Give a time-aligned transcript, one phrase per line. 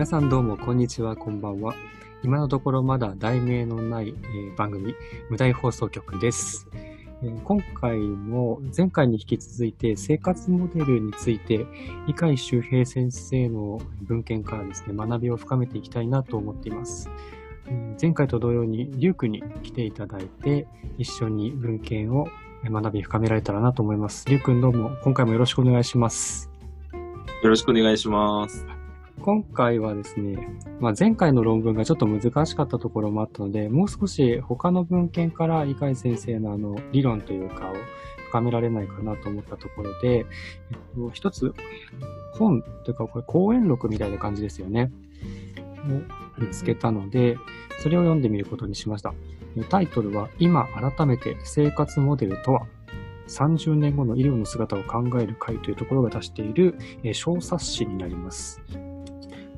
[0.00, 1.74] 皆さんどうもこんにちは、こんばんは。
[2.22, 4.94] 今のところまだ題名のない、えー番組、
[5.28, 11.66] 無題放送局です、えー今回も前回に引き続いて生活モデルについて、
[12.06, 17.10] 理解周平先生の文献からですね、学びを深めていきたいなと思っています。
[18.00, 22.26] 前回と同様に、リュウクに来ていただいて、一緒に文献を
[22.64, 24.26] 学び深められたらなと思います。
[24.30, 26.50] リュウ君どうも、今回もよろしくお願いします。
[27.42, 28.69] よろしくお願いします。
[29.22, 30.48] 今回はですね、
[30.80, 37.74] まあ、前回の論文がちょっと難しかったところもあったので、もう少し他の文献から伊海先生のあの理論というかを
[38.28, 40.24] 深められないかなと思ったところで、えっ
[40.96, 41.52] と、一つ
[42.32, 44.90] 本というかこれ講演録みたいな感じですよね。
[46.38, 47.36] を見つけたので、
[47.82, 49.12] それを読んでみることにしました。
[49.68, 52.66] タイトルは、今改めて生活モデルとは
[53.28, 56.78] 30年後の医療の姿を考える会というところが出している
[57.12, 58.60] 小冊子になります。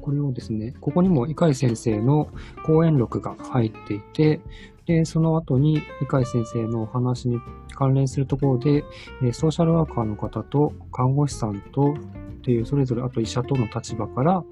[0.03, 2.28] これをですね、ここにも伊海先生の
[2.67, 4.41] 講演録が入っていて、
[4.84, 7.39] で、その後に伊海先生のお話に
[7.70, 8.84] 関連するところで、
[9.33, 14.44] ソーシャルワーカーの方と看護師さんとっていう、それぞれあと医者との立場から、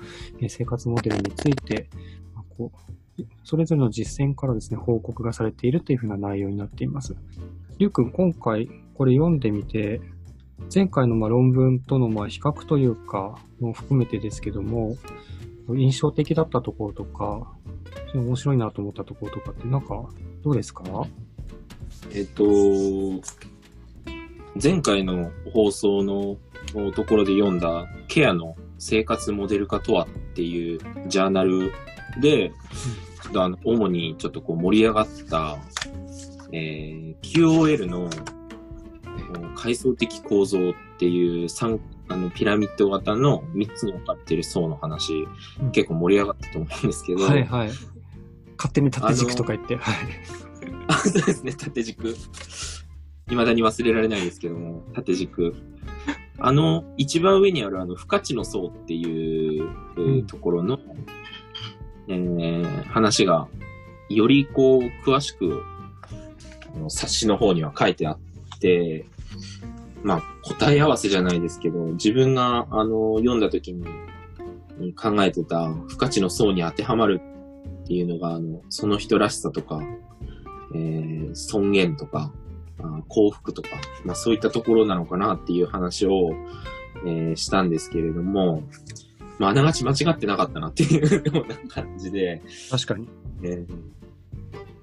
[0.49, 1.91] 生活モデルについて、
[2.57, 2.71] こ
[3.19, 7.17] うそれぞれの実践からですね、報告がされているというふうな内容になっています。
[7.79, 10.01] りゅうくん、今回これ読んでみて、
[10.73, 14.97] 前回のまあ論文とのまあ比較というか、も含めてですけども、
[15.69, 17.53] 印象的だったところとか、
[18.15, 20.09] 面白いなと思ったところとかって、なんか、
[20.43, 20.85] どうですか？
[22.13, 22.45] えっと、
[24.61, 26.37] 前回の放送の
[26.93, 31.73] ところで読んだケアの生活モデル化とはっていうジャーナル
[32.21, 32.53] で、
[33.23, 35.59] ちょっとあの、主にちょっとこう盛り上がった、
[36.53, 38.40] えー QOL のえー
[39.55, 45.27] 階層的構造っていう三あのピラミッド型の3つに分かってる層の話、
[45.61, 47.69] うん結構盛り上がったと思うんですけど、はいはい。
[48.57, 49.95] 勝手に縦軸とか言って、はい。
[50.89, 52.15] あ、 そうですね、縦軸。
[53.29, 55.55] 未だに忘れられないですけども、縦軸。
[56.39, 60.81] あの、一番上にあるあの、不価値の層っていう、ところの、
[62.09, 63.49] えー話が、
[64.09, 65.63] よりこう、詳しく、
[66.89, 69.07] 冊子の方には書いてあって、
[70.03, 73.85] まあ、答え合わせじゃないですけど、自分が、あの、読んだ時に
[74.79, 77.21] に考えてた不価値の層に当てはまる
[77.85, 79.81] っていうのが、あの、その人らしさとか、
[80.75, 82.33] えー尊厳とか、
[82.83, 83.69] あ幸福とか、
[84.05, 86.33] まあそういったところなのかなっていう話を、
[87.05, 88.63] えーしたんですけれども、
[89.39, 93.09] まああながち間違ってなかったなっていうよう な感じで、確かに。
[93.43, 93.91] えー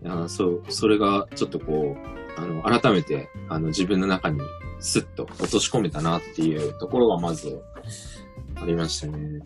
[0.05, 4.39] あそう、それがちょっとこう、あの、改めて、あの、自分の中に
[4.79, 7.61] スッと落とし込めたなっていうところがまず
[8.55, 9.39] ありましたね。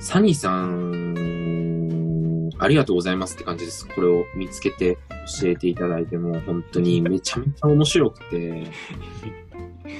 [0.00, 3.86] サニーさん、ありがとうございますって感じです。
[3.88, 4.98] これを見つけて
[5.40, 8.36] 教えていただいても、本当にめちゃめちゃ面白くて、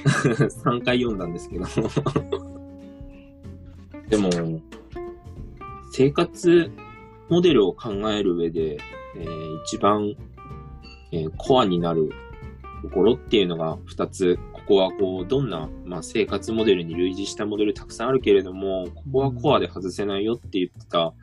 [0.04, 1.64] 3回読んだんですけど。
[4.08, 4.30] でも、
[5.92, 6.70] 生活
[7.28, 8.78] モデルを考える上で、
[9.16, 10.14] えー一番、
[11.12, 12.10] えーコアになる
[12.82, 14.38] ところっていうのが2つ。
[14.52, 21.14] ここはこう、どんな、まあ、生活モデルに類似したモデルたくさんあるけれども、ここはコアで外せないよって言ってた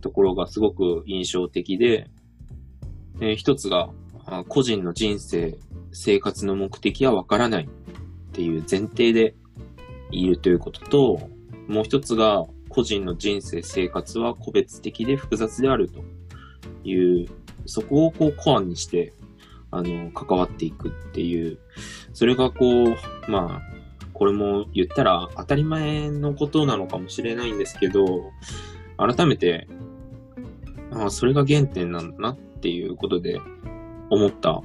[0.00, 2.10] ところがすごく印象的で、
[3.20, 3.90] えー一つが、
[4.26, 5.56] あ個人の人生、
[5.92, 7.68] 生活の目的はわからないっ
[8.32, 9.34] ていう前提で
[10.10, 11.28] いるということと、
[11.68, 16.02] もう一つが、個人の人生、生活は個別的で複雑であると
[16.84, 17.28] いう、
[17.66, 19.12] そこをこうコアにして、
[19.70, 21.58] あの、関わっていくっていう、
[22.12, 23.80] それがこう、まあ、
[24.12, 28.32] これも言ったら当たり前のことなのかもしれないんですけど、
[28.98, 29.66] 改めて、
[30.92, 33.40] ああ、それが原点なんだなっていうことで
[34.10, 34.62] 思った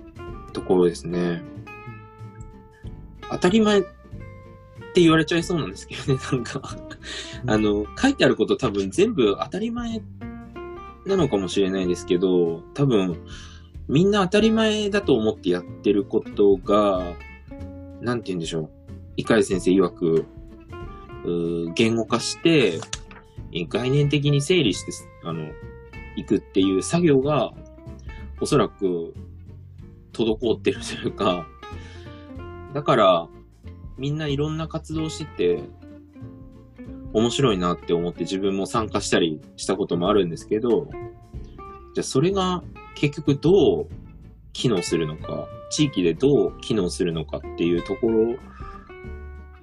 [0.53, 1.41] ところですね。
[3.31, 3.83] 当たり前っ
[4.95, 6.61] て言われちゃいそうなんですけどね、 なんか。
[7.47, 10.01] あの、書いてあること多分全部当たり前
[11.05, 13.17] なのかもしれないですけど、多分
[13.87, 17.15] みんな当たり前だと思ってやってることが、
[18.01, 18.69] なんて言うんでしょう。
[19.17, 20.25] 伊海先生曰く、
[21.25, 22.79] う言語化して、
[23.69, 24.91] 概念的に整理して、
[25.23, 25.47] あの、
[26.15, 27.53] いくっていう作業が、
[28.41, 29.13] おそらく、
[30.13, 31.47] 滞ってるというか、
[32.73, 33.27] だから、
[33.97, 35.63] みんないろんな活動してて、
[37.13, 40.89] 面白いなって思って自分も参加したりしたこともあるんですけど、
[41.93, 42.61] じゃあそれが
[42.95, 43.87] 結局どう
[44.53, 48.35] 機能するのか、地域でどう機能するのかっていうところ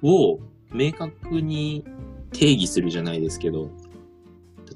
[0.03, 0.39] を
[0.71, 1.83] 明確に
[2.31, 3.69] 定義するじゃないですけど、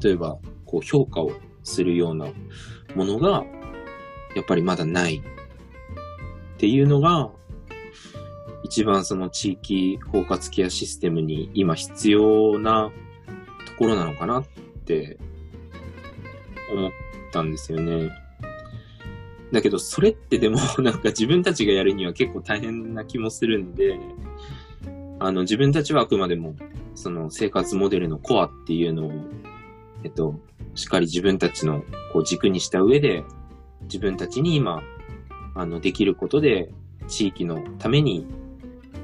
[0.01, 1.31] 例えば、こう評価を
[1.63, 2.27] するような
[2.95, 3.44] ものが、
[4.36, 5.21] やっぱりまだないっ
[6.57, 7.31] ていうのが、
[8.63, 12.92] 一番その地域包括ケアシステムに今必要な
[13.65, 14.45] ところなのかなっ
[14.86, 15.18] て
[16.74, 16.92] 思っ
[17.31, 18.12] たんですよね。
[19.51, 23.99] だけど、それってでも なんか自分たちがやるには結構大変な気もするんで、
[25.19, 26.55] あの、自分たちはあくまでも、
[26.95, 29.11] その生活モデルのコアっていうのを、
[30.03, 30.39] えっと、
[30.75, 31.83] しっかり自分たちの
[32.13, 33.23] こう軸にした上で、
[33.83, 34.83] 自分たちに今、
[35.55, 36.71] あの、できることで、
[37.07, 38.25] 地域のために、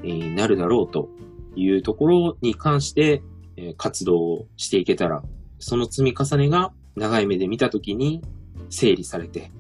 [0.04, 1.10] えーなるだろうと
[1.56, 3.24] いうところに関して、
[3.56, 5.24] えー活動をしていけたら、
[5.60, 8.22] その積み重ねが長い目で見たときに
[8.70, 9.52] 整理されて、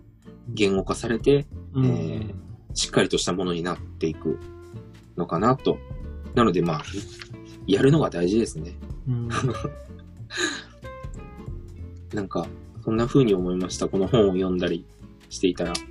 [0.50, 2.44] 言語化されて、うんえー
[2.74, 4.40] しっかりとしたものになっていく
[5.16, 5.78] のかなと。
[6.36, 6.84] なので、まあ、
[7.68, 8.76] やるのが大事ですね。
[9.08, 9.30] うん
[12.14, 12.46] なんか、
[12.84, 13.88] そんな風に思いました。
[13.88, 14.86] この本を読んだり
[15.30, 15.74] していたら。
[15.74, 15.86] 確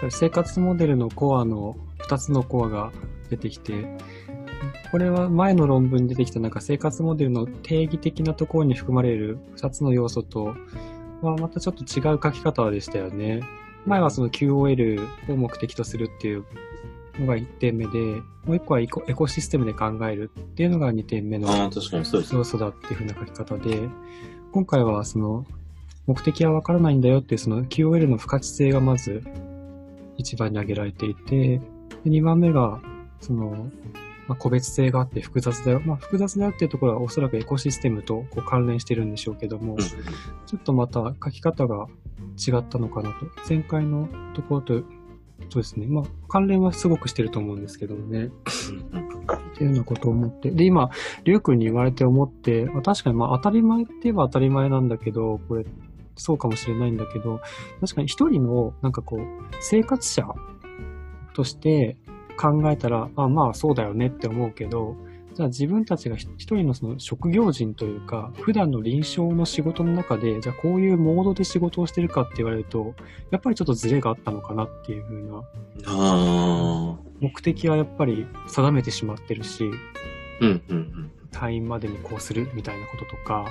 [0.00, 1.76] かに生活モデルのコアの
[2.08, 2.92] 2つのコアが
[3.30, 3.98] 出てきて、
[4.92, 10.54] これは前の論文に出てきたなんか生活モデルの定義的なところに含まれる2つの要素と、
[11.22, 13.42] まあ、またちょっと違う書き方でしたよね。
[13.86, 16.44] 前はその QOL を目的とするっていう
[17.18, 17.98] のが1点目で、
[18.44, 21.48] もう1個はエコエコシステムで考えるっていうのが2点目の。
[22.36, 23.88] 要素だっていう風な書き方で、
[24.52, 25.46] 今回はその
[26.06, 29.22] 目的はわからないんだよっていうその QOL の不可知性がまず
[30.16, 31.60] 一番に挙げられていて、で
[32.06, 32.80] 2番目が
[33.20, 33.70] その、
[34.28, 35.80] まあ、個別性があって複雑だよ。
[35.84, 41.86] まあ複雑だよっていうところはおそらくエコシステムとこう関連してるんでしょうけども、うんちょっとまた書き方が
[42.36, 43.26] 違ったのかなと。
[43.48, 44.74] 前回のところと、
[45.50, 45.86] そうですね。
[45.86, 48.26] まあ関連はすごくしてると思うんですけどもね。
[48.26, 50.50] っていうようなことを思って。
[50.50, 50.90] で、今、
[51.24, 55.66] りゅうくんに言われて思って、まあ確かにまあ当たり前って言えば当たり前なんだけど、これ、
[56.16, 57.40] そうかもしれないんだけど、
[57.80, 59.20] 確かに一人の、なんかこう、
[59.60, 60.26] 生活者
[61.34, 61.96] として
[62.36, 64.96] 考えたら、あ、まあそうだよねって思うけど、
[65.34, 72.94] じゃあ自分たちが一一人のその職業人というか、普段の臨床の仕事の中で、じゃあこういうモードで仕事をしてるかって言われると、
[73.30, 76.98] やっぱりちょっとズレがあったのかなっていうふうな。
[77.20, 79.70] 目的はやっぱり定めてしまってるし、
[80.40, 81.10] うんうんうん。
[81.30, 83.46] 退院までにこうするみたいなこととか、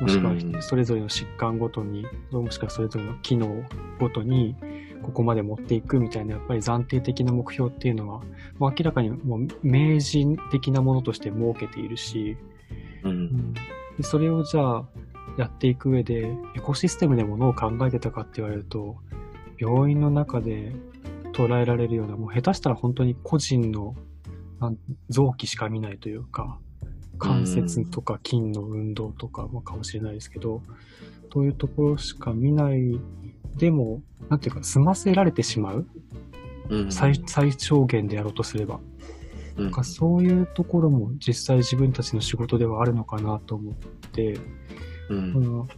[0.00, 0.62] もしくはうん。
[0.62, 3.62] それぞれの疾患ごとに、もしくはそれぞれの機能
[3.98, 4.56] ごとに、
[5.02, 8.22] ここまで持っていくみたいな、やっぱり暫定的な目標っていうのは、
[8.58, 12.36] もう明らかにもう明示的なものとして設けているし、
[13.04, 13.54] うん。
[13.96, 14.84] でそれをじゃあ
[15.36, 18.96] やっていく上で、エコシステムでものを考えてたかって言われると、
[19.58, 20.74] 病院の中で
[21.32, 23.94] 捉えられるような、もう下手したら本当に個人の
[25.08, 26.58] 臓器しか見ないというか、
[27.20, 30.62] 関節とか筋の運動とか、まあ、かもしれないですけど、
[31.32, 32.98] そういうところしか見ない
[33.56, 35.86] でも、なんていうか、済ませられてしまう？
[36.70, 36.90] うん。
[36.90, 38.80] 最最小限でやろうとすれば。
[39.56, 43.74] うんなんかそういうところも実際自分たちの仕事ではあるのかなと思っ
[44.12, 44.38] て、
[45.10, 45.68] うんこの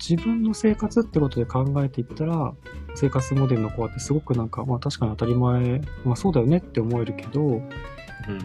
[0.00, 2.54] 自分の生活ってことで考えていったら、
[2.94, 7.70] 生活モデルの子ってすごくなんか、まあ確かに当たり前、まあそうだよねって思えるけど、うん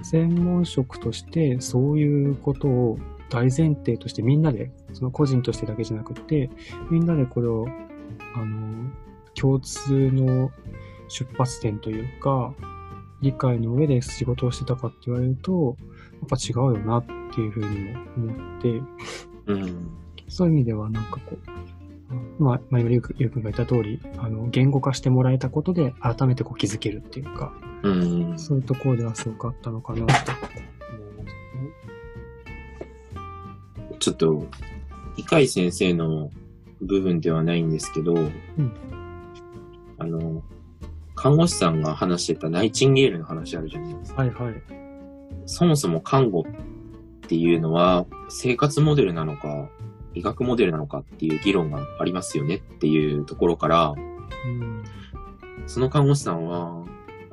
[0.03, 2.97] 専門職としてそういうことを
[3.29, 6.49] 大前提としてみんなで、その個人としてだけじゃなくて、
[6.91, 7.65] みんなでこれを、
[8.35, 8.91] あの、
[9.33, 10.51] 共通の
[11.07, 12.53] 出発点というか、
[13.21, 15.77] 理解の上で仕事をしてたかって言われると、
[16.11, 18.81] やっぱ違うよなっていうふうにも思って、
[19.47, 19.91] うん。
[20.27, 21.62] そういう意味ではなんかこう、
[22.39, 27.53] まあ、まあ、今、ゆうくんが言った通り、あの、言語化してもらえたことで改めてこう気づけるっていうか、
[27.83, 28.39] うん。
[28.39, 30.69] そういうところではすごくあったのかなと思いますね。
[33.99, 34.47] ちょっと、
[35.17, 36.31] 理解先生の
[36.81, 38.15] 部分ではないんですけど、
[39.97, 40.43] あの、
[41.15, 44.23] 看護師さんが話してたナイチンゲールの話あるじゃないですか。
[44.23, 44.53] はいはい。
[45.45, 46.45] そもそも看護っ
[47.27, 49.69] ていうのは生活モデルなのか、
[50.15, 53.93] 医学モデルなのかっていう議論がありますよねっていうところから、
[54.45, 54.83] うん。
[55.65, 56.83] その看護師さんは、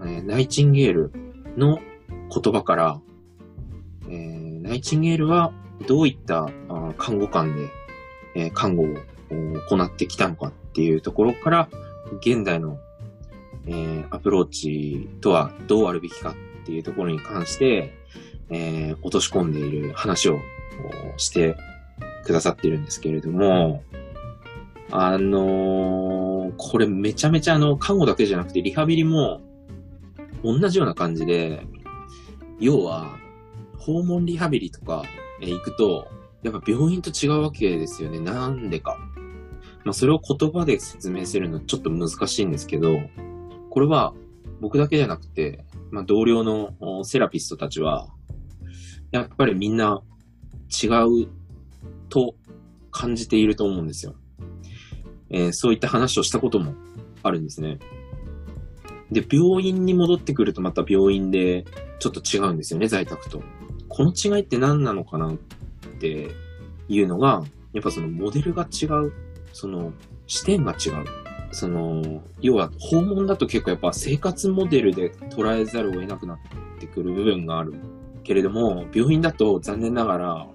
[0.00, 1.12] えーナイチンゲール
[1.56, 1.78] の
[2.32, 3.00] 言葉から、
[4.08, 5.52] えーナイチンゲールは
[5.86, 6.48] どういった
[6.96, 7.68] 看護官で、
[8.34, 8.86] えー看護を
[9.30, 11.68] お行ってきたのかっていうところから、
[12.20, 12.78] 現代の、
[13.66, 17.94] えーアプローチとはどうあるべきかっていうところに関して、
[18.48, 20.38] えー落とし込んでいる話を
[21.14, 21.56] おして
[22.24, 23.82] くださってるんですけれども、
[24.90, 29.40] あのーこれめちゃめちゃあの、看護だけじゃなくてリハビリも
[30.42, 31.66] 同じような感じで、
[32.58, 33.18] 要は、
[33.78, 35.04] 訪問リハビリとか、
[35.40, 36.08] え行くと、
[36.42, 38.18] やっぱ病院と違うわけですよね。
[38.18, 38.96] なんでか。
[39.84, 43.00] まあ、それを言葉で説明するのちょっと難しいんですけど、
[43.70, 44.12] これは
[44.60, 48.08] 僕だけじゃなくて、まあ、同僚のセラピストたちは、
[49.10, 50.02] やっぱりみんな
[50.70, 51.28] 違う
[52.10, 52.34] と
[52.90, 54.14] 感じていると思うんですよ。
[55.30, 56.74] えー、そういった話をしたことも
[57.22, 57.78] あるんですね。
[59.10, 61.64] で、病院に戻ってくるとまた病院で
[61.98, 63.42] ちょっと違うんですよね、在宅と。
[63.88, 65.36] この違いって何なのかなっ
[66.00, 66.30] て
[66.88, 69.12] いうのが、やっぱそのモデルが違う、
[69.52, 69.92] その
[70.26, 71.04] 視点が違う。
[71.52, 76.38] その、要は訪問だと結構やっぱ生活モデルで捉えざるを得なくなっ
[76.78, 77.74] てくる部分がある。
[78.22, 80.46] けれども、病院だと残念ながら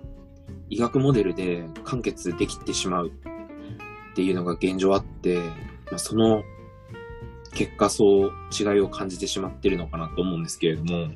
[0.69, 6.43] 医学モデルで完結できてしまうっていうのが現状あって、まあ、その
[7.53, 11.09] 結果そう違いを感じてしまってるのかなと思うんですけれども、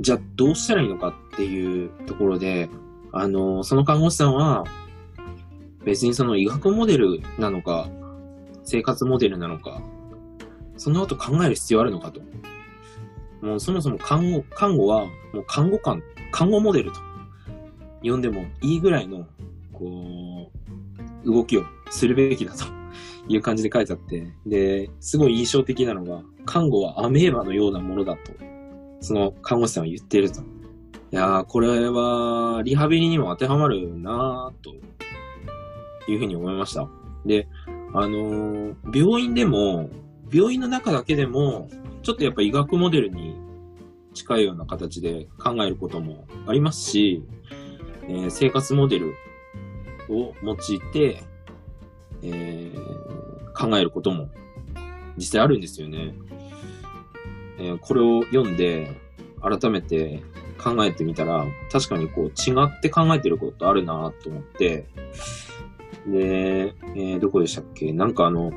[0.00, 2.68] じゃあどうしたらいいのかっていうところで、
[3.12, 4.64] あの、その看護師さんは、
[5.84, 7.88] 別にその医学モデルなのか、
[8.64, 9.82] 生活モデルなのか、
[10.76, 12.20] その後考える必要あるのかと。
[13.40, 17.00] もうそもそも看護、看護は、もう看護官、看護モデルと
[18.02, 19.26] 呼んでもいいぐらいの、
[19.72, 20.50] こ
[21.24, 22.64] う、動きをするべきだと
[23.28, 28.32] いう感じで書いてあって、で、すごい印象的なのが、看護はアメーバのようなものだと、
[29.00, 30.40] その看護師さんは言っていると。
[30.40, 30.44] い
[31.10, 34.74] やー、これは、リハビリにも当てはまるなーと、
[36.10, 36.88] いうふうに思いました。
[37.24, 37.48] で、
[37.92, 39.90] あのー、病院でも、
[40.32, 41.68] 病院の中だけでも、
[42.02, 43.36] ちょっとやっぱ医学モデルに
[44.14, 47.24] 近いような形で考えることもありますし、
[48.08, 49.14] えー、生活モデル
[50.08, 50.56] を用い
[50.92, 51.22] て、
[52.22, 54.28] えー、考えることも
[55.16, 56.14] 実際あるんですよね。
[57.58, 59.00] えー、これを読んで
[59.40, 60.22] 改めて
[60.58, 64.86] 考えてみたら、確かにこう違って考えてることあるなと思って、
[66.06, 67.92] で、えー、どこでしたっけ？
[67.92, 68.52] なんかあの、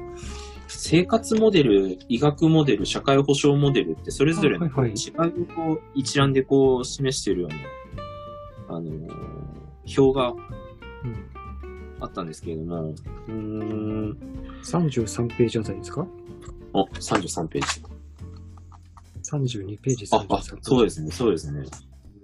[0.68, 7.58] 生活モデル、医学モデル、社会保障モデルってそれぞれの違いをこう一覧でこう示しているような、
[8.70, 10.34] あのー、表が
[12.00, 12.94] あったんですけれども、
[13.28, 14.18] うん、
[14.64, 16.08] 33ページあたりですか？
[16.74, 17.84] あ、33ページ。
[19.30, 20.52] 32ページ、33ページ。
[20.54, 21.66] あ、そうですね、そうですね。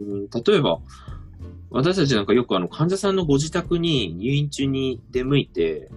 [0.01, 0.79] うん例えば、
[1.69, 5.89] 私たちなんかよくあの患者さんのご自宅に入院中に出向いて、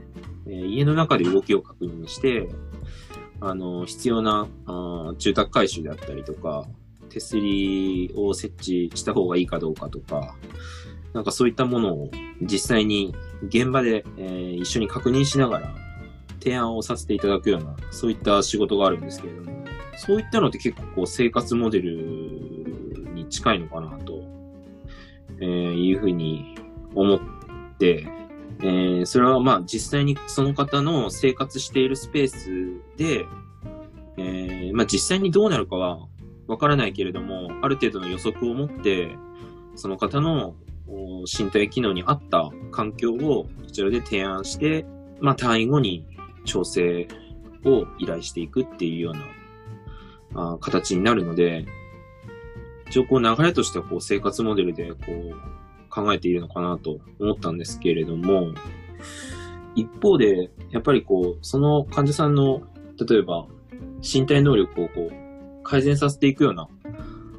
[0.47, 2.49] えー、家の中で動きを確認して、
[3.41, 6.67] あの、必要なあ住宅改修であったりとか、
[7.19, 10.37] 手すりを設置した方がいいかどうかとか、
[11.13, 12.11] なんかそういったものを
[12.43, 13.15] 実際に
[13.49, 15.75] 現場で、えー、一緒に確認しながら
[16.41, 19.65] 提案をさせていただくような、そういった仕事があるんですけれども、
[19.97, 24.23] そういったのって結構こう生活モデルに近いのかなと、
[25.41, 26.57] えー、いうふうに
[26.95, 27.21] 思っ
[27.79, 28.07] て、
[28.61, 33.27] えー、それはまあ実際にその方の生活しているスペースで、
[34.17, 36.08] えー、まあ実際にどうなるかは
[36.49, 39.17] わからないけれども、ある程度の予測を持って、
[39.77, 40.55] その方の
[41.33, 44.87] 身体機能に合った環境をこちらで提案して、
[45.21, 46.07] まあ、単位後に
[46.45, 47.07] 調整
[47.65, 49.13] を依頼していくっていうよ
[50.33, 51.67] うなあ形になるので、
[52.89, 58.55] 一応こう流れとしてはこう生活モデルでこう考えているのかなと思ったんですけれども、
[59.75, 62.63] 一方で、やっぱりこう、その患者さんの、
[63.07, 63.47] 例えば
[64.03, 65.28] 身体能力をこう
[65.69, 66.69] 改善させていくような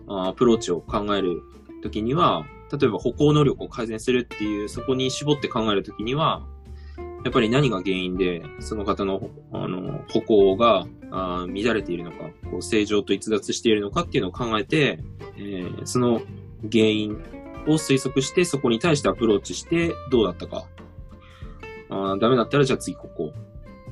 [0.07, 1.41] アプローチを考える
[1.81, 6.45] ときには、例えば歩行能力を改善するっていう、そこに絞って考えるときには、
[7.25, 14.99] やっぱり何が原因で、その方の、あの、歩行があ乱れているのか、こう正常と逸脱しているのかっていうのを考えて、
[15.35, 16.21] えー、その
[16.71, 17.13] 原因
[17.67, 20.65] を推測して、そこに対してアプローチして、どうだったか。
[21.89, 23.33] あダメだったら、じゃあ次ここ。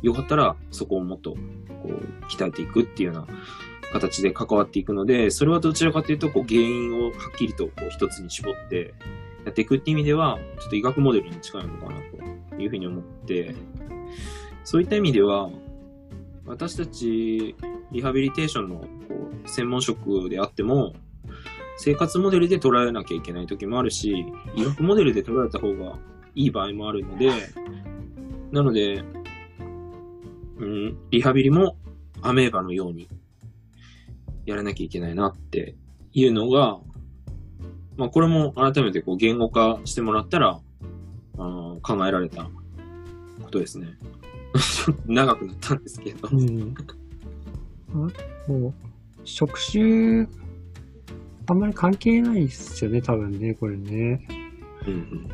[0.03, 1.39] よかったら、そこをもっと、こ
[1.86, 3.27] う、鍛えていくっていうような
[3.91, 8.94] 形で関わっていくので、それはどちらかというと、こう、原因をはっきりとこう一つに絞って
[9.46, 12.01] やっていくっていう意味では、ちょっと医学モデルに近いのかな
[12.56, 13.56] というふうに思って、
[14.63, 15.50] そういった意味では、
[16.46, 17.56] 私たち
[17.91, 18.86] リハビリテーションのこ
[19.46, 20.94] う専門職であっても、
[21.77, 24.25] 生活モデルで捉えなきゃいけない時もあるし、
[24.56, 25.98] 医学モデルで捉えた方が
[26.36, 27.32] いい場合もあるので、
[28.51, 29.03] なので、
[30.58, 31.77] うん、リハビリも
[32.22, 33.08] アメーバのように
[34.47, 35.75] やらなきゃいけないなって
[36.13, 36.79] いうのが、
[37.97, 40.59] まあこれも改めてこう言語化してもらったら、
[41.37, 42.49] あ考えられた
[43.43, 43.87] ことですね。
[45.05, 46.29] 長くなったんですけど。
[46.31, 46.73] うん。
[48.47, 48.73] もう、
[49.25, 50.27] 職種、
[51.45, 54.25] あんまり関係ないっすよね、多分ね、これね。
[54.87, 55.29] うんうん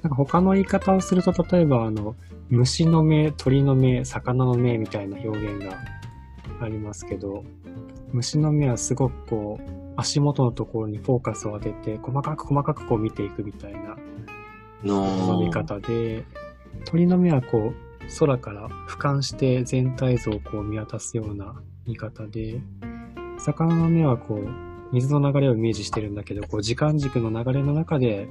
[0.00, 2.14] なんか他の言い方をすると、例えば、あの、
[2.50, 5.76] 虫の目、鳥の目、魚の目みたいな表現が
[6.60, 7.44] ありますけど、
[8.12, 13.96] 虫の目はすごくこう、足元のところにフォーカスを当てて、細かく細かくこう見ていくみたいな
[14.84, 16.24] の見方で、
[16.84, 17.74] 鳥の目はこう、
[18.18, 22.60] 空から俯瞰して全体像をこう見渡すような見方で、
[23.38, 28.28] 魚の目はこう、水の流れをイメージしてるんだけど、こう、時間軸の流れの中で、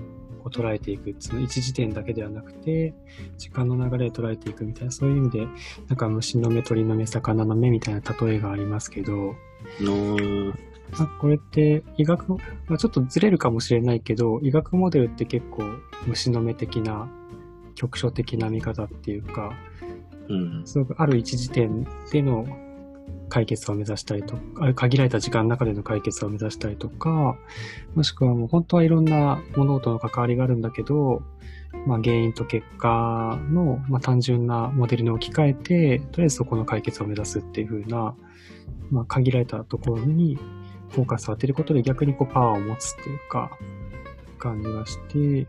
[0.50, 1.16] こう、捉えていく。
[1.20, 2.94] その一時点だけではなくて、
[3.38, 5.48] 時間の流れを捉えていくみたいな、そういう意味で、
[5.88, 9.36] なんか虫の目、鳥の目、魚の目みたいな例えがありますけど、
[9.82, 10.54] の
[10.98, 12.38] まあこれって医学、ま
[12.76, 15.64] あ、ちょっとずれるかもしれないけど、医学モデルって結構
[16.06, 17.10] 虫の目的な、
[17.76, 19.54] 局所的な見方っていうか、
[20.30, 20.62] うん。
[20.66, 22.46] すごくある一時点での
[23.30, 27.38] 解決を目指したりとか、限られた時間の中での解決を目指したりとか、
[27.96, 31.22] もしくはもう本当はいろんな物事の関わりがあるんだけど、
[31.86, 38.16] まあ原因と結果の、まあ、単純なモデルに置き換えて、とりあえずそこの解決を目指すっていう風な、
[38.90, 40.38] まあ限られたところに
[40.90, 43.52] フォーカスを当てることで逆にこうパワーを持つっていうか、
[44.38, 45.48] 感じがして、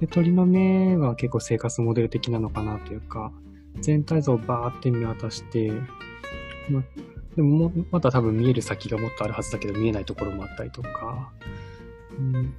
[0.00, 3.32] で、鳥の目は結構生活モデル的なのかなというか、
[3.80, 5.72] 全体像をバーって見渡して、
[6.68, 6.82] ま、
[7.36, 11.32] でももまだ多分見える先がもっとあるはずだけど見えないところもあったりとか、
[12.18, 12.54] うん、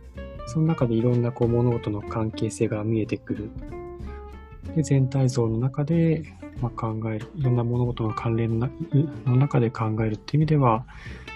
[0.47, 3.49] その中でいろんなこう物事の関係性が見えてくる。
[4.75, 6.23] で、全体像の中で、
[6.61, 8.69] まあ、考える、いろんな物事の関連の
[9.25, 10.85] 中で考えるっていう意味では、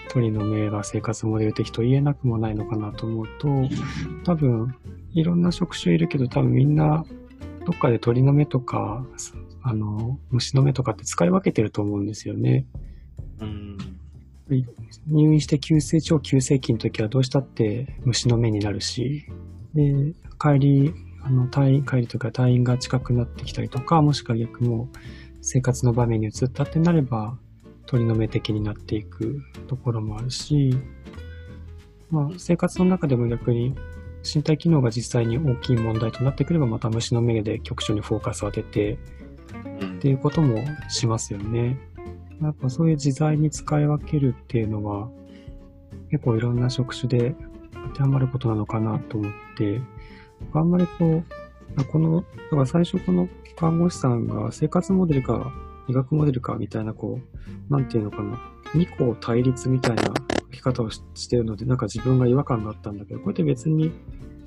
[0.08, 3.48] 鳥の目が生活モデル的と言えなくもないのかなと思うと、
[4.24, 4.74] 多分、
[5.12, 7.04] いろんな職種いるけど、多分みんな、
[7.64, 9.04] どっかで鳥の目とか、
[9.68, 12.66] あの、虫の目とかって使い分けてると思うんですよね。
[13.40, 13.76] うん。
[15.08, 19.26] 入院して急性、超急性期の時はどうしたって虫の目になるし、
[19.74, 24.88] で、帰り、あの、退院、帰りとか退院が近くなってきたりとか、もしくは逆も
[25.42, 27.36] 生活の場面に移ったってなれば、
[27.86, 30.76] 鳥の目的になっていくところもあるし、
[32.12, 33.74] まあ、生活の中でも逆に
[34.22, 39.15] 身体機能が実際に大きい問題となってくれば、また虫の目で局所にフォーカスを当てて、うん
[39.96, 41.78] っていうこともしますよね。
[42.42, 45.08] やっぱそういう自在に使い分けるっていうのは、
[46.10, 47.34] 結構いろんな職種で
[47.72, 49.80] 当てはまることなのかなと思って、
[50.52, 51.22] あんまりこ
[51.76, 55.52] う、この、だから最初この看護師さんが生活モデルか
[55.88, 57.20] 医学モデルかみたいなこ
[57.70, 58.38] う、なんていうのかな、
[58.74, 63.92] 二項対立みたいな書き方をししてるので、なんか自分が違和感があったんだけど、これって別に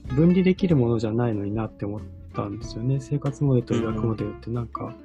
[0.09, 2.99] 分離できるものじゃないのになって思ってたんですよね。
[2.99, 4.95] 生活モデルと医学モデルってなんか、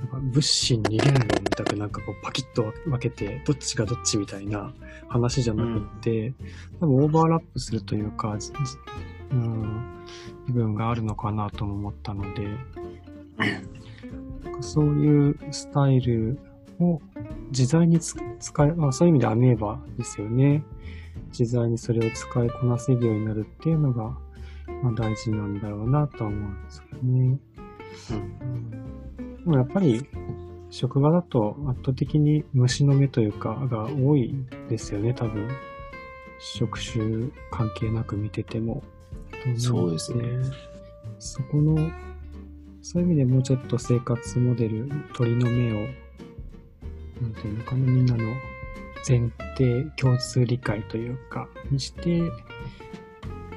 [0.00, 4.72] なんか物心二元論みたくなんかこうパキッと分けて、どっちがどっちみたいな
[5.08, 6.34] 話じゃなくって、
[6.80, 8.36] 多分オーバーラップするというか、
[9.30, 10.04] うん、
[10.46, 12.46] 部分があるのかなとも思ったので、
[14.60, 16.38] そういうスタイル
[16.80, 17.00] を
[17.50, 20.62] 自在に使い、あ、そういう意味でアメーバですよね。
[21.38, 24.16] 自在にそれを使いこなせるようになるっていうのが、
[24.82, 27.38] まあ、大事なんだろうなとは思うんですけどね。
[28.10, 28.70] うん
[29.44, 30.06] でもやっぱり、
[30.70, 34.34] 職場だと圧倒的に虫の目というかが多い
[34.68, 35.48] ですよね、多分。
[36.40, 38.82] 職種関係なく見てても。
[39.56, 40.24] そうですね。
[41.18, 41.90] そこの、
[42.82, 45.86] そういう意味でもうちょっと生活モデル、鳥の目を、
[47.20, 48.24] なんていうのかな、みんなの
[49.06, 52.22] 前提、共通理解というか、にして、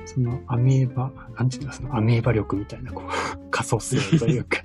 [0.08, 3.10] そのアメーバ、なんていうの、そのアメーバ力みたいな、こう、
[3.52, 4.63] 仮想性というか、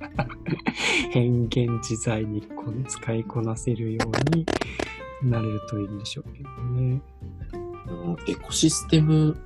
[1.11, 3.99] 変幻自在にこう使いこなせるよ
[4.33, 4.47] うに
[5.23, 6.49] なれるといいんでしょうけど
[6.81, 7.03] ね。
[8.29, 9.37] エコシステム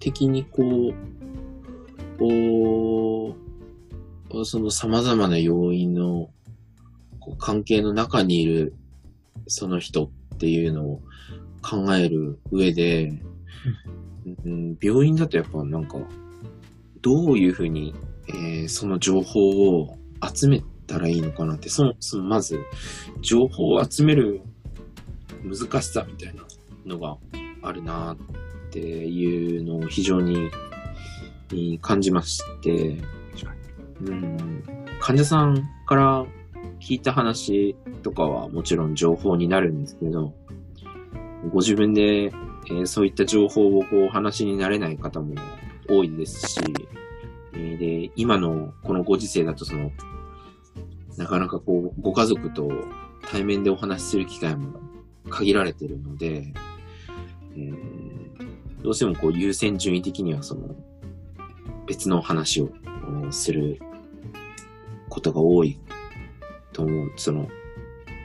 [0.00, 3.36] 的にこう、こ
[4.32, 6.30] う、その様々な要因の
[7.20, 8.74] こう関係の中にいる
[9.46, 11.02] その人っていうのを
[11.62, 13.12] 考える上で、
[14.44, 15.98] うん、病院だとやっぱなんか、
[17.02, 17.94] どういうふうに、
[18.28, 19.40] えーその情報
[19.78, 19.96] を
[20.34, 22.58] 集めたらいいのかなって、その、そのまず、
[23.20, 24.40] 情報を集める
[25.44, 26.42] 難しさみたいな
[26.84, 27.16] のが
[27.62, 28.16] あるなっ
[28.70, 30.50] ていうのを非常に
[31.52, 32.98] に感じまして、
[34.02, 34.62] うん、
[35.00, 36.26] 患者さんから
[36.80, 40.34] 聞いた話とかはもちろん情報になるんですけど、
[41.52, 42.32] ご自分で、
[42.66, 45.34] えーそういった情報をこうお話になれない方も
[45.88, 46.60] 多いですし、
[47.54, 49.92] えーで、今のこのご時世だとその、
[51.16, 52.70] なかなかこう、ご家族と
[53.30, 54.80] 対面でお話しする機会も
[55.30, 56.52] 限られてるので、
[57.56, 58.16] えー
[58.82, 60.76] どうしてもこう優先順位的にはその
[61.88, 62.70] 別の話を
[63.30, 63.80] する
[65.08, 65.80] ことが多い
[66.72, 67.12] と思う。
[67.16, 67.48] その、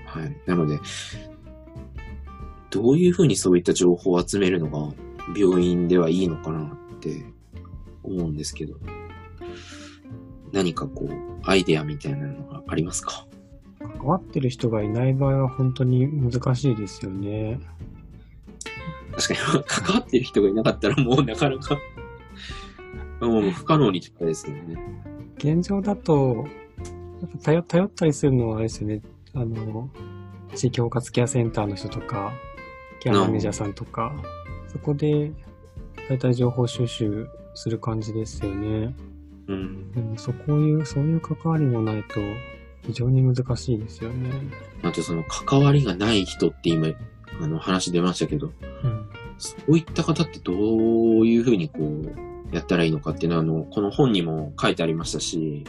[0.06, 0.38] はい。
[0.46, 0.80] なので、
[2.72, 4.94] どういうふうにそういった情報を集めるのが
[5.38, 6.64] 病院ではいいのかな
[6.96, 7.24] って
[8.02, 8.76] 思うんですけど、
[10.52, 11.10] 何かこう、
[11.44, 13.28] アイデアみたいなのがありますか？
[13.80, 17.60] 関わってる人がいない場合は本当に難しいですよね。
[19.16, 21.78] 確かに、 関わってる人がいなかったらもうなかなか、
[23.22, 25.04] もう不可能に近いですよね。
[25.38, 26.46] 現状だと、
[27.22, 29.02] やっぱ頼頼ったりするのはあれですよね。
[29.34, 29.90] あの、
[30.56, 32.34] 地域包括ケアセンターの人とか、
[33.02, 34.14] ケアマネージャーさんとか、
[34.68, 35.32] そこで、
[36.08, 38.96] だいたい情報収集する感じですよね。
[39.48, 39.92] うん。
[39.92, 42.20] でもそこいう、そういう関わりもないと、
[42.86, 44.30] 非常に難しいですよね。
[44.84, 46.90] あとその関わりがない人って今、
[47.42, 48.52] あの話出ましたけど、
[48.84, 49.10] うん。
[49.40, 50.56] そういった方ってどう
[51.26, 55.64] いうふうにこう、やったらいいのかっていうのは、あの、この本にも書いてありましたし、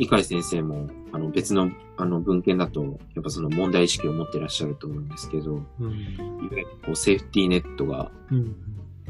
[0.00, 5.90] 理解先生も、あの、別の、あの、文献だと、やっぱその問題意識を持ってらっしゃると思うんですけど、うん。
[5.90, 8.56] いわゆるこう、セーフティーネットが、うん。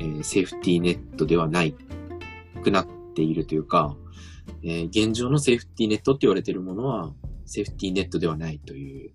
[0.00, 1.76] えーセーフティーネットではない
[2.64, 3.96] くなっているというか、
[4.64, 7.12] えー現状のセーフティーネットって言われているものは、
[7.44, 9.12] セーフティーネットではないという、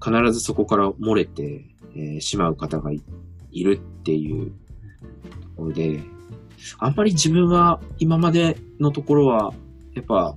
[0.00, 1.64] 必ずそこから漏れて、
[1.96, 3.02] えーしまう方がい
[3.50, 4.52] いるっていう
[5.40, 6.00] ところで、
[6.78, 9.52] あんまり自分は今までのところは、
[9.94, 10.36] やっぱ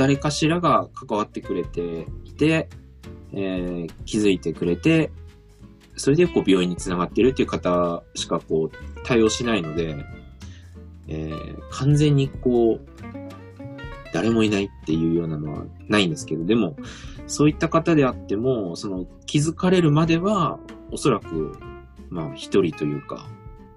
[0.00, 2.70] 誰かしらが関わってくれていて、
[3.34, 5.10] えー気づいてくれて、
[5.94, 9.94] それでこう病院につながってるっていう方しかこう対応しないので、
[11.06, 12.80] えー完全にこう、
[14.14, 16.76] 誰もいないっていうようなのはないんですけど、でも、
[17.26, 20.58] そういった方であっても、その気づかれるまでは、
[20.90, 21.58] おそらく、
[22.08, 23.28] まあ一人というか、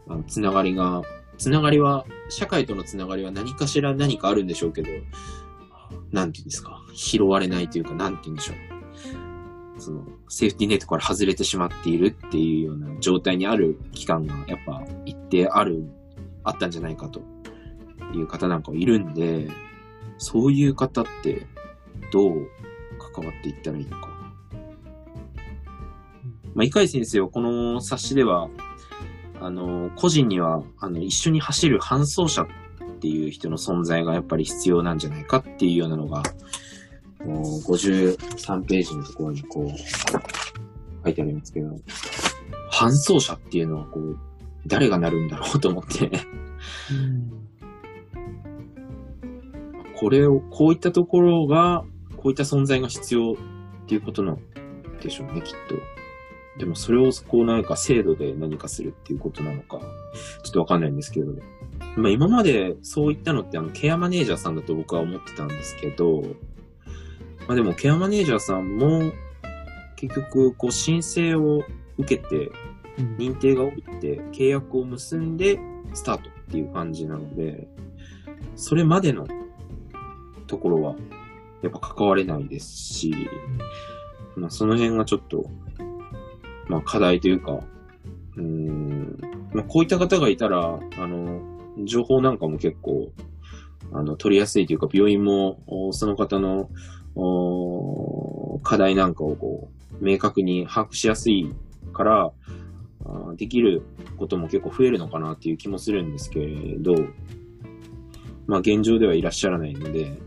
[0.08, 1.02] あのつながりが、
[1.38, 4.88] つながりは、社会とのつながりは何かしら何かあるんでしょうけど、
[6.14, 9.82] なんていうんですか、拾われないというか、なんて言うんでしょう？
[9.82, 15.84] その、セーフティーネットから外れてしまっているっていうような状態にある期間が、やっぱ一定ある、
[16.44, 17.22] あったんじゃないかと
[18.14, 19.50] いう方なんかもいるんで、
[20.20, 21.48] そういう方って
[22.12, 22.48] どう
[23.14, 24.08] 関わっていったらいいのか。
[26.54, 28.50] まあ、伊海先生はこの冊子では、
[29.42, 32.48] あの、個人には、あの、一緒に走る搬送者っ
[33.04, 36.24] っていう人の存在がやっぱり必要なんじゃないかっていうようなのが、
[37.26, 39.70] もう53ページのところにこう、
[41.04, 41.76] 書いてありますけど、
[42.72, 44.18] 搬送者っていうのはこう、
[44.68, 46.12] 誰がなるんだろうと思って、
[49.98, 51.84] これを、こういったところが、
[52.16, 53.36] こういった存在が必要っ
[53.86, 54.40] ていうことなん
[55.02, 55.76] でしょうね、きっと。
[56.58, 59.80] でもそれをこうなんか制度で何かするっていうことなのか、
[60.44, 61.34] ちょっとわかんないんですけど。
[61.34, 61.42] ね
[61.96, 66.24] まあ今までそういったのってあのケアマネージャーさんだと僕は思ってたんですけど、
[67.48, 69.12] まあでもケアマネージャーさんも
[69.96, 71.64] 結局こう申請を
[71.98, 72.52] 受けて
[72.98, 73.16] うん。
[73.18, 75.60] 認定が起きて契約を結んで
[75.94, 77.68] スタートっていう感じなので、
[78.56, 79.28] それまでの
[80.48, 80.96] ところは
[81.62, 83.16] やっぱ関われないですし、
[84.36, 85.46] まあその辺がちょっと、
[86.68, 87.60] まあ課題というか、
[88.36, 89.20] うーん、
[89.54, 91.42] まあこういった方がいたら、あの、
[91.86, 93.12] 情報なんかも結構、
[93.92, 95.60] あの、取りやすいというか、病院も、
[95.92, 96.70] その方の、
[98.64, 99.70] 課題なんかをこ
[100.02, 101.54] う、明確に把握しやすい
[101.94, 102.32] から、
[103.36, 103.84] できる
[104.18, 106.40] ことも結構増えるのかなっていう気もするんですけ
[106.80, 106.96] ど、
[108.48, 110.18] まあ現状ではいらっしゃらないので、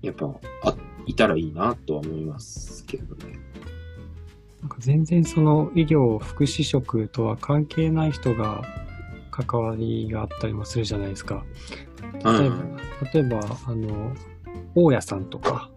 [0.00, 0.26] やっぱ、
[0.64, 0.74] あ、
[1.06, 3.38] いたらいいなとは思いますけどね。
[4.60, 8.62] なんか全然その医療福祉職とは関係ない人が
[9.32, 11.44] 関わりがあったりもするじゃないですか。
[12.24, 12.56] 例えば、
[13.12, 14.14] 例えばあの、
[14.74, 15.70] 大家さんとか、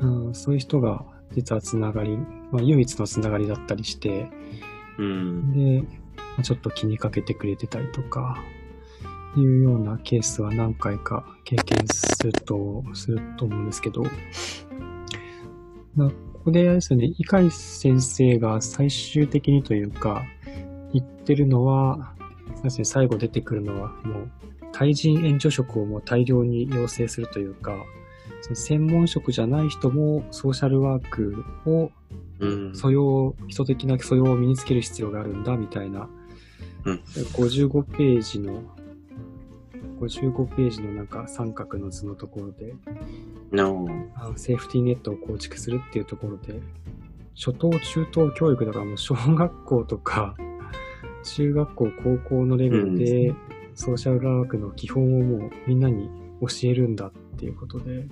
[0.00, 1.04] うん、そういう人が
[1.34, 2.16] 実はつながり、
[2.50, 4.30] まあ、唯一のつながりだったりして、
[4.98, 5.82] うん、で、
[6.16, 8.42] まあちょっと気にかけてくれてたりとか、
[9.36, 14.04] いうようなケースは何回か経験すると、すると思うんですけど、
[15.96, 20.24] まあここであれですよね、伊海先生が最終的にというか、
[20.92, 22.14] 言ってるのは、
[22.54, 24.30] そうですね、最後出てくるのは、もう、
[24.72, 27.76] 対人援助職をもう大量に要請するというか、
[28.40, 31.90] その専門職じゃない人もソーシャルワークを
[32.42, 36.08] うん、素養、基礎的な素養を身につける必要があるんだ、みたいな。
[36.84, 36.94] うん。
[36.96, 38.62] 55ページの、
[40.00, 42.74] 55ページのなんか三角の図のところで、
[43.52, 46.60] なあ、あのセーフティーネットを構築するっていうところで、
[47.36, 50.34] 初等、中等教育だからもう小学校とか、
[51.22, 53.34] 中学校、高校のレベルで、
[53.74, 58.08] ソーシャルワークの基本をもうみんなに教えるんだっていうことで、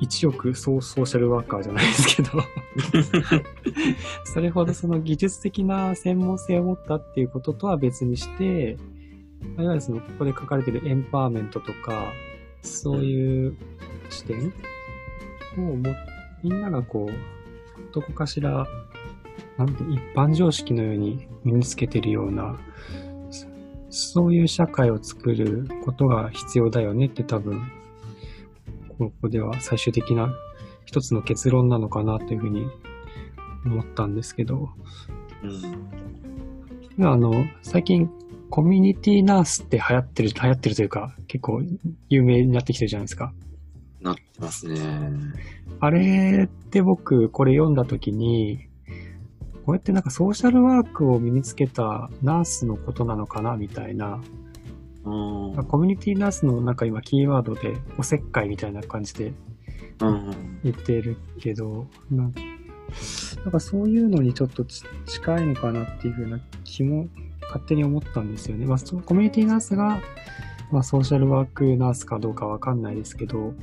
[0.00, 2.30] 一億総ソーシャルワーカーじゃないですけど。
[4.24, 8.76] それほどその技術的な専門性を持ったっていうこととは別にして、
[9.58, 12.12] いわゆるその、ここで書かれているエンパワーメントとか、
[12.62, 13.56] そういう
[14.10, 14.52] 視点
[15.56, 15.94] をも、
[16.42, 18.66] みんながこう、どこかしら、
[19.58, 22.58] なんて一般常識のように身につけてるような、
[23.90, 27.62] そういう社会を作ることが必要だよねって多分、
[28.98, 30.34] ここでは最終的な
[30.84, 32.66] 一つの結論なのかなというふうに
[33.64, 34.70] 思ったんですけど、
[35.42, 38.10] うん、あの、最近
[38.50, 41.62] コミュニティナースって流行ってる、流行ってるというか、結構
[42.08, 43.32] 有名になってきてるじゃないですか。
[44.00, 44.78] なってますね。
[45.80, 48.65] あれって僕、これ読んだ時に、
[49.66, 54.20] こうやってなんかソーシャルワークを身につけたナースのことなのかなみたいな。
[55.02, 59.32] コミュニティナースのなんか今キーワードでおせっかいみたいな感じで
[60.64, 62.32] 言ってるけど、なん
[63.50, 67.08] かそういうのにちょっと近いのかなっていうふうな気も
[67.42, 68.66] 勝手に思ったんですよね。
[68.66, 70.00] まあ、コミュニティナースが、
[70.70, 73.54] まあ、ソーシャルワークナースかどうかわかんないですけど、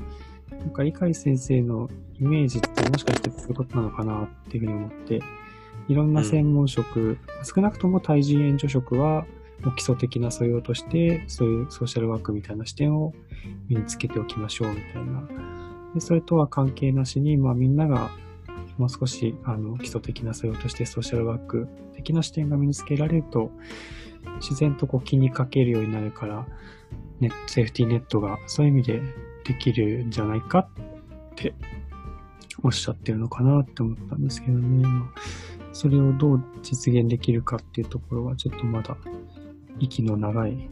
[0.49, 1.89] なんか、理解先生の
[2.19, 5.21] イメージってもしかしてこういうことなのかなっていうふうに思って、
[5.87, 9.25] いろんな専門職、うん、少なくとも対人援助職は、
[9.77, 13.13] 基礎的な素養として、そういうソーシャルワークみたいな視点を
[13.69, 15.23] 身につけておきましょうみたいな。
[15.93, 18.11] でそれとは関係なしに、まあみんなが
[18.77, 23.51] もう少しあの基礎的な素養としてソーシャルワーク的な視点が身につけられると、
[24.41, 26.45] 自然とこう気にかけるようになるから、
[27.19, 29.01] ね、セーフティーネットがそういう意味で
[29.45, 30.67] できるんじゃないかっ
[31.35, 31.53] て
[32.63, 34.87] おっしゃってるのかなって思ったんですけどね。
[35.73, 38.95] それをどう実現できるかっていうところはちょっとまだ
[39.79, 40.69] 息の長い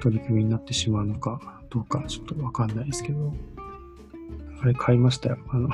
[0.00, 3.32] 取り組みになってしまうのかどうかちょっとわかんないですけど、
[4.60, 5.38] あれ買いましたよ。
[5.50, 5.68] あの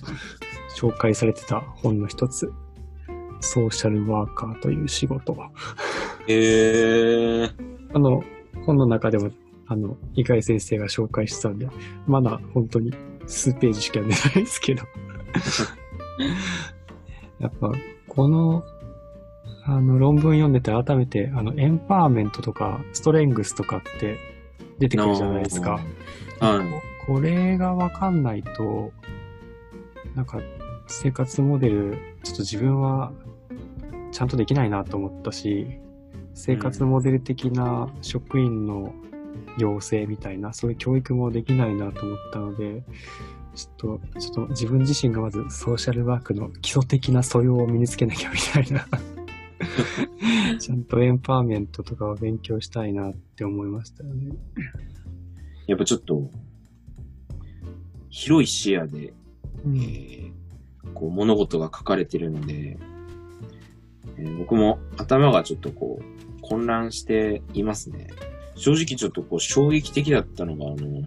[0.76, 2.52] 紹介されてた本の一つ。
[3.40, 5.36] ソーシャルワーカーという仕事。
[6.26, 7.52] へえー。
[7.92, 8.24] あの、
[8.64, 9.30] 本の中でも、
[9.66, 11.68] あの、伊海先生が紹介してたんで、
[12.06, 12.92] まだ本当に
[13.26, 14.84] 数ページしか読んでないですけど。
[17.44, 17.72] やっぱ、
[18.08, 18.64] この、
[19.64, 24.18] あの、論文読んでて改めて、あの、エンパワーメントとか、ストレングスとかって
[24.78, 25.72] 出てくるじゃないですか。
[26.40, 27.06] はい。
[27.06, 28.92] これがわかんないと、
[30.14, 30.40] なんか、
[30.86, 33.12] 生活モデル、ちょっと自分は
[34.10, 35.66] ちゃんとできないなと思ったし、
[36.32, 38.94] 生活モデル的な職員の
[39.58, 42.82] 養成みたいな、そういう教育もできないなと思ったので、
[43.54, 48.86] ちょっと、ちょっと自分自身がまずソーシャルワークの基礎的な素養を身につけなきゃみたいな
[50.58, 54.36] ちゃんとエンパワーメントとかを勉強したいなって思いましたよね。
[55.66, 56.30] やっぱちょっと、
[58.10, 59.12] 広い視野で、
[59.64, 62.78] うん、えー、こう物事が書かれてるので、
[64.18, 68.08] えー、僕も頭がちょっとこう、混乱していますね。
[68.56, 71.02] 正直ちょっとこう、衝撃的だったのが、あの、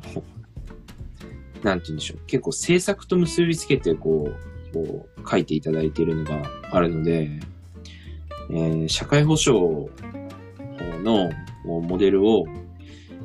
[1.67, 2.19] なんて言うんでしょう。
[2.27, 4.31] 結構制作と結びつけてこ
[4.71, 7.29] う、こう書いていただいているのがあるので、
[8.49, 9.89] えー、社会保障
[11.03, 11.29] の
[11.65, 12.45] モデルを、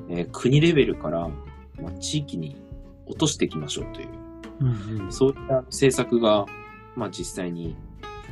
[0.09, 1.29] えー、国レベルから、
[1.81, 2.57] まあ、地域に
[3.07, 4.09] 落としていきましょうという、
[4.61, 4.65] う
[5.01, 6.47] んうん、そういった政策が、
[6.97, 7.77] まあ、実際に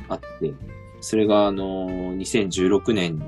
[0.08, 0.52] あって、
[1.00, 3.22] それが、あの、2016年に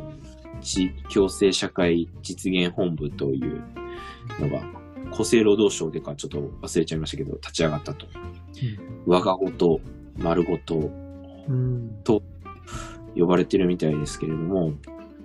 [0.61, 3.63] 地域共生社会実現本部という
[4.41, 4.82] のが、
[5.13, 8.07] 厚生労働省でかちょっと忘れちゃいましたけど、立ち上がったと。
[8.07, 9.81] うん、我がごと、
[10.17, 10.91] 丸ごと、
[11.49, 12.23] うん、と
[13.17, 14.73] 呼ばれてるみたいですけれども、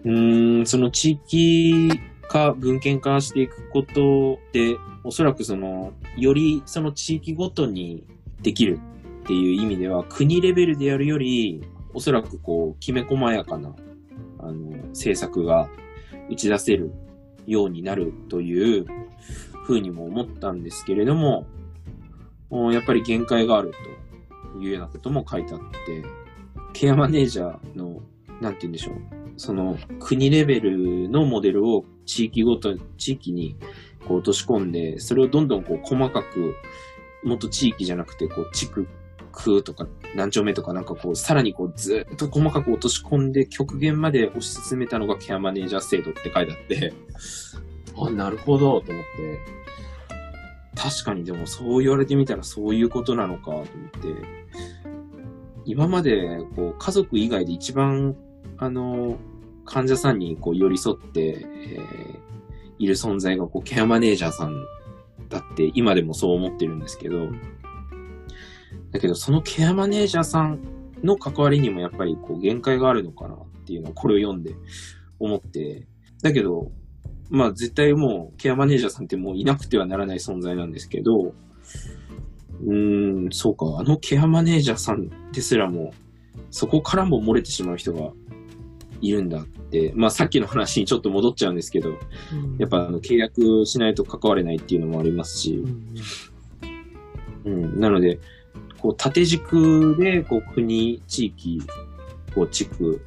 [0.06, 1.90] うん、その地域
[2.28, 8.06] 化、文献化していくことで、おそらくその、よりその地域ごとに
[8.42, 8.80] できる
[9.24, 13.76] っていう意味では、国レベルでやるより、おそらくこう、きめ細やかな、
[14.40, 15.70] あの、政策が
[16.30, 16.92] 打ち出せる
[17.46, 18.86] ようになるという
[19.68, 21.46] ふうにも思ったんですけれども、
[22.72, 23.74] やっぱり限界がある
[24.54, 26.06] というようなことも書いてあって、
[26.72, 28.02] ケアマネージャーの、
[28.40, 28.96] なんて言うんでしょう。
[29.36, 33.58] その国レベルのモデルを地域ごと、地域に
[34.08, 36.56] こう落とし込んで、それをどんどんこう細かく、
[37.26, 38.88] もっと地域じゃなくて、こう地区
[39.34, 46.94] 区とか何丁目とかなんかこう、さらにこうずっと細かく落とし込んで極限まで推し進めたのがケアマネージャー制度って書いてあって、
[48.00, 49.57] あ、なるほどと思って、
[50.78, 53.70] 確かにでもそう言われてみたらそういうことなのかと思って、
[55.66, 58.16] 今までこう家族以外で一番
[58.58, 59.18] あの、
[59.66, 62.20] 患者さんにこう寄り添って、えー、
[62.80, 64.56] いる存在がこうケアマネージャーさん
[65.30, 67.28] だって今でもそう思ってるんですけど、
[68.92, 70.60] だけどそのケアマネージャーさん
[71.04, 74.56] の関わりにもやっぱりこう限界があるのかなっていうのをこれを読んで
[75.20, 75.86] 思って、
[76.22, 76.72] だけど、
[77.30, 81.34] まあ絶対もうケアマネージャーさんってもういなくてはならない存在なんですけど、
[82.64, 85.94] うーん、そうか、あのケアマネージャーさんですらも、
[86.52, 88.12] そこからも漏れてしまう人が
[89.02, 95.64] いるんだって、まあさっきの話にちょっと戻っちゃうんですけど、うん、やっぱあの契約しないと関われないっていうのもありますし、
[97.46, 98.20] うん、うん、なので、
[98.80, 101.62] こう縦軸でこう国、地域、
[102.34, 103.02] こう地区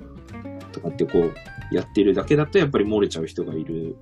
[0.72, 1.34] とかってこう
[1.72, 3.96] やってるだけだとやっぱり漏れちゃう人がいる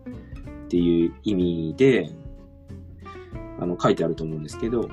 [0.67, 2.11] っていう意味で、
[3.61, 4.89] あの書いてあると思うんですけど、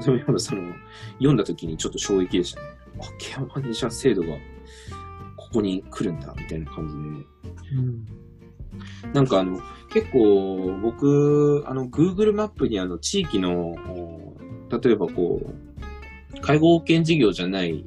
[0.00, 0.74] そのその
[1.14, 2.66] 読んだ時にちょっと衝撃でしたね。
[3.00, 4.28] あ、ケアマネージャー制度が
[5.36, 7.76] ここに来るんだ、みたいな感じで。
[7.76, 9.60] うん、なんかあの、
[9.92, 13.74] 結構僕、あの、Google マップにあの、地域の、
[14.82, 17.86] 例えばこう、介護保険事業じゃない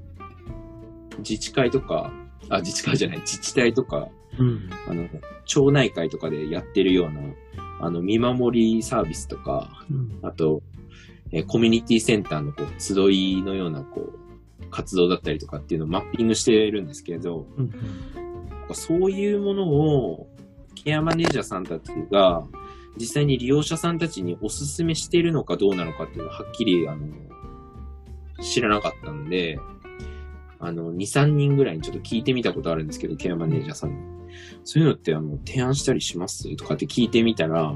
[1.19, 2.11] 自治会とか、
[2.49, 4.09] あ、自治会じゃない、自治体とか、
[4.39, 5.07] うん、あの、
[5.45, 7.21] 町内会とかでやってるような、
[7.81, 10.61] あの、見守りサービスとか、うん、あと、
[11.31, 14.13] えコミュニティセンターのこう集いのようなこ
[14.61, 17.71] う活動だったりとかっていうのをマッピングしてるんですけど、うん、
[18.73, 20.27] そういうものを
[20.73, 22.47] ケアマネージャーさんたちが
[22.97, 27.07] 実際に利用者さんたちにお勧めしているのかどうなのかっていうのははっきりあの
[28.41, 29.59] 知らなかったんで、
[30.59, 34.18] あの、2、3人ぐらいにちょっと聞いてみたことあるんですけど、ケアマネージャーさんに。
[34.63, 36.55] そういうのってあの、提案したりします？
[36.55, 37.73] とかって聞いてみたら、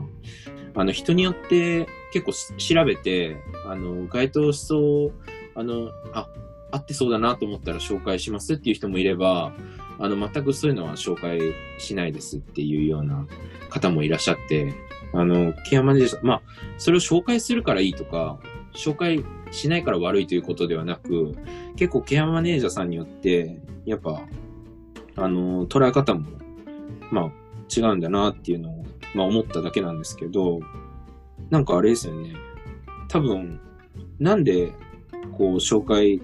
[0.76, 5.12] あの、人によって結構調べて、あの、該当しそう、
[5.56, 6.28] あの、あ、
[6.72, 9.54] 合ってそうだなと思ったら紹介しますっていう人もいれば、
[10.00, 11.40] あの、全くそういうのは紹介
[11.78, 13.28] しないですっていうような
[13.70, 14.74] 方もいらっしゃって、
[15.14, 16.42] あの、ケアマネージャーまあ、
[16.80, 18.40] それを紹介するからいいとか、
[18.74, 21.36] 紹介しないから悪いということではなく、
[21.76, 24.24] 結構ケアマネージャーさんによって、やっぱ、
[25.16, 26.26] あの、捉え方も、
[27.12, 27.32] まあ、
[27.76, 30.60] 違うんだなっていうのを、まあ思っただけなんですけど、
[31.50, 32.34] なんかあれですよね。
[33.08, 33.60] 多分、
[34.20, 34.74] なんで、
[35.38, 36.22] こう、紹介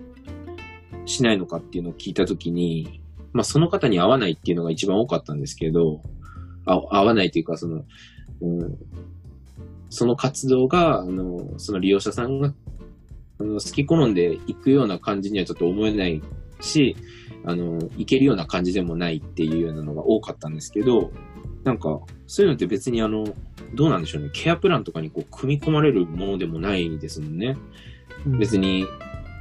[1.05, 3.01] しないのかっていうのを聞いたときに、
[3.33, 6.01] まあその方に合わないっていうのが一番多かったんですけど、
[6.65, 7.83] あ合わないというか、その、
[8.41, 8.77] うん、
[9.89, 12.53] その活動が、あの、その利用者さんが、
[13.39, 16.21] あの、好き好んで行くような感じにはちょっと思えない
[16.61, 16.95] し、
[17.45, 21.11] あの、行けるような感じでもないっていうようなのが多かったんですけど、
[21.63, 23.25] なんか、そういうのって別にあの、
[23.75, 24.29] どうなんでしょうね。
[24.33, 27.57] ケアプランとかにこう、組み込まれるものでもないですもんね。
[28.25, 28.85] うん、別に、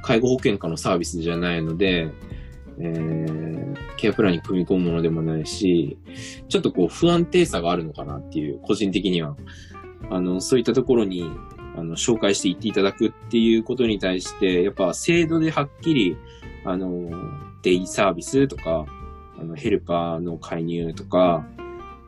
[0.03, 2.09] 介護保険科のサービスじゃないので、
[2.81, 5.97] えー、ケアプランに組み込むものでもないし、
[6.47, 9.35] ちょっとこう不安定さがあるのかなっていう、個人的には
[10.09, 11.23] あの、そういったところに、
[11.75, 16.17] あの、紹介していっていただくっていうことに対して、やっぱ制度ではっきり、
[16.65, 17.09] あの、
[17.61, 18.85] デイサービスとか、
[19.39, 21.45] あの、ヘルパーの介入とか、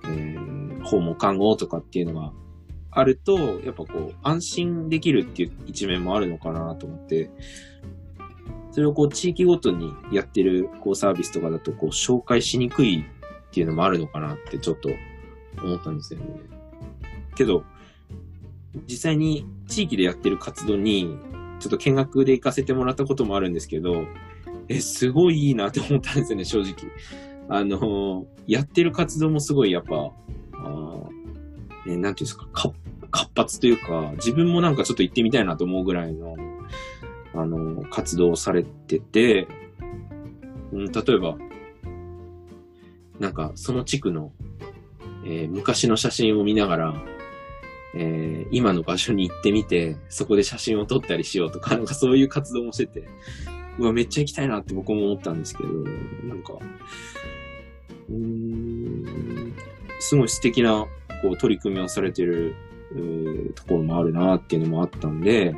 [0.06, 2.32] えー、訪問看護とかっていうのが
[2.92, 7.30] あると、やっぱこう、安心できるっていう一面もあるのかなと思って、
[8.72, 14.90] それをこう、地域ごとにやってる、こう、サービスとかだと、こう、紹介しにくいっていうのもあるのかなってちょっと
[15.62, 16.26] 思ったんですよね。
[17.36, 17.64] けど、
[18.88, 21.18] 実際に地域でやってる活動に、
[21.60, 24.06] ちょっと見学で行かせてもらったこともあるんですけど、
[24.76, 26.76] え、すごいいいなって思ったんですよね、正直。
[27.50, 30.12] あの、やってる活動もすごいやっぱ、
[30.54, 31.10] あ
[31.88, 32.74] えなんていうんですか、か
[33.12, 36.36] 活発というか、自分もなんかちょっと行ってみたいなと思うぐらいの、
[37.34, 39.48] あの、活動をされてて、
[40.72, 41.38] うん、例えば、
[43.20, 44.32] なんかその地区の、
[45.26, 46.94] えー、昔の写真を見ながら、
[47.94, 53.08] えー、今の場所に行ってみて、そこで写真を撮ったりしようとか、なんかそういう活動もしてて、
[53.80, 55.70] うわ、めっちゃ行きたいなって僕も思ったんですけど、
[56.28, 56.54] なんか、
[58.10, 59.54] うん、
[60.00, 60.86] すごい素敵な、
[61.22, 62.56] こう、取り組みをされてる、
[63.56, 65.56] ところもあるなっていうのもあったんで、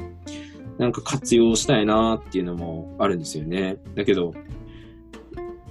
[0.77, 3.77] なんか活用したいなっていうのもあるんですよね。
[3.95, 4.33] だけど、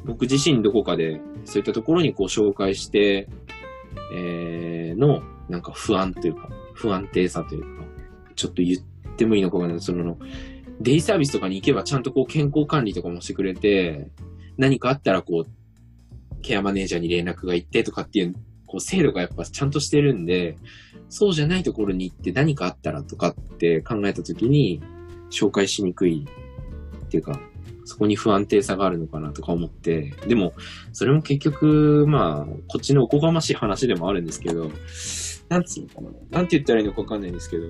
[0.05, 3.29] 僕自身どこかでそういったところにこう紹介して、
[4.15, 7.85] えー、の、なんか不安というか、不安定さというか、
[8.35, 9.81] ちょっと言ってもいいのかわかんない。
[9.81, 10.19] その、
[10.83, 14.11] デイサービスとかに行けばちゃんとこう健康管理とかもしてくれて、
[14.57, 18.35] 何かあったらこう、ケアマネージャーに連絡が行ってとかっていう、
[18.67, 20.57] こう制度がやっぱちゃんとしてるんで、
[21.09, 24.83] そうじゃないところに行って何かあったらとかって考えたときに、
[25.31, 26.27] 紹介しにくい
[27.05, 27.41] っていうか、
[27.85, 30.55] そこに不安定さがあるのかなとか思って、でも、
[30.93, 34.71] それも結局、まあ、こっちのおこがましい話でもあるんですけど、
[35.49, 36.39] なんつうのかな。
[36.39, 37.65] なんて言ったらいいのかわかんないんですけど、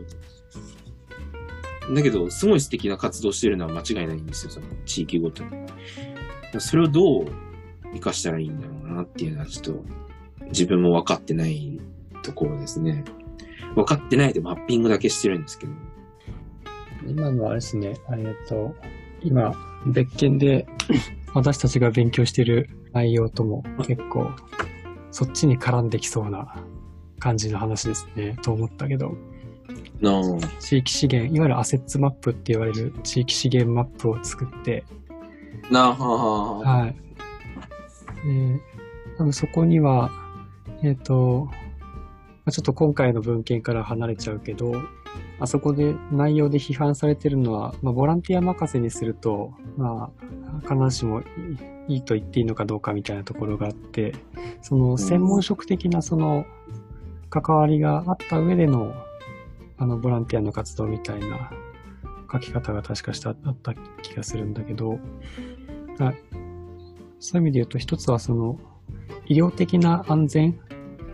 [1.91, 5.51] だけど、すごい素敵な活動してるのは間違いないんですよ、その地域ごとに。
[6.59, 7.27] それをどう
[7.93, 9.85] 活かしたらいいんだろうなっていうのはちょっと
[10.49, 11.81] 自分も分かってない
[12.23, 13.05] ところですね。
[13.75, 15.73] 分かってないでマッピングだけしてるんですけど。
[17.07, 18.75] 今のはあれですね、えっと、
[19.23, 19.53] 今、
[19.87, 20.67] 別件で
[21.35, 24.31] 私たちが勉強してる内容とも結構、
[25.11, 26.55] そっちに絡んできそうな
[27.19, 29.17] 感じの話ですね、と思ったけど、
[30.61, 34.85] 地域資源、いわゆるアセッツマップって言われる地域資源マップを作って、
[35.71, 36.95] なあ、はい。
[38.27, 38.61] で、
[39.17, 40.11] 多分そこには、
[40.83, 41.55] えっ、と、ま
[42.47, 44.73] あちょっと今回の文献から離れちゃうけど、
[45.39, 51.27] あそこで内容で批判されてるのは、まあ、ボランティア任せにすると、まあ、必ずしもいい
[51.89, 54.15] いいと言っていいのかどうかみたいなところがあって、
[54.61, 56.47] その専門職的なその
[57.29, 58.95] 関わりがあった上での、
[59.83, 61.51] あの、ボランティアの活動みたいな
[62.31, 65.01] 書き方が確かしてあった気がするんだけど、
[65.99, 66.13] あ
[67.19, 68.61] そういう意味で言うと、一つはその、
[69.27, 70.61] 医療的な安全、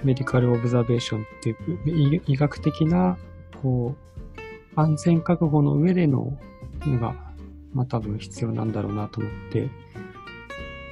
[0.05, 3.17] メディカルオブザベーションっていう、医学的な、
[3.63, 3.95] こ
[4.37, 4.41] う、
[4.79, 6.39] 安全確保の上での
[6.83, 7.15] のが、
[7.73, 9.71] まあ多分必要なんだろうなと思って、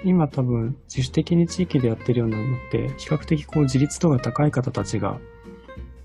[0.02, 5.20] 今多分自主的に地域でやってるようなのって、比較的こう自立度が高い方たちが、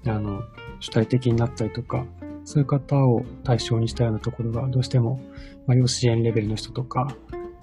[0.06, 0.42] あの、
[0.82, 2.06] 主体的になったりとか、
[2.44, 5.22] そういう方を対象にしたようなところがどうしても、
[5.68, 7.16] まあ、要支援レベルの人とか、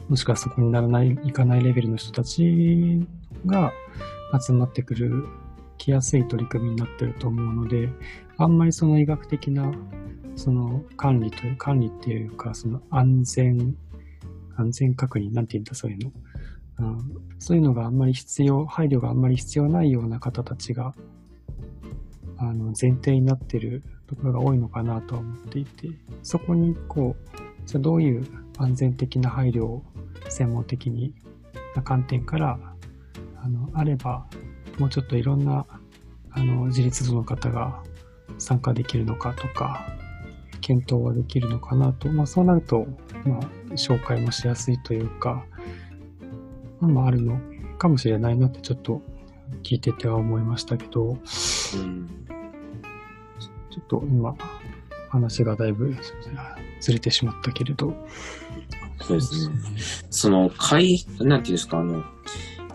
[0.08, 3.06] もしくはそこにならない、いかないレベルの人たち
[3.44, 3.72] が
[4.40, 5.26] 集まってくる、
[5.76, 7.90] きやすい取り組みになってると思うので、
[8.36, 9.72] あんまりその医学的な、
[10.36, 13.76] その管理という、管理っていうか、その安全、
[14.56, 16.12] 安全確認、なんて言うんだ、そういうの。
[16.80, 16.98] うん、
[17.40, 20.94] そういうのがあんまり必要、配慮があんまり必要ないような方たちが、
[22.39, 25.91] あの、前提になってるところが多いのかなとは思っていて、
[26.22, 28.24] そこに、こう、じゃどういう
[28.57, 29.84] 安全的な配慮を
[30.28, 31.14] 専門的に
[31.74, 32.59] な観点から
[33.43, 34.26] あのあれば
[34.78, 35.66] もうちょっといろんな
[36.30, 37.82] あの自立度の方が
[38.39, 39.93] 参加できるのかとか
[40.61, 42.86] 検討はできるのかなと、まあ、そうなると、
[43.24, 43.41] まあ、
[43.72, 45.45] 紹介もしやすいというか、
[46.80, 47.41] まあ、あるの
[47.78, 49.01] かもしれないなってちょっと
[49.62, 51.18] 聞いてては思いましたけど
[51.74, 52.17] うん。
[53.70, 54.34] ちょっと今
[55.10, 55.94] 話がだいぶ
[56.80, 57.94] ずれてしまったけれど
[59.00, 59.56] そうですね。
[60.10, 62.04] その、会、なんていうんですか、あの、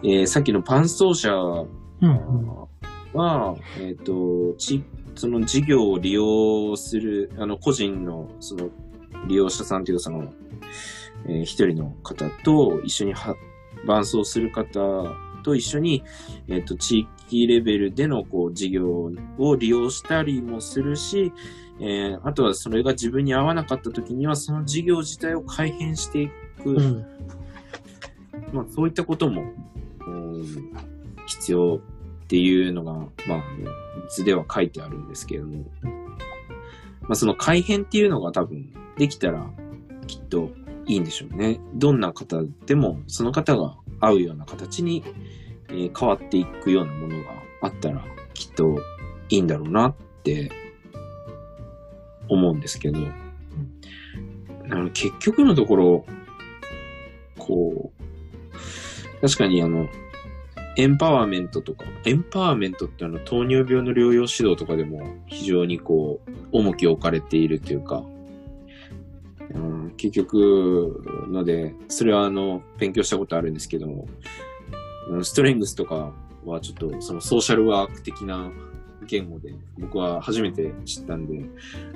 [0.04, 1.68] えーさっきのパン奏者うん
[2.02, 2.68] うん
[3.14, 4.84] は、えっ、と、ち、
[5.16, 8.70] その事業を利用する、あの、個人の、その、
[9.28, 10.34] 利用者さんというか、その、
[11.28, 13.36] えー一人の方と一緒には、
[13.86, 14.80] 伴走する方
[15.44, 16.04] と一緒に、
[16.48, 21.32] えっ、と、地域レベルでの、こう、事業を利用したりもするし、
[21.80, 26.30] えーあとはそれが自分に合わなかった時には、その事業自体を改変してい
[26.64, 27.06] く、うん。
[28.52, 29.44] まあ、そういったことも、
[30.08, 30.74] うん
[31.26, 31.80] 必要
[32.24, 32.94] っていうのが、
[33.28, 33.44] まあ、
[34.10, 35.66] 図では書いてあるんですけれども、
[37.02, 39.50] まあ、その改変っていうのが多分できたら
[40.08, 40.50] きっと
[40.86, 41.60] いいんでしょうね。
[41.76, 45.04] どんな方でも、その方が合うような形に、
[45.70, 48.04] えー変わっていくようなものがあったら
[48.34, 48.80] きっと
[49.30, 50.52] いいんだろうなって
[52.30, 53.00] 思うんですけど、
[54.70, 56.06] あの結局のところ、
[57.38, 59.88] こう、確かにあの、
[60.76, 68.04] エンパワーメントとか、エンパワーメントってあの、糖尿病の療養指導とかでも非常にこう、重きを置かれているというか、
[69.54, 74.08] うん、結局ので、それはあの、勉強したことあるんですけども、
[75.24, 76.14] ストレングスとか
[76.46, 78.52] はちょっとそのソーシャルワーク的な
[79.06, 81.46] 言語で僕は初めて知ったんで、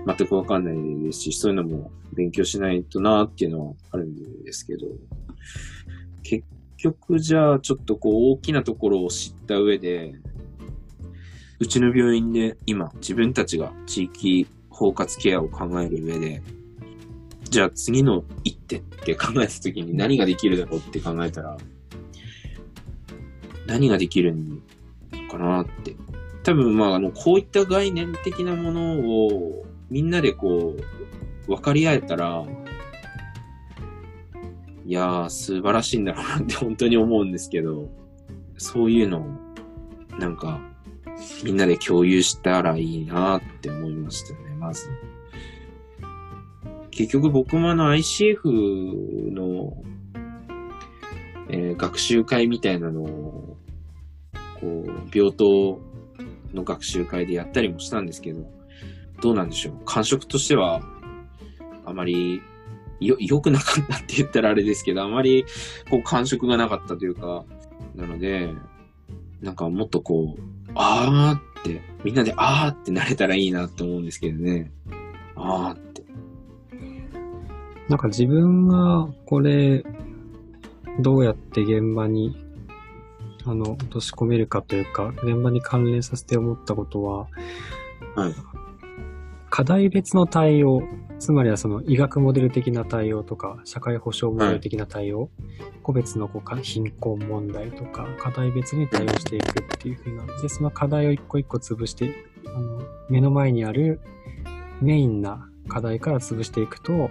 [0.06, 4.88] 全くわかんないですし、そういうのも勉強しないとなっていうのはあるんですけど、
[6.24, 6.46] 結
[6.78, 10.14] 局じゃあちょっとこう大きなところを知った上で、
[11.60, 16.42] うちの病院で今自分たちが地域包括ケアを考える上で、
[17.50, 21.58] じゃあ次の一手って考えた時に何ができるだろうって考えたら、
[23.68, 24.58] 何ができるの
[25.30, 25.96] かなって。
[26.44, 32.46] 多分まああの、こういった概念的なものをみんなでこう、分かり合えたら、
[34.86, 37.90] いやー、素晴らしいんだろうなって本当に思うんですけど、
[38.58, 40.62] そういうのを、なんか、
[41.44, 44.90] みんなで共有したらいいなって思いましたね、まず。
[46.92, 49.84] 結局僕もあの ICF の、
[51.50, 53.37] えー学習会みたいなのを、
[54.60, 55.80] こう、病棟
[56.54, 58.46] の学習会でやったりもしたんですけど、
[59.22, 59.76] どうなんでしょう。
[59.86, 60.82] 感触としては、
[61.86, 62.42] あまり、
[63.00, 65.46] よ、良くなかったって言ったらあれですけど、あまり、
[65.90, 67.46] こう、感触がなかったというか、
[67.96, 68.54] なので、
[69.42, 70.42] なんかもっとこう、
[70.76, 74.72] あーって、みんなであーってなれたらいいなって思うんですけどね。
[75.36, 76.04] あーって。
[77.88, 79.84] なんか自分がこれ、
[81.00, 82.36] どうやって現場に、
[83.48, 87.28] あの、落とし込めるかというか、現場に関連させて思ったことは、
[88.16, 88.34] はい。
[89.50, 90.84] 課題別の対応、
[91.20, 95.30] つまりはその医学モデル的な対応とか、社会保障モデル的な対応、
[95.82, 102.14] 個別のこうか貧困問題とか、課題別に対応していくっていうふうな、で、その課題を一個一個潰して、
[102.46, 104.02] あの、目の前にある
[104.82, 107.10] メインな課題から潰していくと、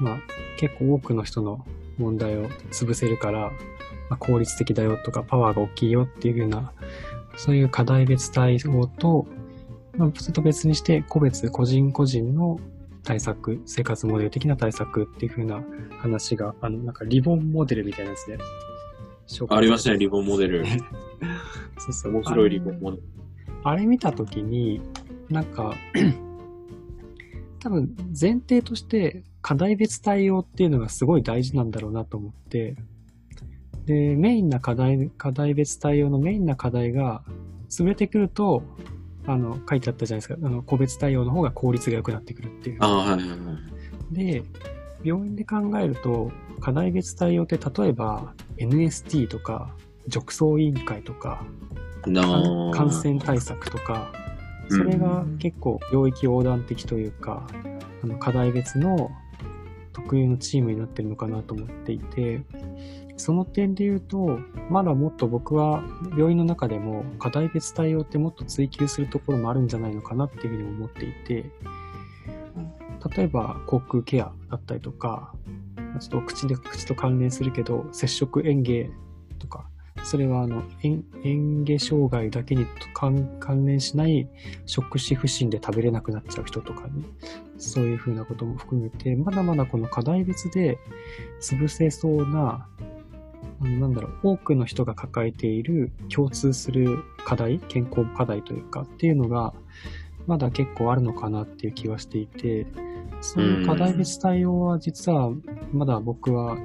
[0.00, 0.18] まあ、
[0.58, 1.64] 結構多くの人の
[1.96, 3.52] 問題を潰せるから、
[4.12, 6.72] まあ、効率的だよとか、パワーが大きいよっていうふうな、
[7.36, 9.26] そういう課題別対応と、
[9.96, 12.60] まあ、それと別にして、個別、個人個人の
[13.04, 15.62] 対策、生活モデル的な対策っていう風な
[15.96, 18.36] 話が、あの、なんかリボンモデルみたいなやつで、
[19.26, 20.66] 紹介ありましたね、リボンモデル。
[21.78, 22.12] そうそう。
[22.12, 23.02] 面白いリボンモデル。
[23.64, 24.82] あれ見たときに、
[25.30, 25.74] なんか、
[27.60, 32.76] 多分前提として課題別対応っていうのがすごい大事なんだろうなと思って、
[33.86, 37.22] で、メインな課題、課題別対応のメインな課題が
[37.68, 38.62] 潰れてくると、
[39.26, 40.46] あの、書いてあったじゃないですか。
[40.46, 42.78] あの、個別対応の方が効率が良くなってくるっていう。
[42.80, 44.14] ああ、はいはいはい。
[44.14, 44.42] で、
[45.02, 46.30] 病院で考えると、
[46.60, 49.74] 課題別対応って例えば NST とか、
[50.08, 51.44] 褥瘡委員会とか。
[52.72, 54.12] 感染対策とか、
[54.68, 57.46] それが結構領域横断的というか、
[58.02, 59.10] あの課題別の
[59.92, 62.42] 特有のチームになってるのかなと思っていて、
[63.16, 64.38] その点で言うと、
[64.70, 65.84] まだもっと僕は
[66.16, 71.50] 病院の中でも課題別対応ってもっと追求するところもあるんじゃないのかなっていうふうに思っていて、
[73.16, 75.34] 例えば口腔ケアだったりとか、
[76.00, 78.90] ちょっと口で、口と関連するけど、接触園芸
[79.38, 79.68] とか、
[80.04, 84.28] それはあの、園芸障害だけに関連しない
[84.66, 87.04] 食事不振で食べれなくなっちゃう人とかね、
[87.58, 90.78] そういうふうなことも含めて、まだまだこの課題別で
[91.40, 92.68] 潰せそうな、
[93.62, 99.54] なんだろう、多くの人が抱えている共通する課題、健康課題というかっていうのが、
[100.26, 102.66] まだ結構あるのかなっていう気はしていて、
[103.20, 105.30] そういう課題別対応は実は
[105.72, 106.58] まだ僕は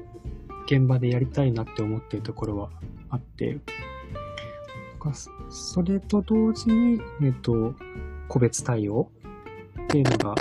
[0.65, 2.69] 現場でやりたいなって思っているところは
[3.09, 3.59] あって、
[5.13, 7.73] そそれと同時に、えっと、
[8.27, 9.09] 個別対応
[9.83, 10.35] っていうのが、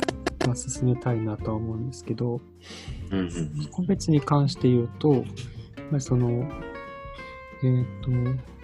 [0.47, 2.41] まあ、進めたいなとは思うんですけど、
[3.71, 5.25] 個別に関して言うと、
[5.91, 6.49] ぱりその、
[7.63, 8.11] えっ、と、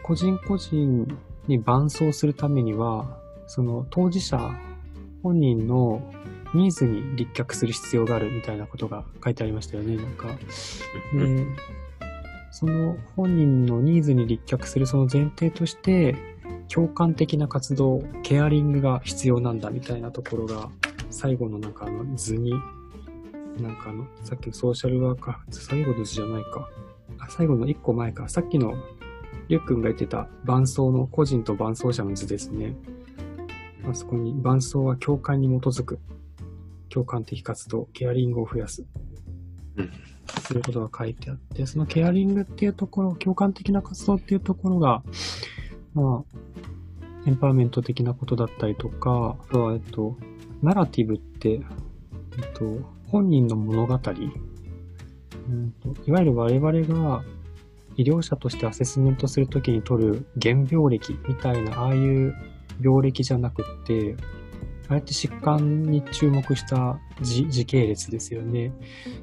[0.02, 4.38] 個人個人に伴走するためには、その当事者
[5.22, 6.02] 本人の
[6.54, 10.28] ニーズに立脚する必要があるみたいなことが書いてありましたよね、なんか。
[11.14, 11.46] うんで、
[12.50, 16.14] その本人のニーズに立脚するその前提として、
[16.68, 20.68] 共感的な活動、ケアリングが必要なんだみたいなところが、
[21.10, 22.52] 最後のなんかあの図に、
[23.60, 26.68] なんかあの、さっきのソーシャルワーカー、最後の図じゃないか。
[27.22, 28.28] あ、最後の一個前か。
[28.28, 28.74] さっきの
[29.48, 32.76] りゅうくんが言ってた伴走の個人と伴走者の図ですね。
[33.88, 35.98] あそこに伴走は共感に基づく。
[36.88, 38.84] 共感的活動、ケアリングを増やす。
[39.76, 39.90] うん
[40.42, 45.02] そういうことが書いてあって、そのケアリングっていうところ、共感的な活動っていうところが、
[45.94, 46.38] まあ、
[47.26, 50.16] エンパワーメント的なことだったりとか、あとは、えっと、
[50.62, 51.62] ナラティブって、えっ
[52.54, 53.98] と、本人の物語、
[55.48, 56.72] うんといわゆる我々
[57.04, 57.24] が
[57.96, 62.34] 医療者としてアセスメントするときに取る原病歴みたいな、ああいう
[62.80, 64.16] 病歴じゃなくって、
[64.88, 68.72] ああやって疾患に注目した時時系列ですよね。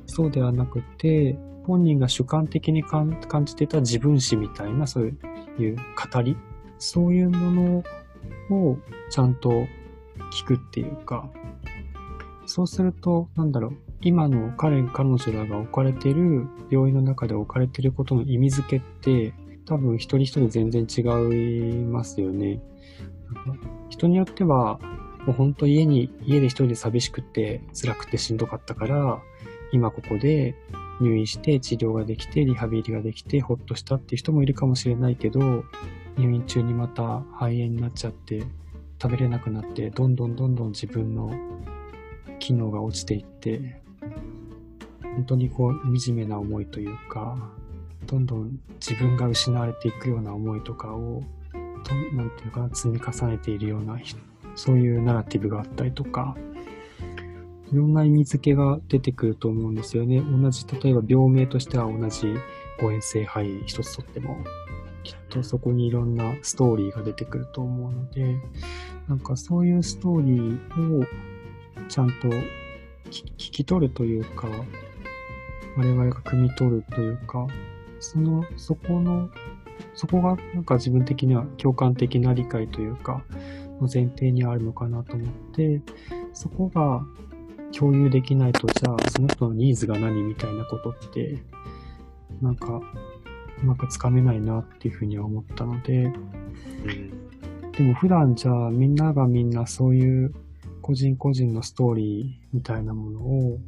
[0.05, 5.13] そうではなくて、本人が主観的に感感じてた自分史みたいな、そう
[5.59, 6.37] いう語り、
[6.77, 7.83] そういうもの
[8.51, 8.77] を
[9.09, 9.49] ちゃんと
[10.31, 11.29] 聞くっていうか、
[12.45, 19.33] そうすると、なんだろう、今の彼、彼女らが置かれている、病院の中で置かれていることの意味付けって、
[19.65, 22.61] 多分一人一人全然違いますよね。
[23.89, 24.79] 人によっては、
[25.25, 29.21] もう本当家に、家で一人で寂しくて辛くてしんどかったから、
[29.71, 30.55] 今ここで
[31.01, 35.65] 入院して治療ができて、リハビリができて、ほっとしたっていう人もいるかもしれないけど、
[36.17, 38.43] 入院中にまた肺炎になっちゃって、
[39.01, 41.33] 食べれなくなって、どんどんどんどん自分の
[42.39, 43.78] 機能が落ちていって、
[45.19, 47.51] 本当にこう、惨めな思いというか、
[48.07, 51.21] どんどん自分が失われていくような思いとかを、
[51.83, 53.99] となんていうか、積み重ねているような、
[54.55, 56.37] そういうナラティブがあったりとか、
[57.69, 60.21] いろんな意味付けが出てくると思うんですよね。
[60.21, 62.33] 同じ、例えば病名としては同じ
[62.79, 64.37] 誤嚥性肺一つとっても、
[65.03, 68.37] きっとそこにいろんなストーリーが出てくると思うので、
[69.09, 71.03] なんかそういうストーリーを
[71.89, 72.29] ちゃんと
[73.09, 74.47] 聞き取るというか、
[75.79, 77.47] 我々が汲み取るというか、
[78.01, 79.29] その、そこの、
[79.93, 83.23] そこがなんか自分的には共感的な理解というか、
[83.79, 85.81] の前提にあるのかなと思って、
[86.33, 87.01] そこが
[87.71, 91.41] 共有できないと、じゃあその人のニーズが何みたいなことって、
[92.41, 92.81] なんか、
[93.63, 97.71] うまくつかめないなっていうふうには思ったので、うん。
[97.71, 100.33] でも普段じゃあみんながみんなそういう
[100.81, 103.59] 個人個人のストーリーみたいなものを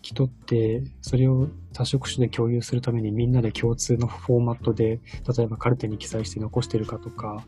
[0.00, 5.00] 聞き取って、それを多職種で共有するためにみんなで共通のフォーマットで、
[5.36, 7.44] 例えばカルテに記載して残してるかとか、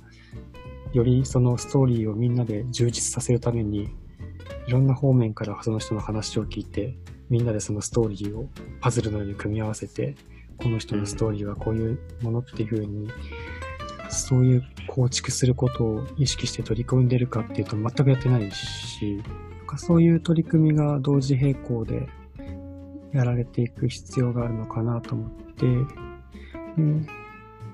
[0.93, 3.89] よりそのストーリーをみんなで充実させるために、
[4.67, 6.97] いろんな方面からその人の話を聞いて、
[7.31, 8.49] みんなでそのストーリーを
[8.81, 10.15] パズルのように組み合わせて、
[10.59, 13.09] この人のストーリーはこういうものっていう風に、
[14.11, 19.23] そういう構築することを意識して取り組んでるかっていうと全くやってないし、
[19.79, 22.07] そういう取り組みが同時並行で
[23.13, 27.09] やられていく必要があるのかなと思って、で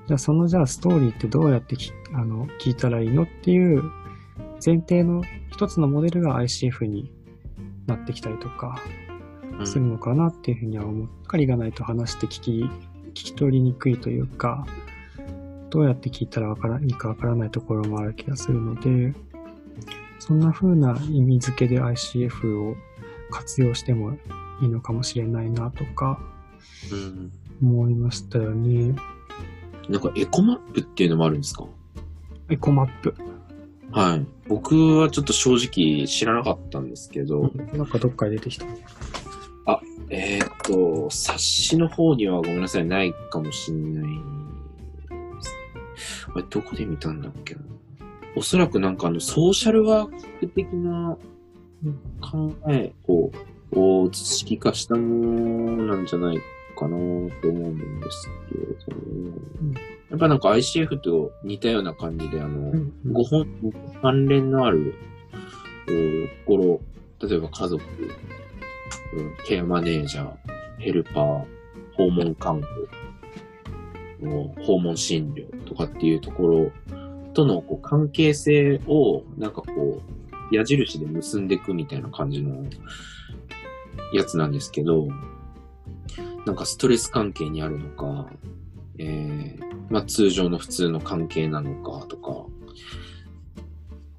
[0.06, 3.82] じゃあそのじゃあストーリーってどうやってきあの聞いたらいいのっていう
[4.64, 5.22] 前提の
[5.52, 7.12] 一つのモデルが ICF に
[7.86, 8.80] なってきたりとか
[9.64, 11.08] するのかなっていうふうには思う。
[11.26, 14.66] 狩りがないと話して聞き、聞き取りにくいというか、
[15.70, 19.14] どうやって聞いたらわからいいかわからないところもある気がするので、
[20.18, 22.76] そんな風な意味付けで ICF を
[23.30, 24.16] 活用しても
[24.60, 26.20] いいのかもしれないなとか
[26.92, 27.32] うん
[27.62, 28.94] 思いましたよね。
[29.88, 31.64] なんかエコマップっていうのもあるんですか？
[32.50, 33.14] エコマップ。
[33.90, 34.26] はい。
[34.48, 38.66] 僕はちょっと正直知らなかったんですけど、なんかどっかで出てきた。
[40.10, 44.04] えーっと、冊子の方にはごめんなさい、ないかもしんない。
[46.34, 47.60] あれ、どこで見たんだっけな？
[48.34, 51.18] おそらくなんかあの、ソーシャルワーク的な
[52.22, 53.30] 考えを、
[53.72, 56.38] を図式化したものなんじゃない
[56.76, 58.66] かなと思うんですけれ
[58.96, 59.32] ども、
[60.10, 63.46] やっぱなんか ICF と似たような感じで、あの、うんご本、
[64.00, 64.94] 関連のある、
[65.86, 66.80] うんところ、
[67.28, 67.84] 例えば家族、
[69.14, 70.34] うんケアマネージャー、
[70.78, 71.44] ヘルパー、
[71.96, 72.66] 訪問看護、
[74.20, 76.72] うん訪問診療とかっていうところ
[77.34, 80.00] とのこう関係性を、なんかこ
[80.52, 82.64] う、矢印で結んでいくみたいな感じの
[84.12, 85.08] やつなんですけど、
[86.46, 88.30] なんかストレス関係にあるのか、
[88.98, 92.46] えー、まあ通常の普通の関係なのかとか、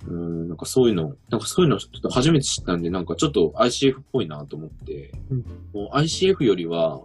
[0.07, 7.01] うーん、なんかそういうの、なんかそういうのちょっと初めて知ったんで、なんかちょっと ICF っぽいなと思って、うんもう ICF よりは、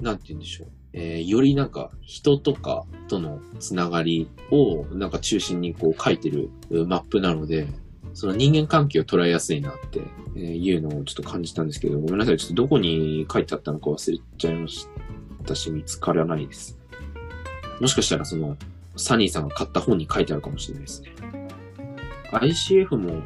[0.00, 0.68] なんて言うんでしょう。
[0.92, 7.68] えー、よりなんか人とかとのつながりをなんか中心にこう書いてるうマップなので、
[8.18, 10.00] その人間関係を捉えやすいなって
[10.40, 12.36] いうのをちょっと感じたんですけど、ごめんなさい。
[12.36, 14.88] ちょっとどこに書いてあったのか忘れちゃいまし
[15.46, 16.76] たし、見つからないです。
[17.80, 18.56] もしかしたらその、
[18.96, 21.12] サニーさんが買った本に書いてあるかもしれないですね。
[22.32, 23.22] ICF も、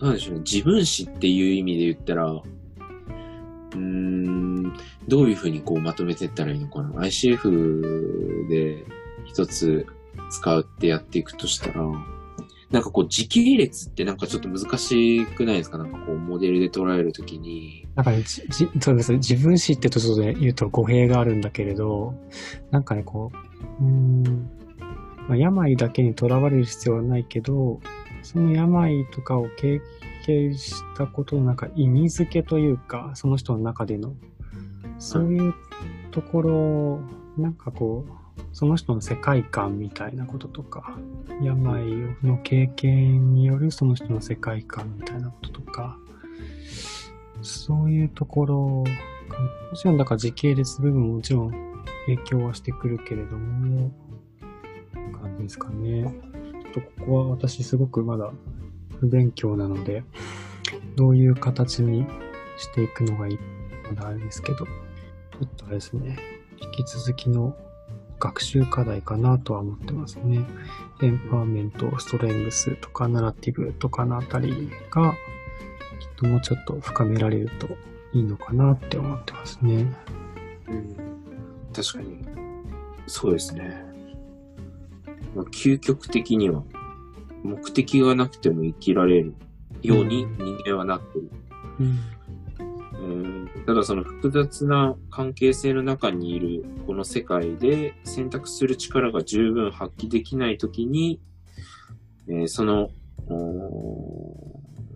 [0.00, 0.42] なんでしょうね。
[0.44, 4.72] 自分史っていう意味で言ったら、うーん、
[5.08, 6.90] どういうふうにこうまとめていったらいいのかな。
[7.00, 8.84] ICF で
[9.24, 9.88] 一つ
[10.30, 11.82] 使ってやっていくとしたら、
[12.72, 15.78] なんかこう時系列ってなんかちょっと難しくないですか？
[15.78, 17.86] なんかこうモデルで捉えるときに。
[17.94, 18.42] なんかね、じ
[18.80, 22.14] そうです、自分史ってとちょっとね、言うと語弊があるんだけれど、
[22.70, 23.30] なんかね、こ
[23.80, 24.22] う、うん、
[25.28, 27.80] まあ、病だけにとらわれる必要はないけど、
[28.22, 29.80] その病とかを経
[30.24, 34.14] 験したことのなんか意味付けというか、その人の中での、
[34.98, 35.54] そういう
[36.10, 37.00] ところ、
[37.36, 38.12] なんかこう、
[38.52, 40.96] その人の世界観みたいなこととか、
[41.42, 41.84] 病
[42.22, 45.96] の経験によるその人の世界観みたいなこととか、
[47.40, 48.86] そういうところ、も
[49.74, 51.50] ちろんだから時系列部分ももちろん
[52.06, 53.90] 影響はしてくるけれども、
[55.20, 56.02] 感じですかね。
[56.02, 58.32] ちょっとここは私すごくまだ
[59.00, 60.04] 不勉強なので、
[60.96, 62.06] どういう形に
[62.58, 63.38] していくのがいい
[63.88, 64.64] まだあれですけど、ちょ
[65.44, 66.18] っとあれですね、
[66.60, 67.56] 引き続きの
[68.22, 70.46] 学習課題かなとは思ってますね。
[71.00, 75.12] テンパーメント、ストレングスとかナラティブとかのあたりが、
[75.98, 77.66] きっともうちょっと深められると
[78.12, 79.92] いいのかなって思ってますね。
[80.68, 80.96] うん。
[81.74, 82.24] 確かに。
[83.08, 83.84] そうですね。
[85.34, 86.62] まあ、究極的には、
[87.42, 89.34] 目的がなくても生きられる
[89.82, 91.28] ように人間はなってる。
[91.80, 91.86] うん。
[91.86, 92.11] うん
[93.66, 101.20] ただその複雑な関係性の中にいるこの世界で選択する力が十分発揮できないときに、
[102.28, 102.90] えーその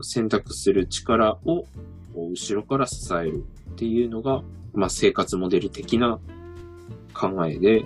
[0.03, 1.67] 選択する力を
[2.15, 4.43] 後ろから支えるっていうのが、
[4.73, 6.19] まあ、生活モデル的な
[7.15, 7.85] 考えで、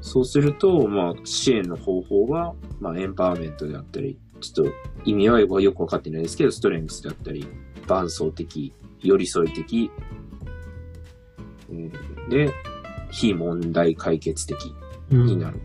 [0.00, 4.72] そうすると、まあ、支援の方法は、まあ、エンパワーメントであったり、ちょっと
[5.04, 7.46] 意味はよくわかってないですけど、ストレングスであったり、
[7.86, 8.72] 伴走的、
[9.02, 9.90] 寄り添い的、
[11.70, 11.90] うん
[12.28, 12.52] で、
[13.10, 14.74] 非問題解決的
[15.10, 15.60] うんになる。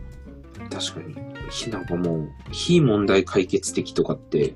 [0.70, 1.14] 確かに。
[1.50, 4.54] ひなんかもう、非問題解決的とかって、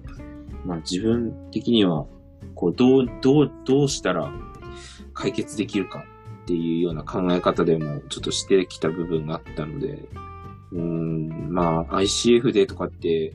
[0.64, 2.07] まあ自分的には、
[2.55, 4.33] こう、どう、どう、どうしたら
[5.14, 6.05] 解決できるか
[6.43, 10.09] っていうような考え方でもちょっとしてきた部分があったので、
[10.72, 13.35] うーん、まあ ICF でとかって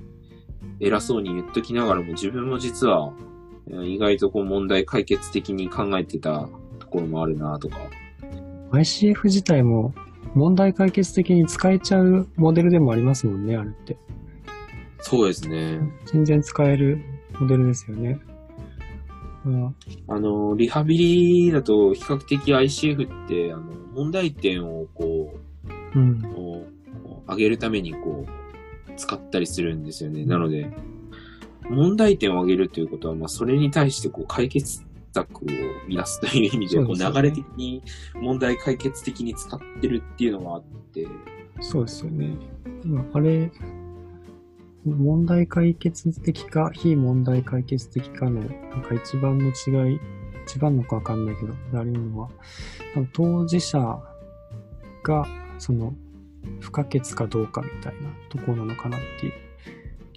[0.79, 3.36] 偉そうに言っときながらも自分も実はえー
[3.83, 6.47] 意外とこう問題解決的に考えてた
[6.79, 7.77] ところもあるなとか。
[8.71, 9.93] ICF 自体も
[10.35, 13.97] 問題解決的に使えちゃうモデルでもありますもんね、あれって。
[14.99, 15.79] そうですね。
[16.05, 17.01] 全然使える
[17.39, 18.19] モデルですよね。
[19.45, 19.75] うん
[20.07, 23.63] あの、リハビリだと比較的 ICF って、あの、
[23.93, 25.33] 問題点をこ
[25.95, 26.35] うんう、。
[26.35, 30.25] こう上げるためにこう、使ったりするんですよね。
[30.25, 30.69] なので、
[31.69, 35.45] 問題点を上げるということは、まあ、それに対してこう、解決策を
[35.87, 37.81] 見出すという意味で、こう、流れ的に
[38.15, 40.63] 問題解決的に使ってるっていうのがあっ
[40.93, 41.07] て、
[41.59, 42.35] そうですよね。
[42.83, 43.51] まああれ、
[44.85, 49.99] 問題解決的か、非問題解決的かの、なんか一番の違い、
[50.45, 52.29] 一番のかわかんないけど、あるのは、
[53.13, 53.99] 当事者
[55.03, 55.25] が、
[55.57, 55.93] その、
[56.61, 59.33] 不可欠かどうかみたいなところなのかなっていう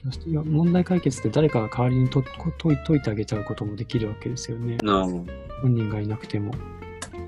[0.00, 0.30] 気がして。
[0.30, 4.78] いや、問題解決って誰かが代わりにと解い解いてあげちゃうこともできるわけですよね。
[4.82, 6.52] 本人がいなくても、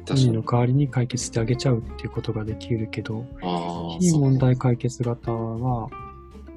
[0.08, 0.16] 本。
[0.16, 3.26] 人の代わりに解決してあげちゃうっていうことができるけど、
[4.00, 5.88] 非問題解決型は、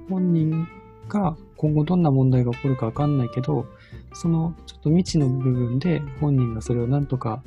[0.10, 0.68] 本人
[1.10, 3.66] が今後どんな問題が起こるかわかんないけど、
[4.14, 7.44] そのちょっと未知の部分で本人がそれをなんとか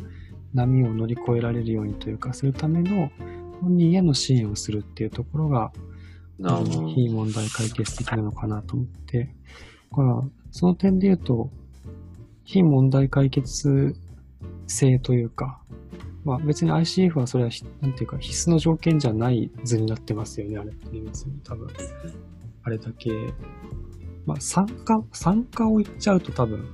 [0.55, 3.11] 波を乗り越えられるようにというか、するための
[3.61, 5.73] 本人への支援をするっていうところが、
[6.39, 9.35] なあ、非問題解決的なのかなと思って、
[9.91, 11.51] だからその点で言うと、
[12.45, 13.95] 非問題解決
[14.67, 15.61] 性というか、
[16.25, 21.69] まあ別に ICF はそれは、なんていうか必須の条件じゃない図になってますよね、あれって別に多分。
[22.63, 23.11] あれだけ、
[24.27, 26.69] まあ参加、参加を言っちゃうと多分、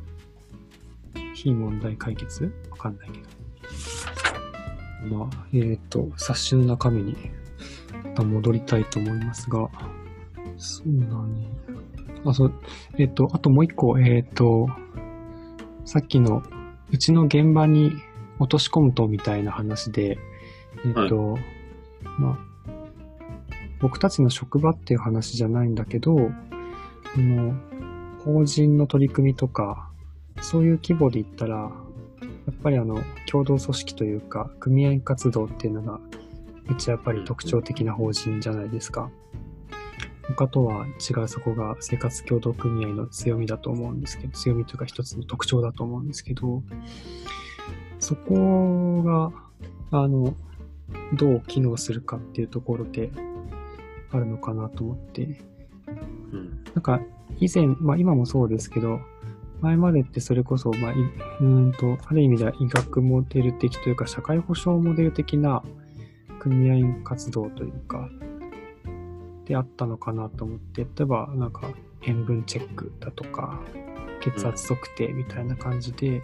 [1.34, 2.52] 非問題解決？
[2.70, 5.16] わかんないけど。
[5.16, 7.16] まあ、えっ、と、冊子の中身に
[8.04, 9.68] また戻りたいと思いますが、
[10.56, 11.48] そうだね。
[12.24, 12.52] あ、そう、
[12.98, 14.68] えっ、と、あともう一個、えっ、と、
[15.84, 16.42] さっきの、
[16.90, 17.92] うちの現場に
[18.38, 20.18] 落とし込むとみたいな話で、
[20.84, 21.38] えっ、と、
[22.18, 22.38] まあ、
[23.80, 27.54] 僕たちの職場っていう話じゃないんだけど、あの、
[28.24, 29.90] 法人の取り組みとか、
[30.40, 31.70] そういう規模で言ったら、や
[32.50, 36.00] っぱりあの、共同組織というか、組合活動っていうのが、
[36.68, 39.10] うちやっぱり特徴的な法人じゃないですか。
[40.36, 46.62] 他とは違うそこが生活協同組合の強みだと思うんですけど、強みというか一つの特徴だと思うんですけど、
[47.98, 49.32] そこが、
[49.90, 50.34] あの、
[51.14, 53.10] どう機能するかっていうところで
[54.10, 55.40] あるのかなと思って、
[56.32, 56.64] うん。
[56.74, 57.00] なんか
[57.38, 59.00] 以前、まあ今もそうですけど、
[59.60, 65.62] 前までってそれこそ、まあ、いうーんと、ある意味では医学モデル的というか、社会保障モデル的な
[66.44, 68.10] 組合員活動というか、
[69.46, 71.70] であったのかなと思って、例えばなんか
[72.02, 73.62] 塩分チェックだとか、
[74.20, 76.22] 血圧測定みたいな感じで、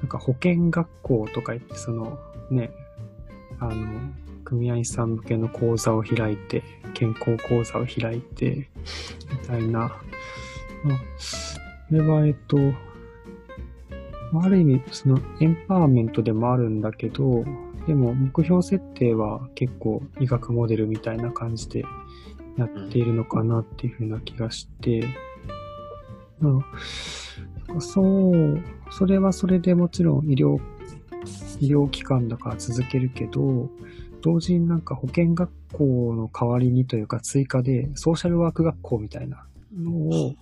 [0.00, 2.16] なんか保健学校とか言って、その
[2.48, 2.70] ね、
[3.58, 4.12] あの、
[4.44, 6.62] 組合員さん向けの講座を開いて、
[6.94, 8.68] 健康講座を開いて、
[9.42, 9.80] みたいな。
[10.84, 10.98] まあ、
[11.88, 12.56] これは、えっと、
[14.40, 17.44] ある意味、そのエンパワーメントでもあるんだけど、
[17.86, 21.84] でも目標設定は結構医学モデルみたいな感じで
[22.58, 25.04] やっているのかなっていうふうな気がして、
[26.40, 30.58] うん、そう、それはそれでもちろん医療、
[31.60, 33.68] 医療機関だから続けるけど、
[34.22, 39.46] 同時になんか保健学校の代わりにというか追加でソーシャルワーク学校みたいな
[39.78, 40.34] のを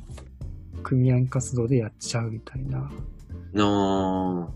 [0.83, 2.91] 組合活動でやっちゃうみたいな。
[3.53, 4.49] な、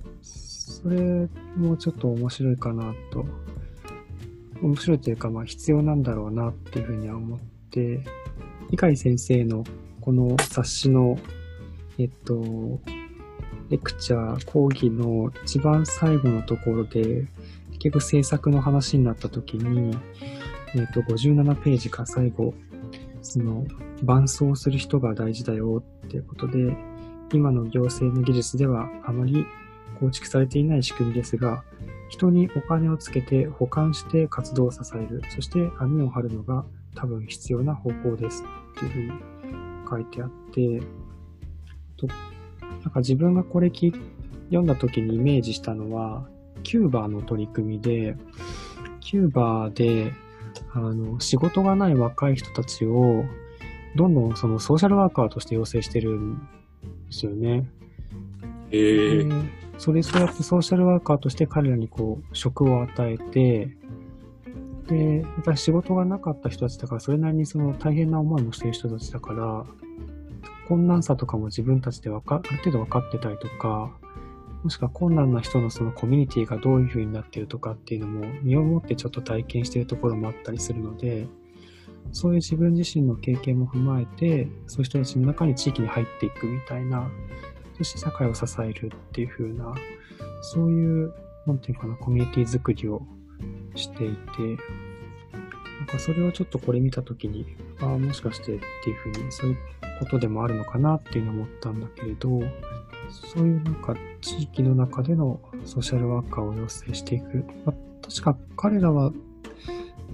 [0.68, 3.24] それもちょっと面白いかなと。
[4.60, 7.38] 面白いというか、まあ必要なんだろうなっていうふうには思っ
[7.70, 8.00] て、
[8.70, 9.64] 理解先生の
[10.00, 11.18] この冊子の、
[11.98, 12.80] えっと、
[13.70, 17.26] レクチャー、講義の一番最後のところで、
[17.70, 19.96] 結局制作の話になった時に、
[20.74, 22.52] えっと、57ページか最後、
[23.22, 23.64] その、
[24.02, 26.76] 伴走する人が大事だよっていうことで、
[27.32, 29.46] 今の行政の技術ではあまり
[30.00, 31.64] 構築されていない仕組みですが、
[32.08, 38.44] 人にお金をつけて保管して活動を支える、そして網を張るのが多分必要な方法です
[38.76, 39.12] っていうふうに
[39.88, 40.80] 書いてあって、
[41.96, 43.92] となんか自分がこれ聞い
[44.48, 46.26] 読んだ時にイメージしたのは、
[46.62, 48.16] キューバーの取り組みで、
[49.00, 50.12] キューバーで、
[50.72, 53.24] あの、仕事がない若い人たちを、
[53.94, 56.42] どんどんそのソーシャルワーカーとして養成してるんで
[57.10, 57.68] すよね。
[58.70, 59.24] へえ。
[59.24, 59.34] で
[59.78, 63.76] それそうやってソーシャルワーカーとして彼らにこう職を与えて、
[64.88, 69.64] で、やっぱり仕事がなかった人たちだから、それなりにその大変な思いもしている人たちだから、
[70.66, 73.90] 困難さとかも自分たちでわか、ある程度分かってたりとか、
[74.64, 81.28] もしくは困難な人のそのコミュニティがどういう風になっているとかっていうのも身をもってちょっと体験しているところもあったりするので、
[82.12, 87.08] そういう自分自身の経験も踏まえて、そういう人たちの中に地域に入っていくみたいな、
[87.78, 89.74] そして社会を支えるっていう風な、
[90.42, 91.14] そういう、
[91.46, 93.02] なんていうかな、コミュニティ作りを
[93.74, 94.42] していて、
[95.78, 97.46] なんかそれをちょっとこれ見たときに、
[97.80, 99.56] ああ、もしかしてっていう風に、そういう
[100.00, 102.40] ことでもあるのかなっていうのを思ったんだけれど、
[103.10, 107.44] そういうなんか地域の中でのソーシャルワーカーを養成していく。
[107.64, 109.12] まあ、確か彼らは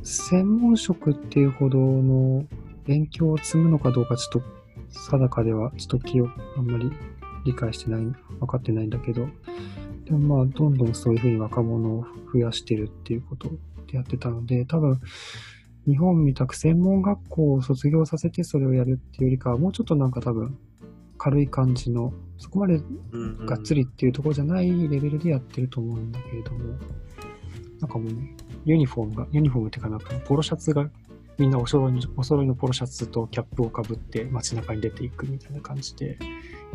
[0.02, 2.44] 専門職っていうほどの
[2.86, 4.42] 勉強を積むのかどうかちょっと
[4.90, 6.92] 定かではちょっと気をあんまり
[7.44, 9.28] 理解してない、分かってないんだけど、
[10.04, 13.50] でもまあどんどんそういうふうに若者を増やしてるっていうこと
[13.86, 15.00] でやってたので、多分
[15.86, 20.56] 日本みたく専門学校を卒業させてそれをやるっていうよりかはもうちょっとなんか多分
[21.18, 22.82] 軽い感じの、そこまで
[23.12, 26.58] うんがっつりっていうところじゃないレベルでやってると思うんだけれども、
[27.80, 30.90] なんかもうね、ユニフォームが、ユニフォームっていうかなんかポロシャツが
[31.38, 36.18] みんなお揃いのお揃いのポロシャツとキャップをかぶって街中に出ていくみたいな感じで、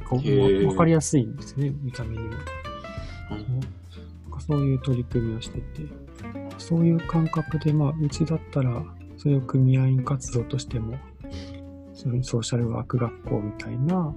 [0.10, 2.26] こうわわかりやすいんですね、見た目にも。
[2.26, 2.30] うん。
[2.32, 5.84] なんかそういう取り組みをしてて、
[6.58, 8.84] そういう感覚で、まあ、うちだったら、
[9.18, 10.98] それを組合員活動としても、
[11.94, 14.14] そういうソーシャルワーク学校みたいな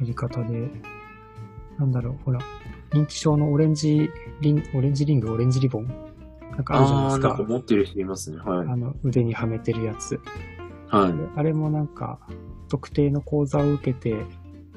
[0.00, 0.70] やり方で、
[1.78, 2.40] なんだろう、ほら、
[2.92, 6.09] 認知症のオレンジリン、オレンジリング、オレンジリボン
[6.60, 7.42] なんかあるじゃないですかなんか。
[7.44, 8.38] 持ってる人いますね。
[8.38, 8.68] はい。
[8.68, 10.20] あの、腕にはめてるやつ。
[10.88, 11.38] はい。
[11.38, 12.18] あれもなんか、
[12.68, 14.14] 特定の講座を受けて、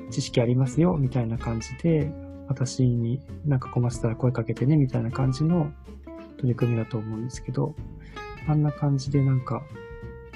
[0.10, 2.12] 知識ありますよ、みたいな感じで、
[2.48, 5.72] 私になんか困ってたら声かけてね、みたいな感じの
[6.38, 7.76] 取り組みだと思うんですけど、
[8.48, 9.64] あんな感じでなんか、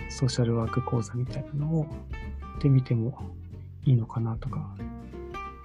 [0.09, 1.87] ソーシャルワーク講座みたいなのを、
[2.61, 3.17] で見ても
[3.85, 4.75] いいのかなとか。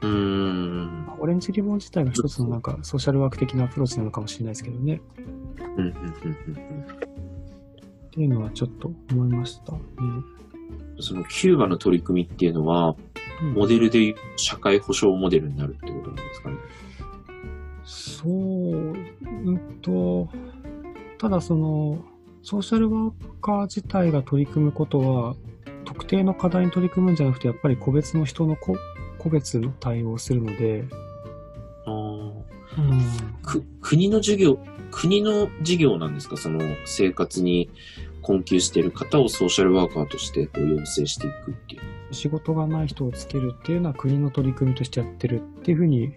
[0.02, 1.06] うーん。
[1.18, 5.00] オレンジリボン自体が一つのなんか、ソーシャルワーク的なアプローチなのかもしれないですけどね。
[5.58, 7.12] うんうんうんうん
[8.12, 9.78] っていうのはちょっと思いましたね。
[11.00, 16.56] そのキューバの取り組みっていうのは、うんモデルで社会保障モデルになるってことなんですかね。
[17.82, 20.28] そう、うんと、
[21.18, 22.04] ただその、
[22.44, 25.34] ソーシャルワーカー自体が取り組むことは、
[25.84, 28.76] 特定の課題に取り組むんじゃなくて、やっぱり個別の人の個
[29.22, 30.84] 個別の対応をするので、
[31.86, 32.32] あー
[32.78, 33.00] うん、
[33.42, 34.58] く国の授業、
[34.90, 36.36] 国の事業なんですか？
[36.36, 37.70] その生活に
[38.22, 41.80] 困窮している方をソーシャルワーカーとしてこう養成していくっていう。
[42.12, 46.12] 仕事がない人をつけるっていうのは国の取り組みとしてやってるっていうふうに、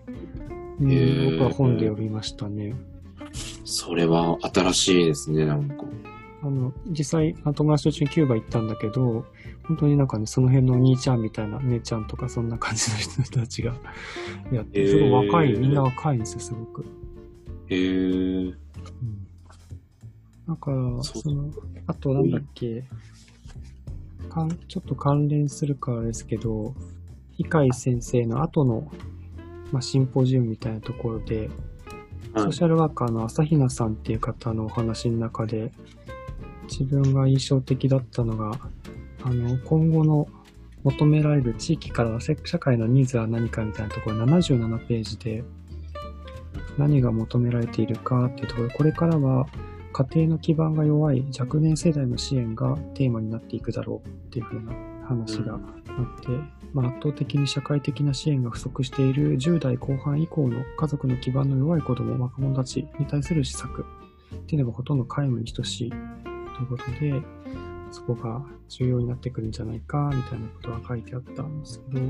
[0.79, 2.75] うんへー僕は本で読みましたね。
[3.63, 5.85] それは新しいですね、なんか。
[6.45, 9.25] あの、実際、友達と一緒にキューバ行ったんだけど、
[9.63, 13.73] 本当になんかね、その辺の兄ちゃんみたいな、姉ちゃんとかそんな感じの人たちが
[14.53, 16.85] やって、すごい若い、みんな若いんですよ、すごく。
[17.69, 18.45] へー。
[18.45, 19.27] うん。
[20.47, 21.49] だから、その、
[21.87, 22.83] あとなんだっけ、
[24.29, 26.75] かんちょっと関連するからですけど、
[27.39, 28.91] 伊海先生の後の、
[29.71, 31.49] まあ、シンポジウムみたいなところで、はい
[32.37, 35.71] ソーシャルワーカーの朝比奈さんっていう方のお話の中で、
[36.69, 38.59] 自分が印象的だったのが、
[39.23, 40.27] あの、今後の
[40.83, 45.43] 求められる地域からせ社会のニーズは何かみたいなところ、77ページで、
[46.77, 49.47] 何が求められているかっていうところ、これからは
[49.93, 54.73] 家庭の基盤が弱い若年世代の支援がテーマになっていくだろうっていう風な
[55.07, 55.59] 話があっ
[56.19, 56.27] て、
[56.73, 63.85] まあ、圧倒的に社会的な支援が不足している10代後半以降の家族の基盤の弱い子供、若者たちに対する施策
[64.35, 65.93] っていうのがほとんど皆無に等しい
[66.55, 67.21] ということで、
[67.91, 72.05] そこが重要になってくるんじゃないか、みたいなことが書いてあったんですけど、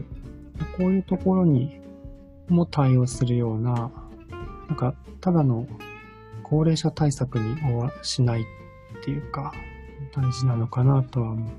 [0.78, 1.80] こういうところに
[2.48, 3.92] も対応するような、
[4.68, 5.68] なんか、ただの
[6.44, 7.58] 高齢者対策に
[8.02, 8.46] しないっ
[9.04, 9.54] ていうか、
[10.16, 11.52] 大事なのかなとは思っ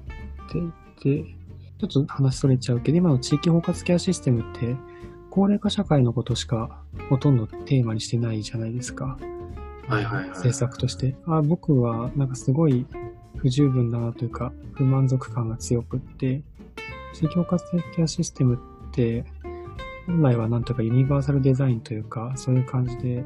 [0.50, 1.34] ていて、
[1.78, 4.76] ちょっと話それちゃうけど、今の地域包括ケアシステムって、
[5.30, 9.18] 高齢化社会のことしかほとんどテーマにしてないじゃないですか。
[9.88, 11.14] はいはいはい政策として。
[11.26, 12.86] あ僕はなんかすごい
[13.36, 16.42] 不十分だなというか、不満足感が強くって、
[17.14, 17.58] 地域包括
[17.94, 19.24] ケアシステムって、
[20.06, 23.24] 本来はなんとかユニバーサルデザインというか、そういう感じで、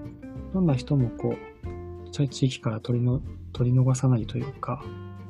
[0.52, 3.20] どんな人もこう、地域から取りの
[3.52, 4.82] 取り逃さないというか、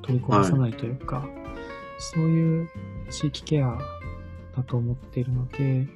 [0.02, 1.28] 取りこぼさないというか、
[1.98, 2.68] そういう
[3.10, 3.78] 地域ケア
[4.56, 5.86] だと思っているので、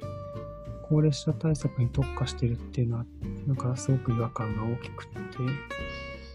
[0.87, 3.05] 高齢者対策に特化してるっていうのは、
[3.47, 5.19] なんかすごく違和感が大きくって、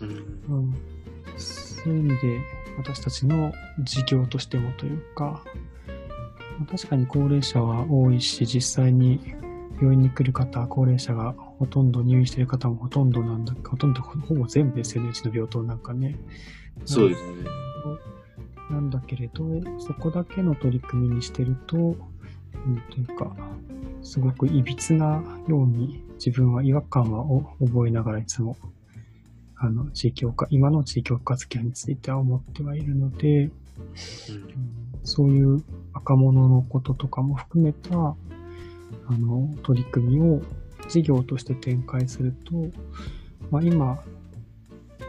[0.00, 0.12] うん
[0.48, 0.74] うん、
[1.36, 2.40] そういう意味で
[2.78, 5.44] 私たちの事業としてもというか、
[6.58, 9.20] まあ確かに高齢者は多いし、実際に
[9.76, 16.18] 病院に来る方、高齢者がほとんど入院している方もほとんどなんだ、ほとんどほぼ全部ですよね、うちの病棟なんかね。
[16.84, 17.44] そうですね。
[18.70, 19.44] なんだけれど、
[19.78, 21.96] そこだけの取り組みにしてると、うん、
[22.90, 23.34] というか、
[24.02, 28.56] すごくいびつなように自分は違和感はお覚えながらいつも、
[29.56, 33.52] あの、地域包括、今の地域包括ケアについては思ってはいるので、うん。
[35.04, 38.16] そういう若者のこととかも含めた、あ
[39.08, 40.42] の、取り組みを
[40.88, 42.70] 事業として展開すると、
[43.50, 44.02] まあ今、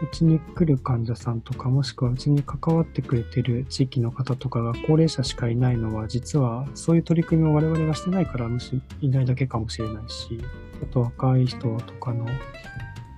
[0.02, 10.40] うちに来る患者さんとか、もしくはうちに関わってくれてる地域の方とかが高齢者しかいないのは、実はそういう取り組みを我々がしてないから、むしろいないだけかもしれないし、
[10.82, 12.26] あと若い人とかの